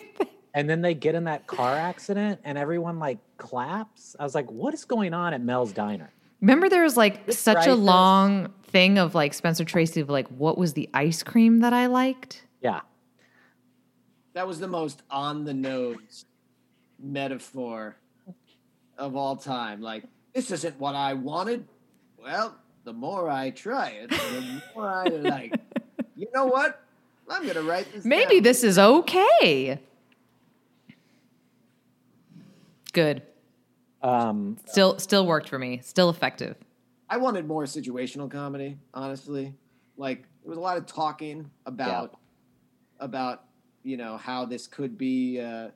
[0.53, 4.15] and then they get in that car accident, and everyone like claps.
[4.19, 6.11] I was like, "What is going on at Mel's Diner?"
[6.41, 10.27] Remember, there was like This such a long thing of like Spencer Tracy of like,
[10.29, 12.45] what was the ice cream that I liked?
[12.61, 12.79] Yeah,
[14.33, 16.23] That was the most on the nose
[16.97, 17.97] metaphor
[18.97, 19.81] of all time.
[19.81, 21.67] Like, this isn't what I wanted.
[22.21, 25.59] Well, the more I try it, the more I like.
[26.15, 26.81] You know what?
[27.29, 28.05] I'm gonna write this.
[28.05, 28.43] Maybe down.
[28.43, 29.79] this is okay.
[32.93, 33.21] Good.
[34.01, 35.79] um, Still, still worked for me.
[35.83, 36.55] Still effective.
[37.09, 39.53] I wanted more situational comedy, honestly.
[39.97, 42.17] Like there was a lot of talking about
[42.99, 43.43] about
[43.83, 45.69] you know how this could be uh,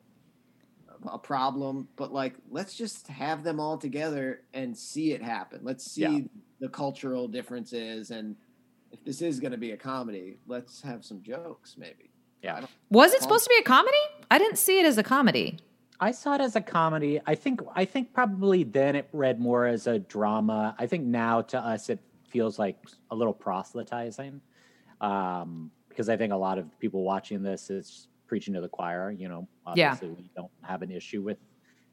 [1.12, 5.60] a problem, but like let's just have them all together and see it happen.
[5.64, 6.20] Let's see Yeah.
[6.60, 8.36] the cultural differences, and
[8.92, 12.12] if this is going to be a comedy, let's have some jokes, maybe.
[12.42, 12.66] yeah.
[12.90, 13.98] Was it supposed to be a comedy?
[14.30, 15.60] I didn't see it as a comedy.
[16.00, 17.22] I saw it as a comedy.
[17.26, 20.76] I think I think probably then it read more as a drama.
[20.78, 22.78] I think now to us it feels like
[23.12, 24.42] a little proselytizing.
[25.02, 29.12] Um, because I think a lot of people watching this is preaching to the choir,
[29.12, 29.96] you know, Yeah.
[30.02, 31.38] we don't have an issue with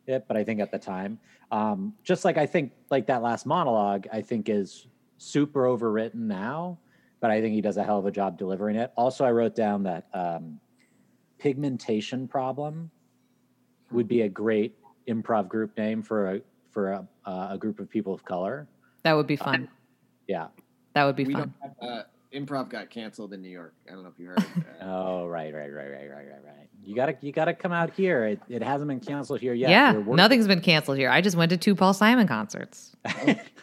[0.07, 1.19] it, but I think at the time,
[1.51, 4.87] um, just like I think like that last monologue, I think is
[5.19, 6.79] super overwritten now,
[7.21, 8.91] but I think he does a hell of a job delivering it.
[8.97, 10.59] Also, I wrote down that um,
[11.37, 12.91] pigmentation problem
[13.93, 16.41] would be a great improv group name for a
[16.71, 18.67] for a, uh, a group of people of color.
[19.03, 19.69] That would be fun.
[20.27, 20.47] Yeah.
[20.95, 21.53] That would be we fun.
[21.61, 22.03] don't have, uh,
[22.35, 23.75] improv got canceled in New York.
[23.89, 24.39] I don't know if you heard.
[24.39, 24.45] Uh,
[24.83, 26.69] Oh, right, right, right, right, right, right, right.
[26.83, 28.25] You gotta, you gotta come out here.
[28.25, 29.71] It, it hasn't been canceled here yet.
[29.71, 31.11] yeah, nothing's been canceled here.
[31.11, 32.97] I just went to two Paul Simon concerts.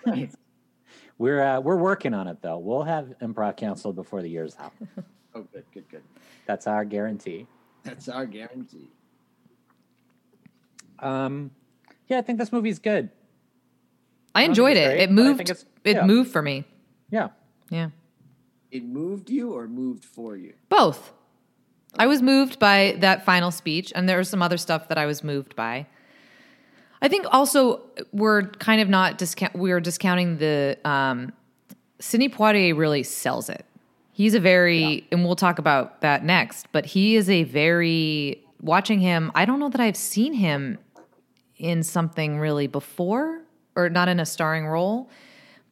[0.06, 0.32] right.
[1.20, 2.60] We're uh, we're working on it though.
[2.60, 4.74] We'll have improv canceled before the year's out.
[5.36, 6.02] Oh, good, good, good.
[6.48, 7.46] That's our guarantee.
[7.84, 8.90] That's our guarantee.
[11.00, 11.52] Um,
[12.08, 13.10] yeah, I think this movie's good.
[14.34, 14.90] I think enjoyed it's it.
[14.96, 15.38] great, It moved.
[15.38, 16.06] think it's- It yeah.
[16.06, 16.66] moved for me.
[17.12, 17.30] Yeah,
[17.70, 17.90] Yeah,
[18.78, 20.54] It moved you or moved for you?
[20.70, 21.12] both.
[22.00, 25.06] I was moved by that final speech, and there was some other stuff that I
[25.08, 25.88] was moved by.
[27.02, 27.82] I think also
[28.12, 29.56] we're kind of not discount.
[29.56, 31.34] We're discounting the um,
[32.00, 33.66] Sidney Poitier really sells it.
[34.12, 36.68] He's a very, and we'll talk about that next.
[36.72, 39.32] But he is a very watching him.
[39.36, 40.78] I don't know that I've seen him
[41.58, 43.42] in something really before,
[43.76, 45.10] or not in a starring role.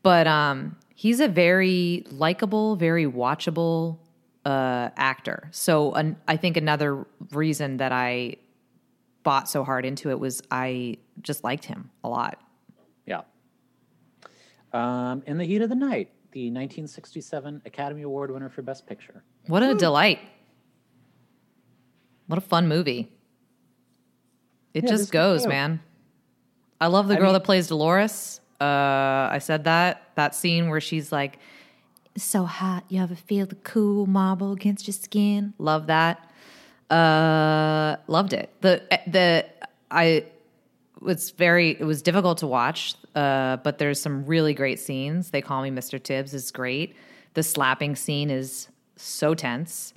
[0.04, 0.76] But um,
[1.06, 4.00] he's a very likable, very watchable
[4.44, 5.48] uh, actor.
[5.52, 8.38] So an, I think another reason that I
[9.22, 12.42] bought so hard into it was I just liked him a lot.
[13.06, 13.22] yeah.
[14.74, 19.24] Um, in the heat of the night, the 1967 Academy Award winner for Best Picture.
[19.46, 20.18] What a delight!
[22.26, 23.12] What a fun movie.
[24.74, 25.82] It Yeah, just goes, man.
[26.82, 28.42] I love the I girl mean- that plays Dolores.
[28.60, 31.40] Uh, I said that that scene where she's like,
[32.18, 36.30] "So hot, you ever feel the cool marble against your skin?" Love that.
[36.90, 38.50] Uh, loved it.
[38.62, 39.46] The the
[39.92, 40.26] I
[41.02, 45.32] was very it was difficult to watch, uh, but there's some really great scenes.
[45.32, 46.02] They call me Mr.
[46.02, 46.96] Tibbs is great.
[47.34, 49.94] The slapping scene is so tense.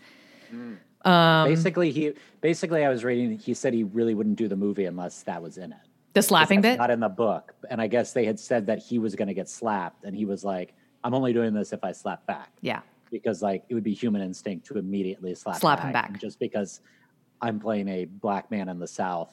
[1.04, 3.38] Um, basically, he basically I was reading.
[3.38, 5.78] He said he really wouldn't do the movie unless that was in it.
[6.18, 6.78] The slapping bit.
[6.78, 9.34] not in the book, and I guess they had said that he was going to
[9.34, 10.74] get slapped, and he was like,
[11.04, 12.80] "I'm only doing this if I slap back." yeah.
[13.10, 16.10] because like it would be human instinct to immediately slap Slap him back.
[16.10, 16.80] And just because
[17.40, 19.32] I'm playing a black man in the South,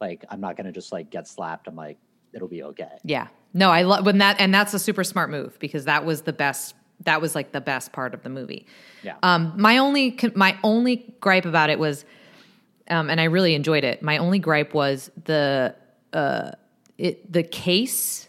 [0.00, 1.68] like I'm not gonna just like get slapped.
[1.68, 1.98] I'm like,
[2.32, 2.98] it'll be okay.
[3.04, 3.28] Yeah.
[3.52, 6.32] No, I love when that, and that's a super smart move because that was the
[6.32, 6.74] best.
[7.04, 8.66] That was like the best part of the movie.
[9.02, 9.16] Yeah.
[9.22, 12.04] Um, my only my only gripe about it was,
[12.88, 14.02] um, and I really enjoyed it.
[14.02, 15.74] My only gripe was the
[16.14, 16.52] uh,
[16.96, 18.28] it the case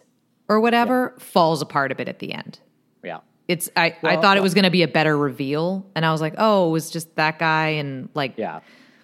[0.50, 2.60] or whatever falls apart a bit at the end.
[3.04, 3.20] yeah.
[3.48, 6.12] It's I, I Well, thought it was going to be a better reveal, and I
[6.12, 8.60] was like, oh, it was just that guy, and like, Yeah.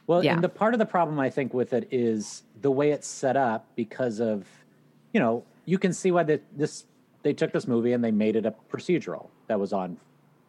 [0.08, 0.34] Well, Yeah.
[0.34, 3.38] and the part of the problem I think with it is the way it's set
[3.38, 4.46] up because of,
[5.14, 6.86] you know, you can see why the, this
[7.24, 9.98] they took this movie and they made it a procedural that was on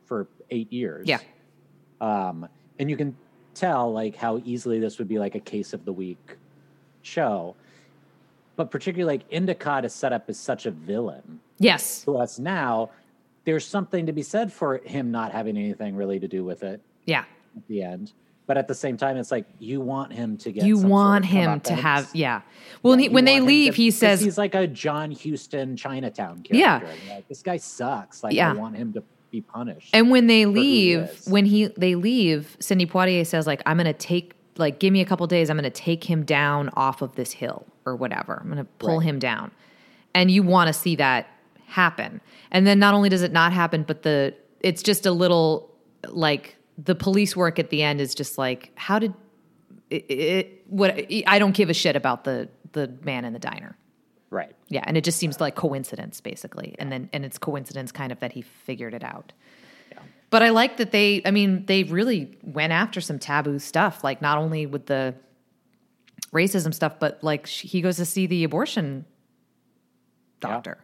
[0.07, 1.07] for eight years.
[1.07, 1.19] Yeah.
[2.01, 2.49] Um,
[2.79, 3.15] and you can
[3.55, 6.37] tell like how easily this would be like a case of the week
[7.03, 7.55] show.
[8.57, 12.91] But particularly like Endicott is set up as such a villain yes, to us now.
[13.45, 16.81] There's something to be said for him not having anything really to do with it
[17.07, 17.25] yeah,
[17.57, 18.13] at the end.
[18.47, 20.65] But at the same time, it's like you want him to get.
[20.65, 22.43] you some sort want of him to have, yeah.
[22.83, 26.43] Well, Yeah, he, when they leave, to- he says, he's like a John Huston Chinatown
[26.43, 26.57] character.
[26.57, 27.15] Yeah.
[27.15, 28.23] Like, this guy sucks.
[28.23, 28.51] Like Yeah.
[28.51, 29.91] I want him to be punished.
[29.95, 33.77] And when they who he leave, when he they leave, Sidney Poitier says like, "I'm
[33.79, 35.51] gonna take like give me a couple days.
[35.51, 38.39] I'm gonna take him down off of this hill or whatever.
[38.43, 39.07] I'm gonna pull Right.
[39.07, 39.51] him down."
[40.15, 41.27] And you want to see that
[41.67, 42.21] happen.
[42.51, 45.71] And then not only does it not happen, but the it's just a little
[46.09, 49.15] like the police work at the end is just like, how did
[49.91, 53.77] it, it what I don't give a shit about the the man in the diner.
[54.31, 54.55] right.
[54.69, 58.21] Yeah, and it just seems like coincidence, basically, and then and it's coincidence kind of
[58.21, 59.33] that he figured it out.
[60.33, 61.21] But I like that they.
[61.27, 65.15] I mean, they really went after some taboo stuff, like not only with the
[66.33, 69.05] racism stuff, but like sh- he goes to see the abortion
[70.41, 70.79] doctor,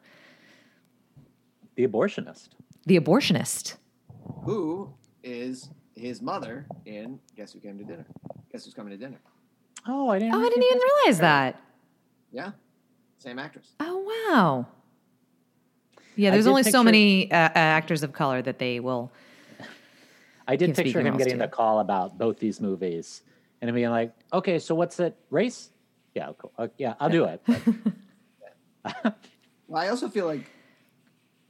[1.77, 2.51] The abortionist.
[2.85, 3.77] the abortionist.
[4.45, 4.93] Who
[5.25, 8.05] is his mother in Guess Who Came to Dinner?
[8.53, 9.19] Guess Who's Coming to Dinner?
[9.87, 10.35] Oh, I didn't.
[10.35, 11.23] Oh, I didn't even realize fair.
[11.23, 11.63] that.
[12.33, 12.51] Yeah,
[13.19, 13.73] same actress.
[13.81, 14.67] Oh wow.
[16.17, 19.11] Yeah, there's did only so many uh, uh, actors of color that they will.
[20.49, 21.41] I did picture him getting to.
[21.41, 23.23] the call about both these movies,
[23.61, 25.15] and being like, "Okay, so what's it?
[25.31, 25.71] Race?
[26.15, 26.53] Yeah, cool.
[26.59, 27.41] Uh, yeah, I'll do it."
[29.67, 30.51] Well, I also feel like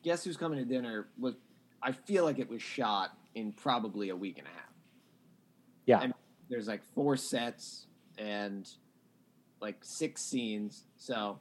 [0.02, 1.34] Guess Who's Coming to Dinner was.
[1.80, 4.72] I feel like it was shot in probably a week and a half.
[5.86, 6.12] yeah, And
[6.50, 7.86] there's like four sets
[8.18, 8.68] and
[9.60, 11.38] like six scenes, so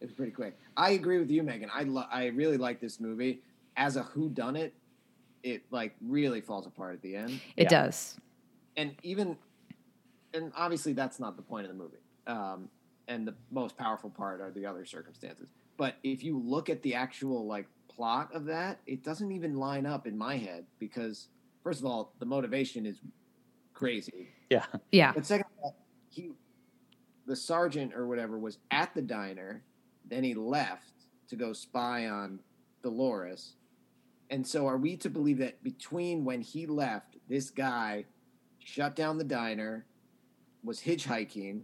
[0.00, 0.56] it was pretty quick.
[0.78, 1.68] I agree with you, Megan.
[1.74, 3.42] I lo- I really like this movie
[3.76, 4.56] as a Who Done
[5.42, 5.48] It.
[5.48, 7.84] It like really falls apart at the end, It Yeah.
[7.84, 8.16] does.
[8.76, 9.36] and even
[10.34, 11.96] and obviously that's not the point of the movie.
[12.26, 12.68] Um,
[13.08, 15.48] and the most powerful part are the other circumstances.
[15.78, 19.86] But if you look at the actual like plot of that, it doesn't even line
[19.86, 21.28] up in my head because
[21.62, 23.00] first of all, the motivation is
[23.72, 24.28] crazy.
[24.50, 24.66] Yeah.
[24.92, 25.12] Yeah.
[25.12, 25.76] But second of all,
[26.10, 26.32] he,
[27.26, 29.62] the sergeant or whatever, was at the diner.
[30.04, 30.92] Then he left
[31.28, 32.40] to go spy on
[32.82, 33.54] Dolores.
[34.30, 38.04] And so, are we to believe that between when he left, this guy
[38.58, 39.86] shut down the diner,
[40.62, 41.62] was hitchhiking,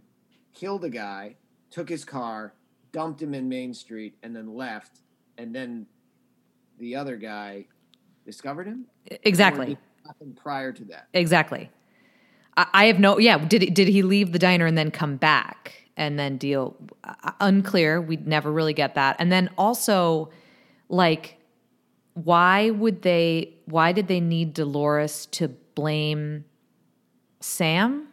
[0.53, 1.35] killed a guy,
[1.69, 2.53] took his car,
[2.91, 5.01] dumped him in Main Street, and then left,
[5.37, 5.85] and then
[6.79, 7.65] the other guy
[8.25, 8.85] discovered him?
[9.23, 9.77] Exactly.
[10.05, 11.07] Nothing prior to that.
[11.13, 11.69] Exactly.
[12.57, 13.19] I, I have no.
[13.19, 13.37] Yeah.
[13.37, 16.75] Did he- did he leave the diner and then come back and then deal?
[17.03, 18.01] Uh, unclear.
[18.01, 19.15] We'd never really get that.
[19.19, 20.31] And then also,
[20.89, 21.37] like,
[22.15, 23.53] why would they?
[23.65, 26.45] Why did they need Dolores to blame
[27.39, 28.07] Sam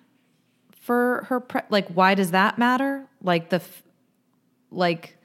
[0.80, 1.40] for her?
[1.40, 3.06] Pre- like, why does that matter?
[3.22, 3.82] Like the, f-
[4.70, 5.16] like.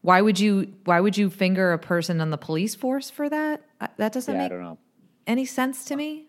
[0.00, 3.62] Why would you why would you finger a person on the police force for that?
[3.80, 4.78] Uh, That doesn't Yeah, I make don't know.
[5.26, 6.26] any sense to me.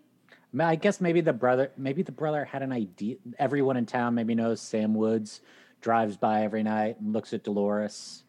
[0.59, 3.17] I guess maybe the brother, maybe the brother had an idea.
[3.37, 5.41] Everyone in town maybe knows Sam Woods
[5.81, 8.23] drives by every night and looks at Dolores.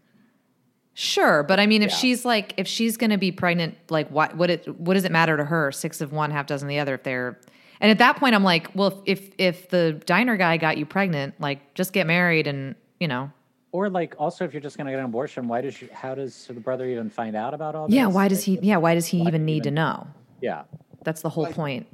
[1.05, 1.97] Sure, but I mean, if Yeah.
[1.97, 5.10] she's like, if she's going to be pregnant, like, what, what, it, what does it
[5.10, 5.72] matter to her?
[5.72, 6.93] Six of one, half dozen the other.
[6.97, 7.40] If they're,
[7.81, 11.40] and at that point, I'm like, well, if if the diner guy got you pregnant,
[11.40, 13.31] like, just get married, and you know,
[13.72, 16.14] Or like, also, if you're just going to get an abortion, why does you, how
[16.14, 17.97] does the brother even find out about all this?
[17.97, 18.06] yeah.
[18.06, 18.68] Why does Like, he?
[18.68, 20.06] Yeah, why does he why even do you need to know?
[20.43, 20.64] Yeah,
[21.02, 21.86] That's the whole Like- point.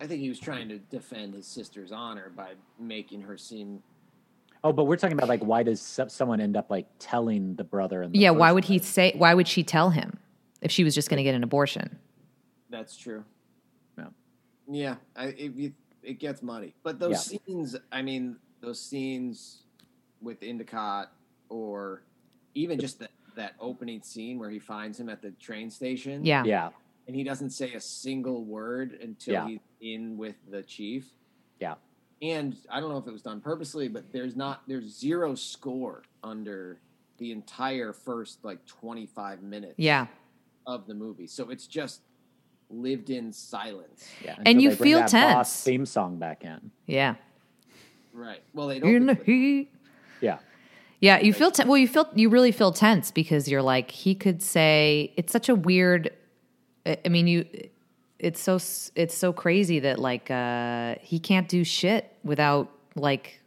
[0.00, 3.82] I think he was trying to defend his sister's honor by making her seem
[4.66, 8.02] Oh, but we're talking about like, why does someone end up like telling the brother?
[8.02, 8.30] In the Yeah.
[8.30, 8.88] Why would he place?
[8.88, 9.12] say?
[9.16, 10.18] Why would she tell him
[10.60, 11.98] if she was just going to get an abortion?
[12.68, 13.24] That's true.
[13.96, 14.06] Yeah.
[14.68, 15.72] Yeah, I, it, it,
[16.02, 16.74] it gets muddy.
[16.82, 19.62] But those scenes, I mean, those scenes
[20.20, 21.12] with Endicott,
[21.48, 22.02] or
[22.54, 26.42] even just the, that opening scene where he finds him at the train station, Yeah.
[26.44, 26.70] Yeah,
[27.06, 29.46] and he doesn't say a single word until Yeah.
[29.46, 31.06] he's in with the chief.
[32.20, 35.34] Yeah, And I don't know if it was done purposely, but there's not there's zero
[35.34, 36.78] score under
[37.18, 40.06] the entire first like 25 minutes Yeah.
[40.66, 41.26] of the movie.
[41.26, 42.00] So it's just
[42.68, 44.08] lived in silence.
[44.24, 44.36] yeah.
[44.44, 45.34] And you feel tense.
[45.34, 46.70] Boss theme song back in.
[46.86, 47.14] Yeah.
[48.12, 48.42] Right.
[48.54, 49.06] Well, they don't.
[49.06, 49.70] the heat.
[50.20, 50.38] Yeah,
[51.00, 51.76] Yeah, you feel ten- well.
[51.76, 55.54] You feel you really feel tense because you're like he could say it's such a
[55.54, 56.10] weird.
[56.86, 57.44] I I mean, you.
[58.18, 58.54] It's so
[58.94, 63.40] it's so crazy that like uh he can't do shit without like,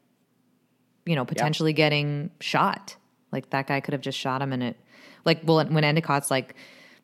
[1.06, 2.96] you know, potentially getting shot.
[3.32, 4.78] Like that guy could have just shot him, and it,
[5.26, 6.56] like, well, when Endicott's like,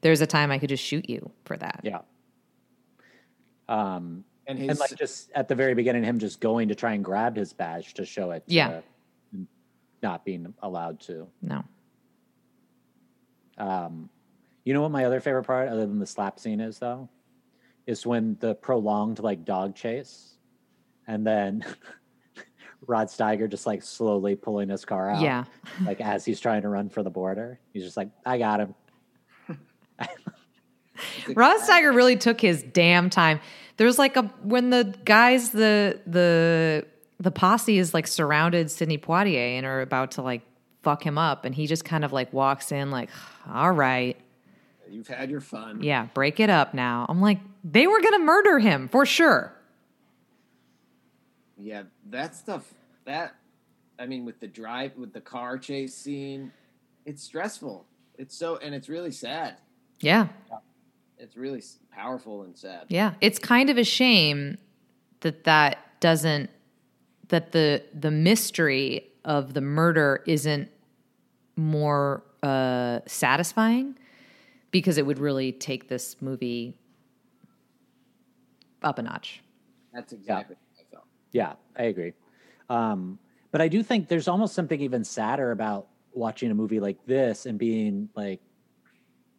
[0.01, 1.81] there's a time I could just shoot you for that.
[1.83, 1.99] yeah.
[3.67, 6.93] Um, and his and like just at the very beginning, him just going to try
[6.93, 8.47] and grab his badge to show it.
[8.47, 8.81] to- Yeah.
[10.03, 11.27] not being allowed to.
[11.41, 11.63] No.
[13.57, 14.09] Um,
[14.63, 17.09] you know what my other favorite part, other than the slap scene, is though,
[17.87, 20.35] is when the prolonged like dog chase,
[21.07, 21.63] and then
[22.87, 25.45] Rod Steiger just like slowly pulling his car out, Yeah.
[25.85, 27.59] like as he's trying to run for the border.
[27.73, 28.75] He's just like, I got him.
[31.35, 33.39] Rod Steiger really took his damn time.
[33.77, 36.85] There was like a when the guys the the
[37.19, 40.41] the posse is like surrounded Sidney Poitier and are about to like
[40.83, 43.09] fuck him up, and he just kind of like walks in like,
[43.51, 44.17] all right,
[44.89, 45.81] you've had your fun.
[45.83, 47.05] yeah, break it up now.
[47.09, 49.53] I'm like, they were gonna murder him for sure.
[51.57, 52.73] Yeah, that stuff.
[53.05, 53.35] That
[53.99, 56.51] I mean, with the drive, with the car chase scene,
[57.05, 57.85] it's stressful.
[58.17, 59.57] It's so, and it's really sad.
[59.99, 60.27] Yeah,
[61.17, 62.85] It's really powerful and sad.
[62.89, 63.13] yeah.
[63.21, 64.57] It's kind of a shame
[65.21, 66.49] that that doesn't
[67.29, 70.69] that the the mystery of the murder isn't
[71.55, 73.97] more uh, satisfying
[74.75, 76.77] because it would really take this movie
[78.83, 79.41] up a notch.
[79.93, 81.05] That's exactly how I felt.
[81.31, 82.11] Yeah, I agree.
[82.69, 83.17] Um,
[83.53, 87.45] but I do think there's almost something even sadder about watching a movie like this
[87.45, 88.41] and being like,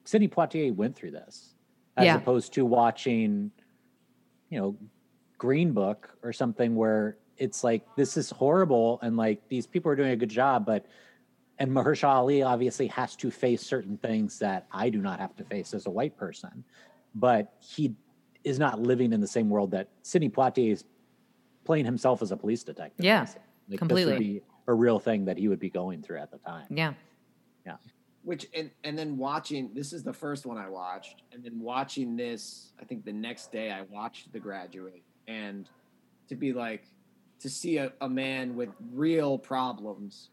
[0.04, 1.54] Sidney Poitier went through this,
[1.98, 2.16] as Yeah.
[2.16, 3.50] opposed to watching,
[4.48, 4.78] you know,
[5.36, 9.96] Green Book or something where it's like this is horrible and like these people are
[9.96, 10.86] doing a good job, but
[11.58, 15.44] and Mahershala Ali obviously has to face certain things that I do not have to
[15.44, 16.64] face as a white person,
[17.14, 17.94] but he
[18.44, 20.84] is not living in the same world that Sidney Poitier is
[21.64, 23.04] playing himself as a police detective.
[23.04, 23.26] Yeah.
[23.68, 24.12] Like, completely.
[24.12, 26.66] This would be a real thing that he would be going through at the time.
[26.70, 26.94] Yeah,
[27.64, 27.76] yeah.
[28.22, 32.16] Which and and then watching this is the first one I watched, and then watching
[32.16, 35.68] this, I think the next day I watched The Graduate, and
[36.28, 36.84] to be like,
[37.40, 40.30] to see a, a man with real problems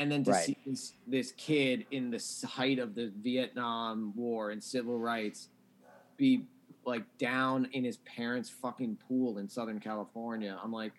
[0.00, 0.44] and then to Right.
[0.46, 5.48] see this, this kid in the s- height of the Vietnam War and civil rights
[6.16, 6.46] be
[6.86, 10.58] like down in his parents' fucking pool in Southern California.
[10.62, 10.92] I'm like,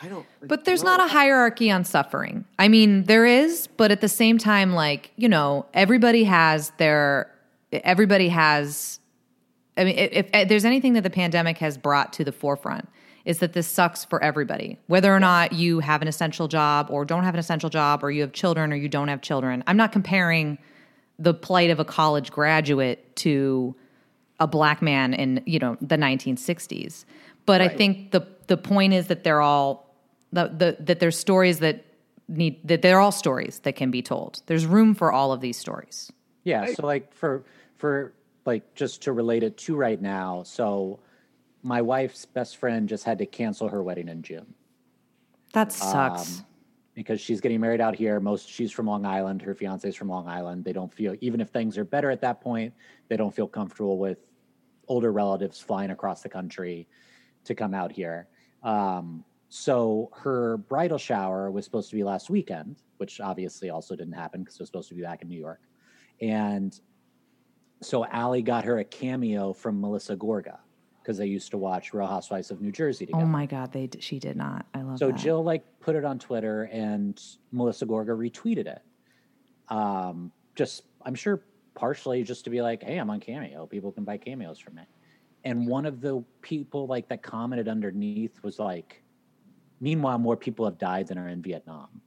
[0.00, 0.24] I don't.
[0.40, 2.44] like, But there's bro, not a hierarchy on suffering.
[2.58, 7.32] I mean, there is, but at the same time, like, you know, everybody has their,
[7.72, 9.00] everybody has,
[9.76, 12.88] I mean, if, if there's anything that the pandemic has brought to the forefront,
[13.26, 17.04] is that this sucks for everybody, whether or not you have an essential job or
[17.04, 19.62] don't have an essential job or you have children or you don't have children.
[19.66, 20.56] I'm not comparing
[21.18, 23.74] the plight of a college graduate to
[24.40, 27.06] a black man in you know the 1960s
[27.46, 29.96] but i think the the point is that they're all
[30.30, 31.86] the, the that there's stories that
[32.28, 35.56] need that they're all stories that can be told there's room for all of these
[35.56, 36.12] stories
[36.46, 36.66] Yeah.
[36.74, 37.44] So like for
[37.76, 38.14] for
[38.46, 40.44] like just to relate it to right now.
[40.44, 41.00] So
[41.66, 44.54] my wife's best friend just had to cancel her wedding in June
[45.52, 46.46] that sucks Um,
[46.94, 48.20] because she's getting married out here.
[48.20, 49.42] Most she's from Long Island.
[49.42, 50.64] Her fiance's from Long Island.
[50.64, 52.72] They don't feel even if things are better at that point,
[53.08, 54.18] they don't feel comfortable with
[54.88, 56.88] older relatives flying across the country
[57.44, 58.28] to come out here.
[58.62, 64.14] Um, so her bridal shower was supposed to be last weekend, which obviously also didn't
[64.14, 65.60] happen because it was supposed to be back in New York.
[66.20, 66.78] And
[67.82, 70.58] so Allie got her a cameo from Melissa Gorga
[71.06, 73.24] because they used to watch Real Housewives of New Jersey together.
[73.24, 74.98] oh my god they she did not i love that.
[74.98, 75.16] So that.
[75.16, 77.22] Jill like put it on Twitter and
[77.52, 78.82] Melissa Gorga retweeted it.
[79.68, 81.42] Um, just I'm sure
[81.74, 83.66] partially just to be like, hey, I'm on Cameo.
[83.66, 84.82] People can buy cameos from me.
[85.44, 89.02] And one of the people like that commented underneath was like,
[89.80, 92.00] meanwhile, more people have died than are in Vietnam.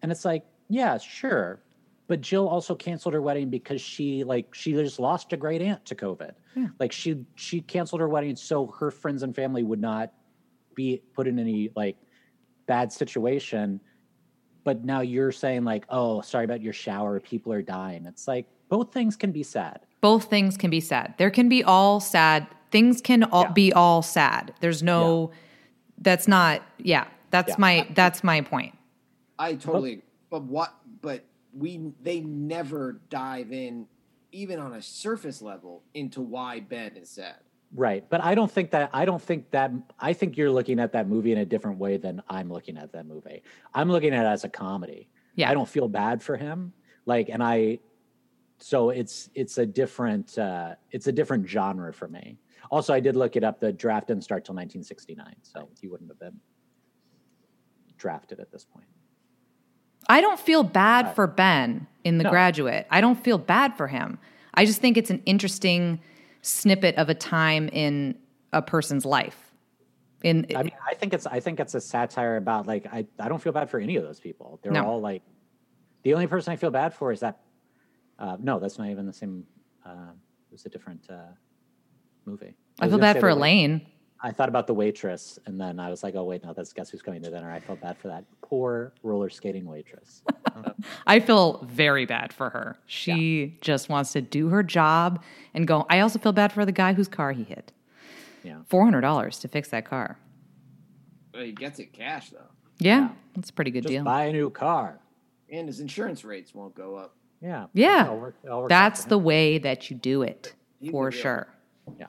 [0.00, 1.60] And it's like, yeah, sure.
[2.08, 5.84] But Jill also canceled her wedding because she like she just lost a great aunt
[5.86, 6.32] to COVID.
[6.78, 10.12] Like she she canceled her wedding so her friends and family would not
[10.74, 11.96] be put in any like
[12.66, 13.80] bad situation.
[14.64, 18.06] But now you're saying like, oh, sorry about your shower, people are dying.
[18.06, 19.80] It's like both things can be sad.
[20.00, 23.52] both things can be sad there can be all sad things can all Yeah.
[23.52, 25.30] be all sad there's no
[25.98, 27.56] that's not yeah that's Yeah.
[27.58, 28.74] my that's my point
[29.38, 30.02] I totally.
[30.30, 30.74] But what?
[31.02, 31.24] But
[31.56, 33.86] we they never dive in,
[34.32, 37.36] even on a surface level, into why Ben is sad.
[37.74, 38.04] Right.
[38.08, 41.08] But I don't think that I don't think that I think you're looking at that
[41.08, 43.42] movie in a different way than I'm looking at that movie.
[43.72, 45.08] I'm looking at it as a comedy.
[45.36, 45.50] Yeah.
[45.50, 46.74] I don't feel bad for him.
[47.06, 47.78] Like and I
[48.58, 52.38] so it's it's a different uh it's a different genre for me.
[52.70, 53.58] Also I did look it up.
[53.58, 56.38] The draft didn't start till 1969, so he wouldn't have been
[57.96, 58.86] drafted at this point.
[60.08, 62.30] I don't feel bad for Ben in The No.
[62.30, 62.86] Graduate.
[62.90, 64.18] I don't feel bad for him.
[64.54, 66.00] I just think it's an interesting
[66.42, 68.16] snippet of a time in
[68.52, 69.52] a person's life.
[70.22, 73.28] In I mean, I think it's I think it's a satire about like I I
[73.28, 74.60] don't feel bad for any of those people.
[74.62, 74.84] They're No.
[74.84, 75.22] all like
[76.02, 77.40] the only person I feel bad for is that
[78.18, 79.44] uh, no, that's not even the same.
[79.84, 80.10] Uh,
[80.48, 81.16] it was a different uh,
[82.24, 82.54] movie.
[82.78, 83.84] I was feel bad for Elaine.
[84.24, 86.90] I thought about the waitress, and then I was like, oh wait, no, that's guess
[86.90, 87.50] who's coming to dinner.
[87.50, 90.22] I felt bad for that poor roller skating waitress.
[91.06, 92.76] I feel very bad for her.
[92.86, 95.22] She just wants to do her job
[95.54, 95.86] and go.
[95.90, 97.72] I also feel bad for the guy whose car he hit.
[98.44, 100.18] yeah, Four hundred dollars to fix that car.
[101.32, 102.46] But he gets it cash though,
[102.78, 104.04] Yeah, that's a pretty good just deal.
[104.04, 105.00] buy a new car.
[105.50, 107.16] and his insurance rates won't go up.
[107.40, 108.04] Yeah, Yeah.
[108.04, 110.90] It all worked- it all worked out That's the way that you do it He's
[110.92, 111.48] for sure.
[111.98, 112.06] Yeah.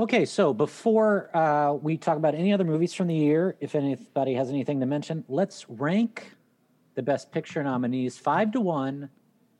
[0.00, 4.32] Okay, so before uh, we talk about any other movies from the year, if anybody
[4.32, 6.32] has anything to mention, let's rank
[6.94, 9.10] the Best Picture nominees five to one.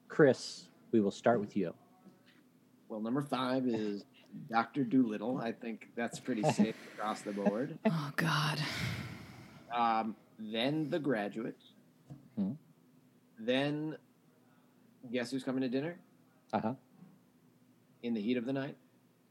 [0.09, 1.75] Chris, we will start with you.
[2.89, 4.07] Well, number five is
[4.51, 5.37] Doctor Dolittle.
[5.43, 7.79] I think that's pretty safe across the board.
[7.85, 8.62] Oh God.
[9.75, 11.61] Um, then The Graduate.
[12.39, 12.53] Hmm.
[13.39, 13.95] Then,
[15.12, 15.99] guess who's coming to dinner?
[16.51, 16.75] Uh huh.
[18.03, 18.79] In the Heat of the Night.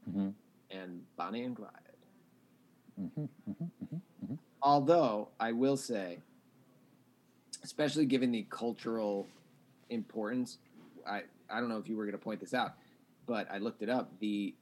[0.08, 0.34] Mhm.
[0.70, 1.70] And Bonnie and Clyde.
[2.98, 3.70] Mhm, mhm,
[4.24, 4.38] mhm.
[4.62, 6.18] Although I will say,
[7.62, 9.26] especially given the cultural
[9.88, 10.58] importance,
[11.06, 12.74] I I don't know if you were going to point this out,
[13.26, 14.18] but I looked it up.
[14.20, 14.54] The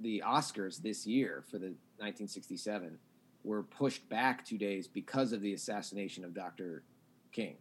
[0.00, 1.66] the Oscars this year for the
[1.98, 2.98] 1967
[3.44, 6.82] were pushed back two days because of the assassination of Dr.
[7.30, 7.56] King.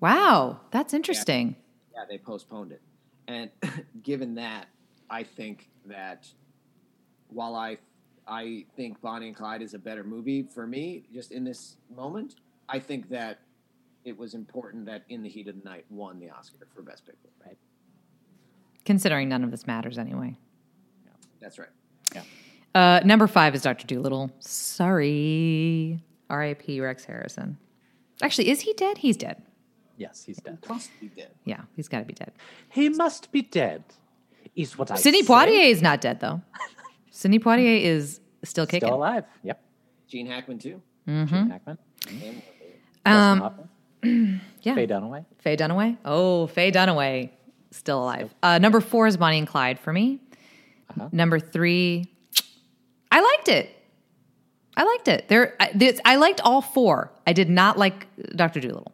[0.00, 1.56] Wow, that's interesting.
[1.94, 2.82] Yeah, they postponed it.
[3.28, 3.50] And
[4.02, 4.66] given that,
[5.08, 6.28] I think that
[7.30, 7.78] while I
[8.26, 12.36] I think Bonnie and Clyde is a better movie for me, just in this moment,
[12.68, 13.38] I think that
[14.04, 17.06] it was important that In the Heat of the Night won the Oscar for Best
[17.06, 17.28] Picture.
[17.44, 17.56] Right.
[18.84, 20.36] Considering none of this matters anyway.
[21.04, 21.68] Yeah, That's right.
[22.74, 24.30] Uh, number five is Doctor Dolittle.
[24.38, 25.98] Sorry,
[26.28, 26.78] R.I.P.
[26.82, 27.56] Rex Harrison.
[28.22, 28.98] Actually, is he dead?
[28.98, 29.42] He's dead.
[29.96, 30.58] Yes, he's dead.
[30.68, 31.30] Must be dead.
[31.46, 32.32] Yeah, he's got to be dead.
[32.68, 33.82] He must be dead.
[34.54, 35.32] Is what I Sidney say.
[35.32, 36.42] Poitier is not dead though.
[37.16, 38.88] Sidney Poitier is still kicking.
[38.88, 39.24] Still alive.
[39.42, 39.58] Yep.
[40.06, 40.82] Gene Hackman too.
[41.08, 41.34] Mm-hmm.
[41.34, 41.78] Gene Hackman.
[43.06, 43.52] And- Um,
[44.62, 44.74] yeah.
[44.74, 45.24] Faye Dunaway.
[45.38, 45.96] Faye Dunaway.
[46.04, 47.30] Oh, Faye Dunaway,
[47.70, 48.34] still alive.
[48.42, 50.20] Uh, number four is Bonnie and Clyde for me.
[50.90, 51.08] Uh-huh.
[51.12, 52.04] Number three,
[53.10, 53.70] I liked it.
[54.76, 55.28] I liked it.
[55.28, 57.10] There, I, this, I liked all four.
[57.26, 58.06] I did not like
[58.36, 58.92] Doctor Dolittle.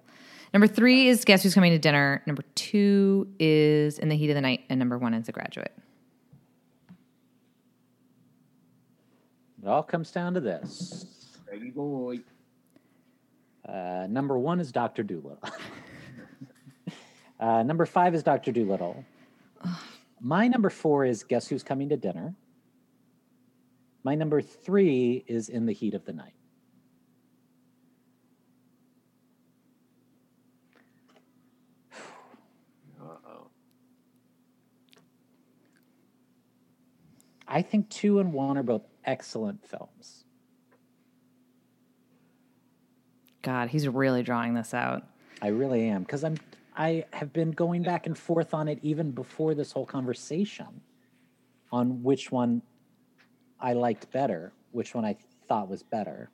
[0.55, 2.23] Number three is Guess Who's Coming to Dinner.
[2.27, 5.73] Number two is In the Heat of the Night, and number one is The Graduate.
[9.63, 11.39] It all comes down to this.
[11.49, 12.19] Reggie boy.
[13.67, 15.39] Uh, number one is Doctor Dolittle.
[17.41, 19.05] uh, number five is Doctor Dolittle.
[20.21, 22.35] My number four is Guess Who's Coming to Dinner.
[24.03, 26.35] My number three is In the Heat of the Night.
[33.01, 33.47] Uh oh.
[37.47, 40.25] I think two and one are both excellent films.
[43.43, 45.05] God, he's really drawing this out.
[45.41, 46.37] I really am because I'm
[46.77, 50.81] I have been going back and forth on it even before this whole conversation
[51.71, 52.63] on which one
[53.61, 55.17] I liked better, which one I
[55.49, 56.31] thought was better.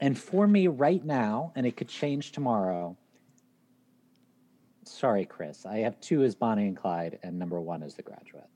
[0.00, 2.96] And for me right now, and it could change tomorrow.
[4.84, 5.66] Sorry, Chris.
[5.66, 8.48] I have two as Bonnie and Clyde, and number one is The Graduate.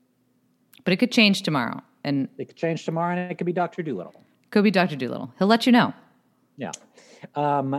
[0.83, 3.81] But it could change tomorrow, and It could change tomorrow, and it could be Doctor
[3.81, 4.13] Dolittle.
[4.51, 5.33] could be Doctor Dolittle.
[5.39, 5.93] He'll let you know.
[6.57, 6.71] Yeah.
[7.35, 7.73] Um,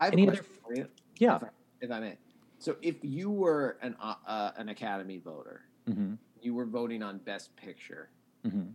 [0.00, 0.88] I have Any a other- for you.
[1.18, 1.36] yeah.
[1.36, 1.48] If I,
[1.82, 2.16] if I may.
[2.58, 7.18] So, if you were an uh, uh, an Academy voter, mhm, you were voting on
[7.18, 8.08] Best Picture.
[8.46, 8.72] mhm.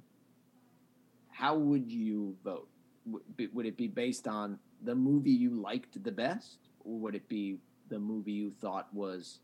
[1.30, 2.68] How would you vote?
[3.06, 3.24] Would,
[3.54, 7.58] would it be based on the movie you liked the best, or would it be
[7.88, 9.40] the movie you thought was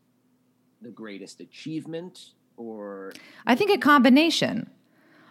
[0.82, 2.32] the greatest achievement?
[2.56, 3.12] Or
[3.46, 4.70] I think a combination.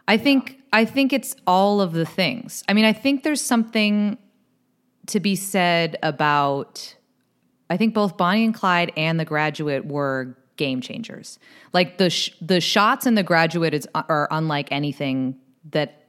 [0.08, 2.64] I think I think it's all of the things.
[2.68, 4.18] I mean, I think there's something
[5.08, 6.96] to be said about
[7.70, 11.40] I think both Bonnie and Clyde and The Graduate were game changers.
[11.74, 15.38] Like the sh- the shots in The Graduate is are unlike anything
[15.72, 16.04] that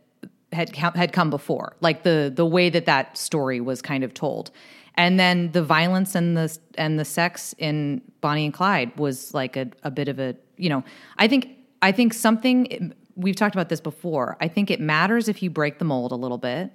[0.52, 1.77] had had come before.
[1.81, 4.51] Like the the way that that story was kind of told.
[4.98, 9.56] And then the violence and the and the sex in Bonnie and Clyde was like
[9.56, 10.85] a, a bit of a you know
[11.18, 11.48] I think
[11.82, 14.36] I think something we've talked about this before.
[14.40, 16.70] I think it matters if you break the mold a little bit,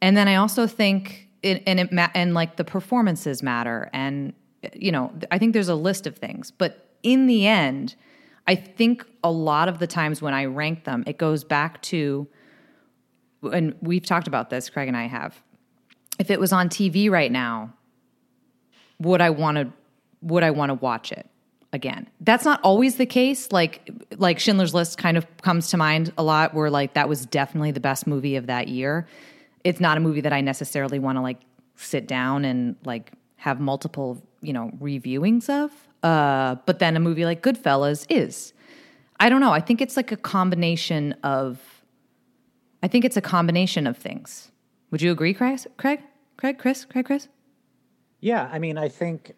[0.00, 4.32] and then I also think it, and it ma- and like the performances matter, and
[4.74, 7.96] you know I think there's a list of things, but in the end,
[8.46, 12.28] I think a lot of the times when I rank them, it goes back to,
[13.42, 15.42] and we've talked about this, Craig and I have.
[16.18, 17.72] If it was on TV right now,
[19.00, 19.72] would I want to
[20.22, 21.28] would I want to watch it
[21.72, 22.08] again?
[22.20, 23.50] That's not always the case.
[23.52, 27.26] Like like Schindler's List kind of comes to mind a lot where like that was
[27.26, 29.06] definitely the best movie of that year.
[29.64, 31.40] It's not a movie that I necessarily want to like
[31.76, 35.70] sit down and like have multiple, you know, reviewings of.
[36.02, 38.52] Uh, but then a movie like Goodfellas is.
[39.20, 39.52] I don't know.
[39.52, 41.60] I think it's like a combination of
[42.82, 44.50] I think it's a combination of things.
[44.90, 45.60] Would you agree, Craig?
[45.76, 46.00] Craig?
[46.36, 46.58] Craig?
[46.58, 46.84] Chris?
[46.84, 47.06] Craig?
[47.06, 47.28] Chris?
[48.20, 49.32] Yeah, I mean, I think,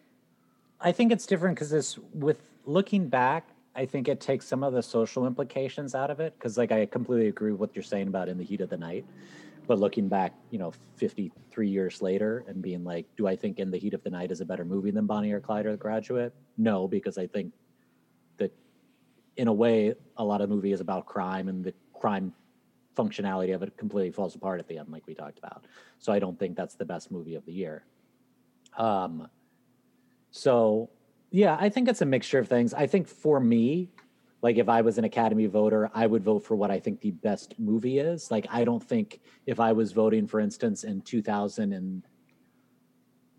[0.79, 4.73] I think it's different because this, with looking back, I think it takes some of
[4.73, 6.33] the social implications out of it.
[6.37, 8.77] Because, like, I completely agree with what you're saying about in the heat of the
[8.77, 9.05] night.
[9.67, 13.71] But looking back, you know, 53 years later and being like, do I think In
[13.71, 15.77] the Heat of the Night is a better movie than Bonnie or Clyde or The
[15.77, 16.33] Graduate?
[16.57, 17.51] No, because I think
[18.37, 18.53] that
[19.37, 22.33] in a way, a lot of movie is about crime and the crime
[22.95, 25.65] functionality of it completely falls apart at the end, like we talked about.
[25.99, 27.85] So I don't think that's the best movie of the year.
[28.77, 29.27] Um,
[30.35, 30.89] so
[31.31, 32.73] yeah, I think it's a mixture of things.
[32.73, 33.89] I think for me,
[34.41, 37.11] like if I was an Academy voter, I would vote for what I think the
[37.11, 38.29] best movie is.
[38.29, 42.03] Like I don't think if I was voting, for instance, in 2000 and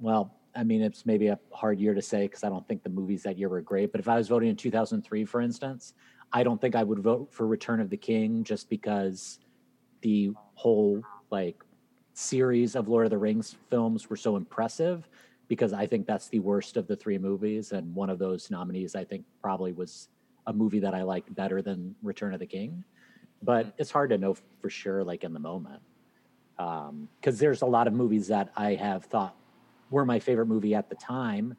[0.01, 2.89] well, I mean it's maybe a hard year to say because I don't think the
[2.89, 3.93] movies that year were great.
[3.93, 5.93] But if I was voting in 2003, for instance,
[6.33, 9.39] I don't think I would vote for Return of the King just because
[10.01, 11.63] the whole like
[12.15, 15.07] series of Lord of the Rings films were so impressive
[15.49, 17.73] because I think that's the worst of the three movies.
[17.73, 20.09] And one of those nominees, I think, probably was
[20.47, 22.85] a movie that I liked better than Return of the King.
[23.43, 23.77] But mm-hmm.
[23.79, 25.83] it's hard to know for sure, like in the moment.
[26.59, 29.37] Um, because there's a lot of movies that I have thought
[29.91, 31.57] were my favorite movie at the time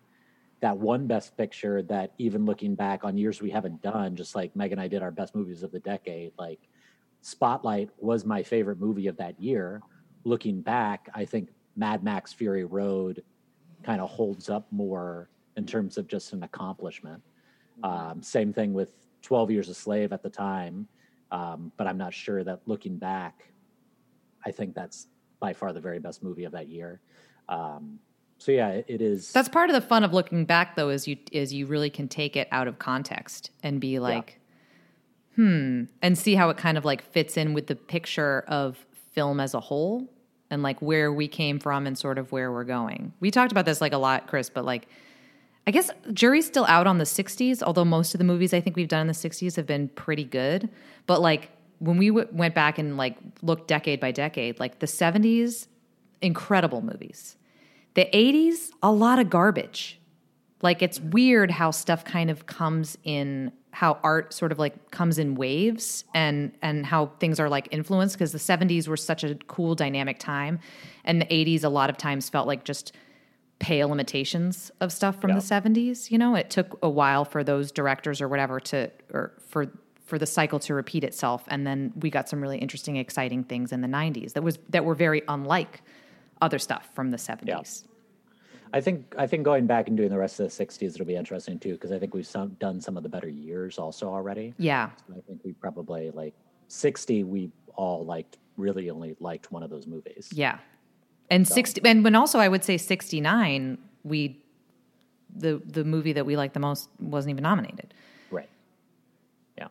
[0.59, 4.55] that one Best Picture that even looking back on years we haven't done, just like
[4.55, 6.59] Meg and I did our best movies of the decade, like
[7.21, 9.81] Spotlight was my favorite movie of that year.
[10.23, 13.23] Looking back, I think Mad Max Fury Road
[13.87, 17.23] kind of holds up more in terms of just an accomplishment.
[17.83, 18.91] Um, same thing with
[19.21, 20.89] 12 Years a Slave at the time.
[21.31, 23.47] Um, but I'm not sure that looking back,
[24.45, 25.07] I think that's
[25.39, 26.99] by far the very best movie of that year.
[27.47, 27.99] Um,
[28.39, 29.31] so yeah, it, it is.
[29.31, 32.09] That's part of the fun of looking back, though, is you is you really can
[32.09, 34.39] take it out of context and be like,
[35.35, 39.39] hmm, and see how it kind of like fits in with the picture of film
[39.39, 40.09] as a whole
[40.49, 43.13] and like where we came from and sort of where we're going.
[43.19, 44.87] We talked about this like a lot, Chris, but like.
[45.65, 48.77] I guess jury's still out on the 60s, although most of the movies I think
[48.77, 50.69] we've done in the 60s have been pretty good.
[51.07, 51.49] But like
[51.79, 55.67] when we w- went back and like looked decade by decade, like the 70s,
[56.21, 57.35] incredible movies.
[57.93, 59.99] The 80s, a lot of garbage.
[60.61, 65.19] Like it's weird how stuff kind of comes in how art sort of like comes
[65.19, 69.35] in waves and and how things are like influenced because the 70s were such a
[69.45, 70.57] cool dynamic time
[71.05, 72.91] and the 80s a lot of times felt like just
[73.59, 75.35] pale imitations of stuff from Yeah.
[75.35, 76.33] the 70s you know?
[76.33, 79.67] It took a while for those directors or whatever to or for
[80.03, 83.71] for the cycle to repeat itself and then we got some really interesting exciting things
[83.71, 85.83] in the 90s that was that were very unlike
[86.41, 87.83] other stuff from the 70s
[88.73, 91.15] I think I think going back and doing the rest of the '60s it'll be
[91.15, 94.53] interesting too because I think we've some, done some of the better years also already.
[94.57, 96.33] yeah I think we probably like
[96.67, 97.23] '60.
[97.23, 100.29] We all liked really only liked one of those movies.
[100.33, 100.59] Yeah.
[101.29, 104.41] And 60 and when also I would say 69 we
[105.35, 107.93] the the movie that we liked the most wasn't even nominated.
[108.31, 108.49] Right.
[109.57, 109.67] Yeah.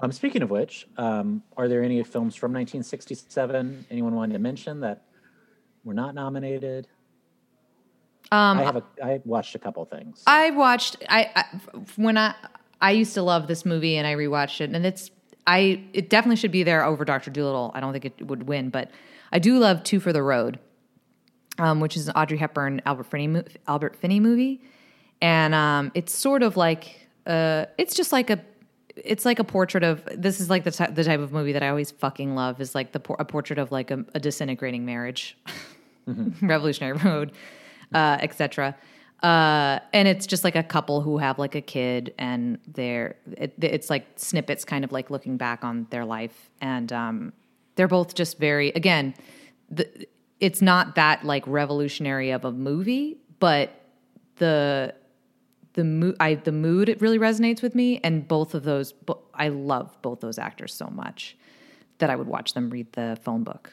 [0.00, 4.80] Um, speaking of which, um, are there any films from 1967 anyone wanted to mention
[4.80, 5.02] that
[5.84, 6.88] were not nominated?
[8.30, 10.22] Um I have a I watched a couple things.
[10.26, 11.44] I watched I, I
[11.96, 12.34] when I
[12.80, 15.10] I used to love this movie and I rewatched it and it's
[15.46, 17.72] I it definitely should be there over Doctor Dolittle.
[17.74, 18.90] I don't think it would win, but
[19.32, 20.58] I do love Two for the Road,
[21.58, 24.62] um, which is an Audrey Hepburn Albert Finney Albert Finney movie,
[25.20, 28.40] and um, it's sort of like uh, it's just like a
[28.96, 31.68] it's like a portrait of this is like the the type of movie that I
[31.68, 35.36] always fucking love is like the por- a portrait of like a, a disintegrating marriage,
[36.06, 37.32] Revolutionary Road,
[37.94, 38.76] uh, etc.
[39.22, 43.54] Uh, and it's just like a couple who have like a kid, and they're it,
[43.60, 47.32] it's like snippets, kind of like looking back on their life, and um,
[47.76, 49.14] they're both just very again.
[49.70, 49.88] The,
[50.40, 53.70] it's not that like revolutionary of a movie, but
[54.36, 54.94] the
[55.74, 58.92] the mood I the mood it really resonates with me and both of those
[59.34, 61.36] I love both those actors so much
[61.98, 63.72] that I would watch them read the phone book.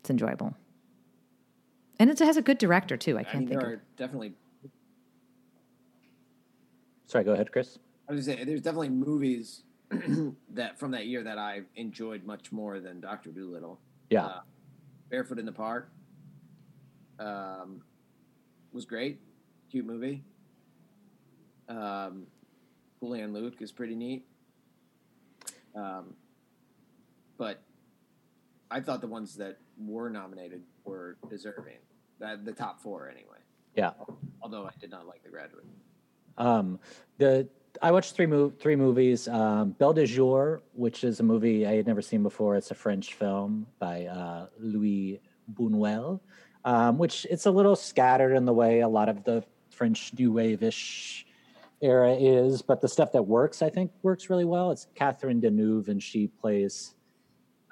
[0.00, 0.54] It's enjoyable.
[1.98, 3.16] And it has a good director too.
[3.16, 4.32] I I can't mean, think there of are definitely.
[7.06, 7.78] Sorry, go ahead, Chris.
[8.08, 9.62] I was gonna say there's definitely movies
[10.50, 13.78] that from that year that I enjoyed much more than Doctor Dolittle.
[14.10, 14.26] Yeah.
[14.26, 14.40] Uh,
[15.10, 15.90] Barefoot in the Park
[17.18, 17.82] um,
[18.72, 19.20] was great,
[19.70, 20.24] cute movie.
[21.68, 22.26] Um,
[23.00, 24.24] Cool Hand Luke is pretty neat.
[25.74, 26.14] Um,
[27.36, 27.62] but
[28.70, 31.78] I thought the ones that were nominated were deserving.
[32.20, 33.38] That the top four anyway.
[33.76, 33.92] Yeah.
[34.42, 35.64] Although I did not like The Graduate.
[36.38, 36.78] Um,
[37.18, 37.48] the
[37.82, 39.26] I watched three mov- three movies.
[39.26, 42.56] Um, Belle de Jour, which is a movie I had never seen before.
[42.56, 45.20] It's a French film by uh, Louis
[45.52, 46.20] Buñuel,
[46.64, 50.32] um, which it's a little scattered in the way a lot of the French New
[50.32, 51.26] Wave-ish
[51.82, 54.70] era is, but the stuff that works, I think, works really well.
[54.70, 56.94] It's Catherine Deneuve, and she plays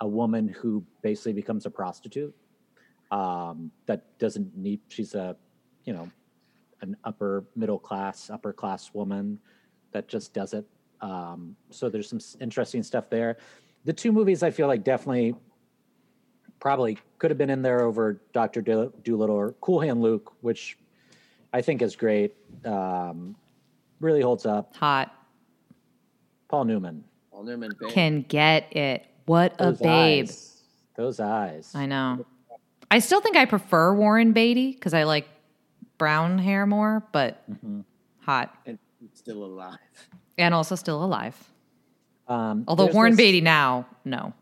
[0.01, 2.35] a woman who basically becomes a prostitute.
[3.13, 4.81] Um, that doesn't need.
[4.89, 5.37] She's a,
[5.85, 6.11] you know,
[6.81, 9.39] an upper middle class, upper class woman
[9.93, 10.65] that just does it.
[11.01, 13.37] Um, so there's some interesting stuff there.
[13.85, 15.35] The two movies I feel like definitely
[16.59, 20.79] probably could have been in there over Doctor Dolittle or Cool Hand Luke, which
[21.53, 22.35] I think is great.
[22.65, 23.37] Um,
[24.01, 24.75] really holds up.
[24.77, 25.15] hot.
[26.49, 27.91] Paul Newman, Paul Newman, babe.
[27.91, 29.07] Can get it.
[29.27, 30.25] What a those babe.
[30.25, 30.63] eyes,
[30.97, 31.73] those eyes.
[31.75, 32.25] I know.
[32.93, 35.27] I still think I prefer Warren Beatty because I like
[35.97, 37.43] brown hair more, but
[38.21, 38.79] hot and
[39.15, 39.79] still alive.
[40.37, 41.35] and also still alive.
[42.29, 44.35] Um, Although Warren this- Beatty now, no.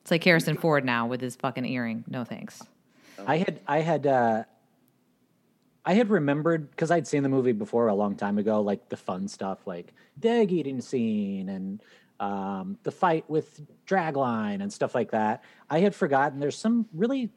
[0.00, 2.02] It's like Harrison Ford now with his fucking earring.
[2.08, 2.62] No thanks.
[3.26, 4.44] I had I had uh
[5.84, 8.96] I had remembered because I'd seen the movie before a long time ago, like the
[8.96, 11.82] fun stuff, like the egg eating scene and
[12.20, 15.44] um, the fight with Dragline and stuff like that.
[15.68, 17.30] I had forgotten there's some really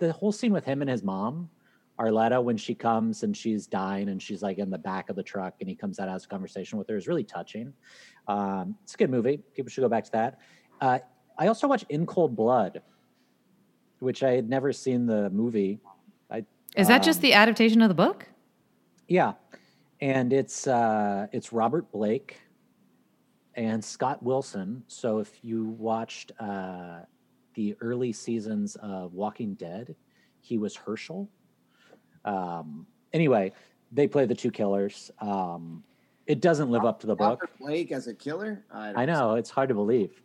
[0.00, 1.48] the whole scene with him and his mom
[2.00, 5.22] Arletta when she comes and she's dying and she's like in the back of the
[5.22, 7.72] truck and he comes out has a conversation with her is really touching.
[8.26, 9.38] Um, it's a good movie.
[9.54, 10.38] People should go back to that.
[10.80, 10.98] Uh,
[11.38, 12.80] I also watched In Cold Blood,
[13.98, 15.78] which I had never seen the movie.
[16.30, 16.44] I
[16.74, 18.26] Is that just um, the adaptation of the book?
[19.08, 19.32] yeah,
[20.00, 22.40] and it's uh, it's Robert Blake
[23.56, 24.84] and Scott Wilson.
[24.86, 27.00] So if you watched uh,
[27.60, 29.94] the early seasons of Walking Dead,
[30.40, 31.28] he was Hershel.
[32.24, 33.52] Um, anyway,
[33.92, 35.10] they play the two killers.
[35.20, 35.84] Um,
[36.26, 37.42] it doesn't live up to the book.
[37.42, 38.64] Robert Blake as a killer.
[38.72, 40.22] I, I know it's hard to believe.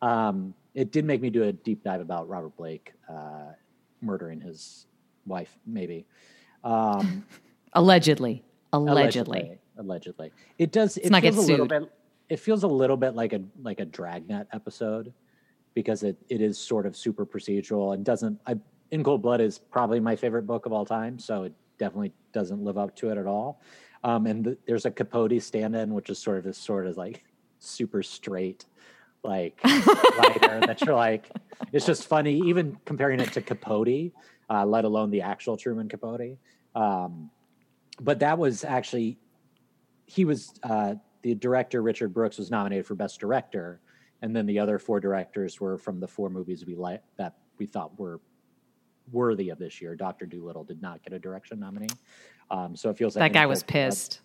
[0.00, 3.52] Um, it did make me do a deep dive about Robert Blake uh,
[4.00, 4.86] murdering his
[5.26, 6.06] wife, maybe.
[6.64, 7.26] Um,
[7.74, 8.42] Allegedly.
[8.72, 9.58] Allegedly.
[9.76, 10.96] allegedly, it does.
[10.96, 11.92] It not feels a little bit.
[12.30, 15.12] It feels a little bit like a like a Dragnet episode
[15.74, 18.40] because it, it is sort of super procedural and doesn't.
[18.46, 18.56] I,
[18.90, 22.62] In Cold Blood is probably my favorite book of all time, so it definitely doesn't
[22.62, 23.60] live up to it at all.
[24.02, 27.24] Um, and th- there's a Capote stand-in, which is sort of this sort of like
[27.58, 28.66] super straight,
[29.22, 31.30] like writer that you're like,
[31.72, 32.38] it's just funny.
[32.38, 34.12] Even comparing it to Capote,
[34.48, 36.38] uh, let alone the actual Truman Capote.
[36.74, 37.30] Um,
[38.00, 39.18] but that was actually
[40.06, 43.80] he was uh, the director Richard Brooks was nominated for best director,
[44.22, 47.66] and then the other four directors were from the four movies we like that we
[47.66, 48.20] thought were
[49.12, 49.94] worthy of this year.
[49.96, 51.88] Doctor Dolittle did not get a direction nominee,
[52.50, 54.20] um, so it feels like That In guy Cold was Blood- pissed.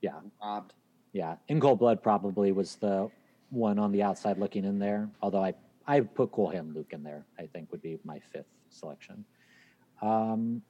[0.00, 0.74] Yeah, robbed.
[1.12, 1.36] yeah.
[1.48, 3.10] In Cold Blood probably was the
[3.50, 5.08] one on the outside looking in there.
[5.22, 5.54] Although I
[5.86, 7.24] I put Cool Hand Luke in there.
[7.38, 9.24] I think would be my fifth selection.
[10.02, 10.62] Um,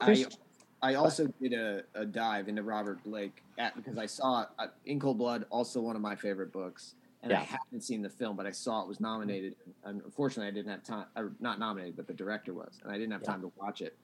[0.00, 0.38] I, Chris-
[0.82, 4.98] I also did a, a dive into Robert Blake at, because I saw uh, In
[4.98, 7.44] Cold Blood, also one of my favorite books, and I Yeah.
[7.44, 9.56] haven't seen the film, but I saw it was nominated.
[9.84, 11.06] And unfortunately, I didn't have time.
[11.16, 13.28] Or not nominated, but the director was, and I didn't have Yeah.
[13.32, 13.96] time to watch it.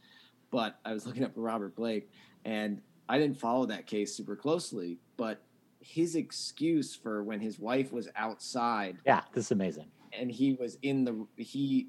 [0.50, 2.10] But I was looking up Robert Blake,
[2.44, 4.98] and I didn't follow that case super closely.
[5.16, 5.42] But
[5.80, 9.90] his excuse for when his wife was outside yeah, this is amazing.
[10.12, 11.88] and he was in the he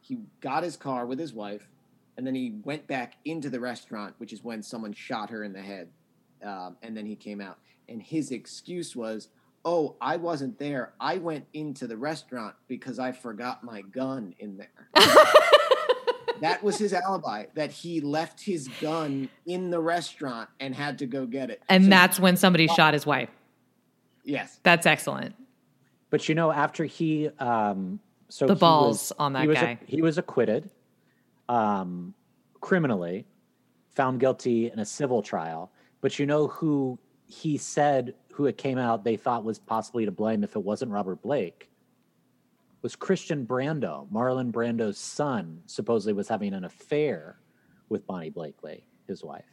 [0.00, 1.70] he got his car with his wife
[2.16, 5.52] and then he went back into the restaurant which is when someone shot her in
[5.52, 5.92] the head
[6.42, 9.28] um, and then he came out and his excuse was
[9.64, 14.56] oh i wasn't there i went into the restaurant because i forgot my gun in
[14.56, 14.88] there
[16.40, 21.06] that was his alibi that he left his gun in the restaurant and had to
[21.06, 23.30] go get it And So- that's when somebody shot his wife.
[24.24, 25.34] yes That's excellent.
[26.10, 27.98] But you know, after he, um,
[28.28, 29.78] so The he balls was- on that he was guy.
[29.86, 30.68] he was acquitted,
[31.48, 32.12] um,
[32.60, 33.26] criminally,
[33.94, 35.70] found guilty in a civil trial.
[36.02, 40.10] But you know who he said who it came out they thought was possibly to
[40.10, 41.68] blame if it wasn't Robert Blake
[42.82, 44.10] was Christian Brando.
[44.10, 47.38] Marlon Brando's son supposedly was having an affair
[47.88, 49.44] with Bonnie Blakely, his wife.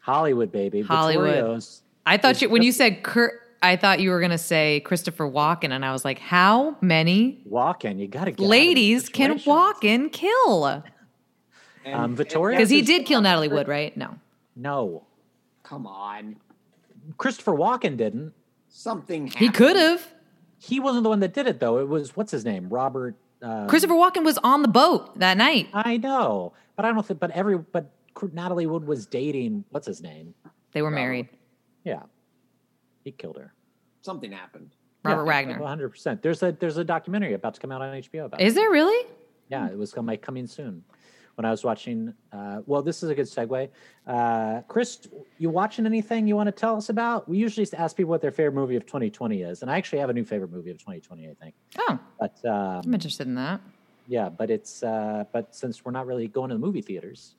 [0.00, 1.26] Hollywood baby, Hollywood.
[1.34, 3.32] Vittorio's I thought you when you said Kurt,
[3.62, 7.42] I thought you were going to say Christopher Walken, and I was like, how many
[7.50, 7.98] Walken?
[7.98, 9.82] You got to get ladies can walk.
[9.82, 10.66] Walken kill?
[10.66, 10.84] And-
[11.86, 13.94] Um, and Vittoria- Because he did kill Natalie Wood, right?
[13.96, 14.16] No.
[14.56, 15.02] No,
[15.64, 16.36] come on
[17.18, 18.32] Christopher Walken didn't.
[18.68, 20.06] something He could have.
[20.58, 21.78] He wasn't the one that did it though.
[21.78, 23.16] It was what's his name, Robert.
[23.42, 25.68] Uh, Christopher Walken was on the boat that night.
[25.74, 27.20] I know, but I don't think.
[27.20, 27.90] But every but
[28.32, 29.64] Natalie Wood was dating.
[29.70, 30.34] What's his name?
[30.72, 31.28] They were married.
[31.84, 32.02] Yeah,
[33.04, 33.52] he killed her.
[34.00, 34.70] something happened
[35.04, 35.58] Robert Wagner.
[35.58, 36.22] One hundred percent.
[36.22, 38.40] There's a there's a documentary about to come out on HBO about.
[38.40, 38.56] Is it.
[38.56, 39.06] there really?
[39.50, 40.82] Yeah, it was com- like coming soon.
[41.36, 43.68] When I was watching, uh, well, this is a good segue.
[44.06, 45.08] Uh, Chris,
[45.38, 47.28] you watching anything you want to tell us about?
[47.28, 50.10] We usually ask people what their favorite movie of 2020 is, and I actually have
[50.10, 51.28] a new favorite movie of 2020.
[51.28, 53.60] I think, Oh, but um, I'm interested in that.
[54.06, 57.34] Yeah, but it's uh but since we're not really going to the movie theaters,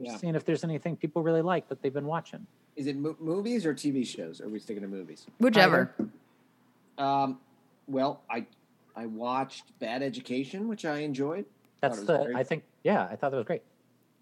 [0.00, 2.46] yeah just seeing if there's anything people really like that they've been watching.
[2.74, 4.40] Is it mo- movies or TV shows?
[4.40, 5.26] Are we sticking to movies?
[5.38, 5.94] Whichever.
[6.98, 7.38] Um,
[7.86, 8.46] well, I
[8.96, 11.44] I watched Bad Education, which I enjoyed.
[11.80, 13.62] That's the very- I think yeah, I thought that was great.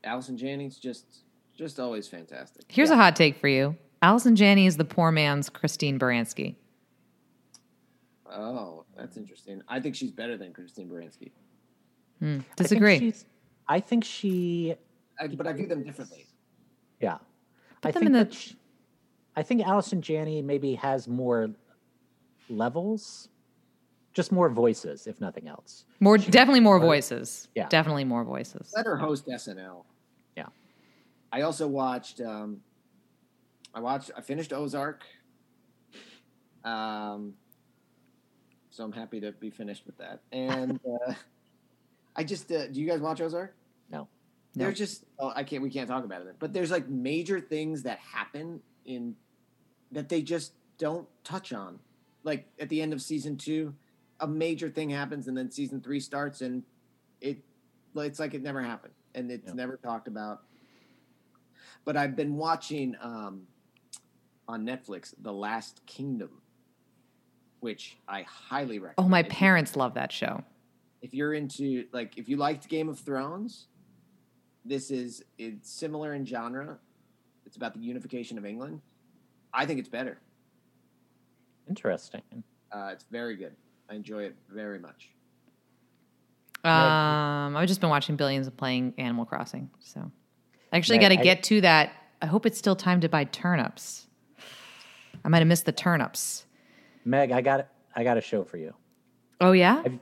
[0.02, 1.24] Allison Janney's just
[1.56, 2.64] just always fantastic.
[2.68, 3.76] Here's a hot take for you.
[4.02, 6.56] Allison Janney is the poor man's Christine Baranski.
[8.30, 9.62] Oh, that's interesting.
[9.68, 11.30] I think she's better than Christine Baranski,
[12.18, 13.14] hmm, I think Disagree.
[13.68, 14.74] I think she
[15.20, 16.26] I, but I view them differently.
[17.00, 17.18] yeah.
[17.82, 18.56] I them think in the- that she,
[19.36, 21.50] I think Allison Janney maybe has more
[22.48, 23.28] levels,
[24.14, 25.84] just more voices, if nothing else.
[26.00, 27.48] More, definitely more voices.
[27.54, 27.68] Yeah.
[27.68, 28.72] Definitely more voices.
[28.74, 29.84] Let her host SNL.
[30.36, 30.46] Yeah.
[31.32, 32.20] I also watched.
[32.20, 32.60] Um,
[33.74, 34.12] I watched.
[34.16, 35.02] I finished Ozark.
[36.64, 37.34] Um,
[38.70, 40.20] so I'm happy to be finished with that.
[40.32, 40.78] And
[41.08, 41.14] uh,
[42.16, 42.50] I just.
[42.50, 43.54] Uh, do you guys watch Ozark?
[43.90, 44.08] No.
[44.54, 44.76] They're Nope.
[44.76, 46.36] just oh, I can't we can't talk about it.
[46.38, 49.16] But there's like major things that happen in
[49.90, 51.80] that they just don't touch on.
[52.22, 53.74] Like at the end of season two,
[54.20, 56.62] a major thing happens, and then season three starts, and
[57.20, 57.38] it
[57.96, 59.54] it's like it never happened, and it's Yeah.
[59.54, 60.42] never talked about.
[61.84, 63.46] But I've been watching um,
[64.48, 66.40] on Netflix The Last Kingdom,
[67.60, 69.06] which I highly recommend.
[69.06, 70.42] Oh, my If you- parents love that show.
[71.02, 73.68] if you're into like if you liked Game of Thrones,
[74.64, 76.78] this is it's similar in genre.
[77.46, 78.80] It's about the unification of England.
[79.52, 80.18] I think it's better.
[81.68, 82.22] Interesting.
[82.72, 83.54] Uh, it's very good.
[83.88, 85.10] I enjoy it very much.
[86.64, 89.70] Um, I've just been watching Billions of playing Animal Crossing.
[89.80, 90.10] So
[90.72, 91.92] I actually got to get to that.
[92.22, 94.06] I hope it's still time to buy turnips.
[95.24, 96.46] I might have missed the turnips.
[97.04, 98.74] Meg, I got I got a show for you.
[99.40, 99.82] Oh yeah.
[99.82, 99.98] Have,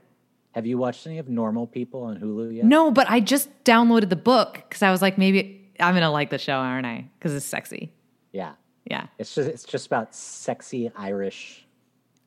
[0.53, 2.65] have you watched any of Normal People on Hulu yet?
[2.65, 6.29] No, but I just downloaded the book because I was like, maybe I'm gonna like
[6.29, 7.09] the show, aren't I?
[7.19, 7.91] Because it's sexy.
[8.31, 8.53] Yeah,
[8.89, 9.07] Yeah.
[9.17, 11.65] it's just it's just about sexy Irish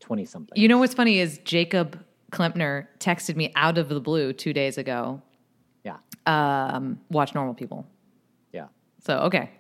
[0.07, 0.59] twenty something.
[0.61, 2.03] You know what's funny is Jacob
[2.33, 5.21] Klempner texted me out of the blue two days ago.
[5.85, 5.97] yeah,
[6.27, 7.87] Um, watch Normal People.
[8.53, 8.67] yeah,
[9.05, 9.51] So okay.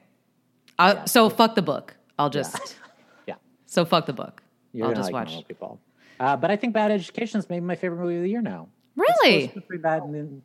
[0.78, 1.05] Yeah.
[1.05, 1.94] So fuck the book.
[2.18, 2.77] I'll just.
[3.27, 3.35] yeah.
[3.66, 4.43] So fuck the book.
[4.73, 5.28] You're I'll just like watch.
[5.28, 5.81] Normal People.
[6.20, 8.68] Uh, but I think Bad Education is maybe my favorite movie of the year now.
[8.94, 9.48] Really?
[9.48, 10.02] Pretty bad.
[10.02, 10.43] And then,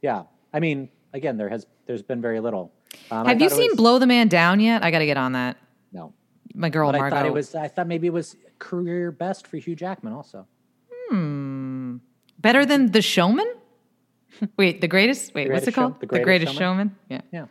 [0.00, 0.22] yeah,
[0.54, 2.72] I mean, again, there has there's been very little.
[3.10, 4.82] Um, Have you seen was- Blow the Man Down yet?
[4.82, 5.56] I got to get on that.
[5.92, 6.12] No,
[6.54, 7.16] My girl but I Margot.
[7.16, 7.54] thought it was.
[7.54, 10.46] I thought maybe it was career best for Hugh Jackman also.
[11.10, 11.96] Hmm.
[12.38, 13.52] Better than The Showman.
[14.56, 15.34] Wait, the greatest.
[15.34, 15.94] Wait, what's Greatest it called?
[16.00, 16.96] Show- The Greatest Showman.
[17.08, 17.20] Yeah.
[17.32, 17.46] Yeah.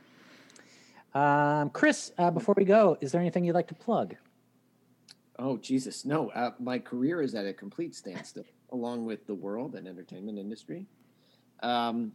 [1.14, 4.16] Um, Chris, uh, before we go, is there anything you'd like to plug?
[5.38, 6.30] Oh Jesus, no!
[6.32, 10.86] Uh, my career is at a complete standstill, along with the world and entertainment industry.
[11.64, 12.12] Um,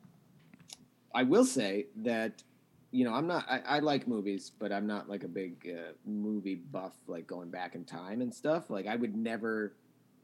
[1.14, 2.42] I will say that
[2.94, 3.44] you know I'm not.
[3.48, 7.50] I, I like movies, but I'm not like a big uh, movie buff, like going
[7.50, 8.70] back in time and stuff.
[8.70, 9.74] Like I would never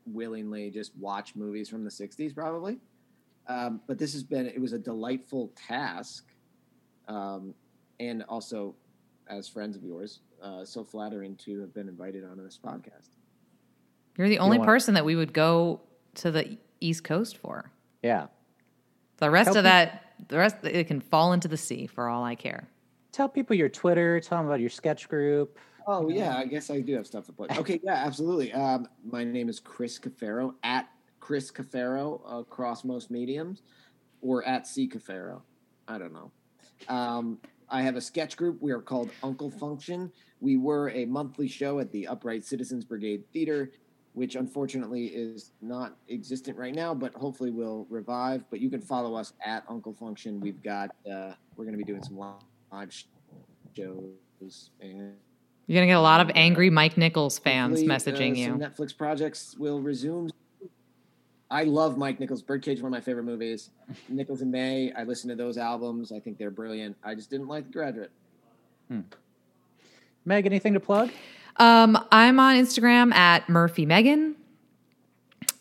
[0.06, 2.78] willingly just watch movies from the '60s, probably.
[3.48, 4.46] Um, but this has been.
[4.46, 6.26] It was a delightful task,
[7.08, 7.54] um,
[7.98, 8.76] and also
[9.28, 13.16] as friends of yours, uh, so flattering to have been invited onto this podcast.
[14.16, 15.80] You're the only want- person that we would go
[16.16, 17.70] to the East Coast for.
[18.02, 18.26] Yeah.
[19.18, 22.08] The rest Help of me- that, the rest, it can fall into the sea for
[22.08, 22.68] all I care.
[23.12, 24.20] Tell people your Twitter.
[24.20, 25.58] Tell them about your sketch group.
[25.86, 27.56] Oh yeah, I guess I do have stuff to plug.
[27.58, 28.52] Okay, yeah, absolutely.
[28.52, 30.88] Um, my name is Chris Cafero at
[31.18, 33.62] Chris Cafero across most mediums,
[34.20, 35.42] or at C Cafero.
[35.88, 36.30] I don't know.
[36.88, 37.38] Um,
[37.68, 38.58] I have a sketch group.
[38.60, 40.12] We are called Uncle Function.
[40.40, 43.72] We were a monthly show at the Upright Citizens Brigade Theater,
[44.20, 48.44] which unfortunately is not existent right now, but hopefully will revive.
[48.50, 50.38] But you can follow us at Uncle Function.
[50.40, 52.92] We've got uh, we're going to be doing some live
[53.74, 55.14] shows and
[55.66, 58.54] You're gonna get a lot of angry Mike Nichols fans messaging uh, you.
[58.56, 60.28] Netflix projects will resume.
[61.50, 62.42] I love Mike Nichols.
[62.42, 63.70] Birdcage, one of my favorite movies.
[64.10, 64.92] Nichols and May.
[64.92, 66.12] I listen to those albums.
[66.12, 66.94] I think they're brilliant.
[67.02, 68.10] I just didn't like The Graduate.
[70.26, 71.10] Meg, anything to plug?
[71.56, 74.36] Um, I'm on Instagram at Murphy Megan.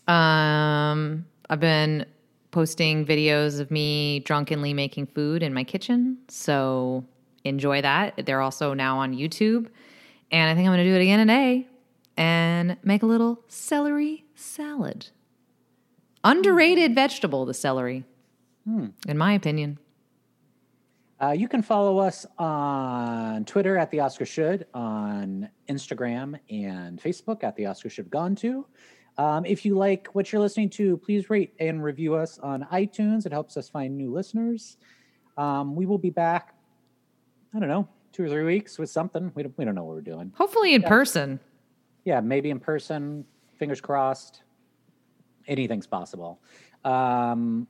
[0.08, 2.06] Um, I've been
[2.52, 7.06] posting videos of me drunkenly making food in my kitchen, so
[7.44, 8.26] enjoy that.
[8.26, 9.68] They're also now on YouTube,
[10.32, 11.68] and I think I'm going to do it again today
[12.18, 15.08] and make a little celery salad.
[16.24, 18.04] Underrated vegetable, the celery,
[19.08, 19.80] in my opinion.
[21.22, 27.44] Uh, you can follow us on Twitter at the Oscar Should, on Instagram and Facebook
[27.44, 28.66] at the Oscar Should Have Gone To.
[29.18, 33.26] Um, if you like what you're listening to, please rate and review us on iTunes.
[33.26, 34.78] It helps us find new listeners.
[35.38, 36.56] Um, we will be back.
[37.54, 39.34] I don't know, two or three weeks with something.
[39.36, 40.32] We don't, we don't know what we're doing.
[40.38, 41.42] Hopefully in person.
[42.06, 43.26] Yeah, maybe in person.
[43.58, 44.44] Fingers crossed.
[45.48, 46.40] Anything's possible.
[46.86, 47.68] Um,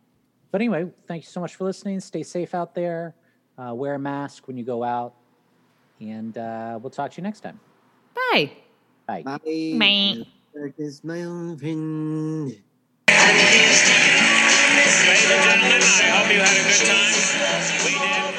[0.51, 1.99] but anyway, thank you so much for listening.
[1.99, 3.15] Stay safe out there.
[3.59, 5.13] Uh, wear a mask when you go out.
[5.99, 7.59] And uh, we'll talk to you next time.
[8.15, 8.51] Bye.
[9.05, 9.23] Bye.
[9.23, 9.39] Bye.
[9.75, 10.23] My.
[14.69, 17.11] Ladies and gentlemen, I hope you had a good time.
[17.85, 17.91] We
[18.33, 18.38] did.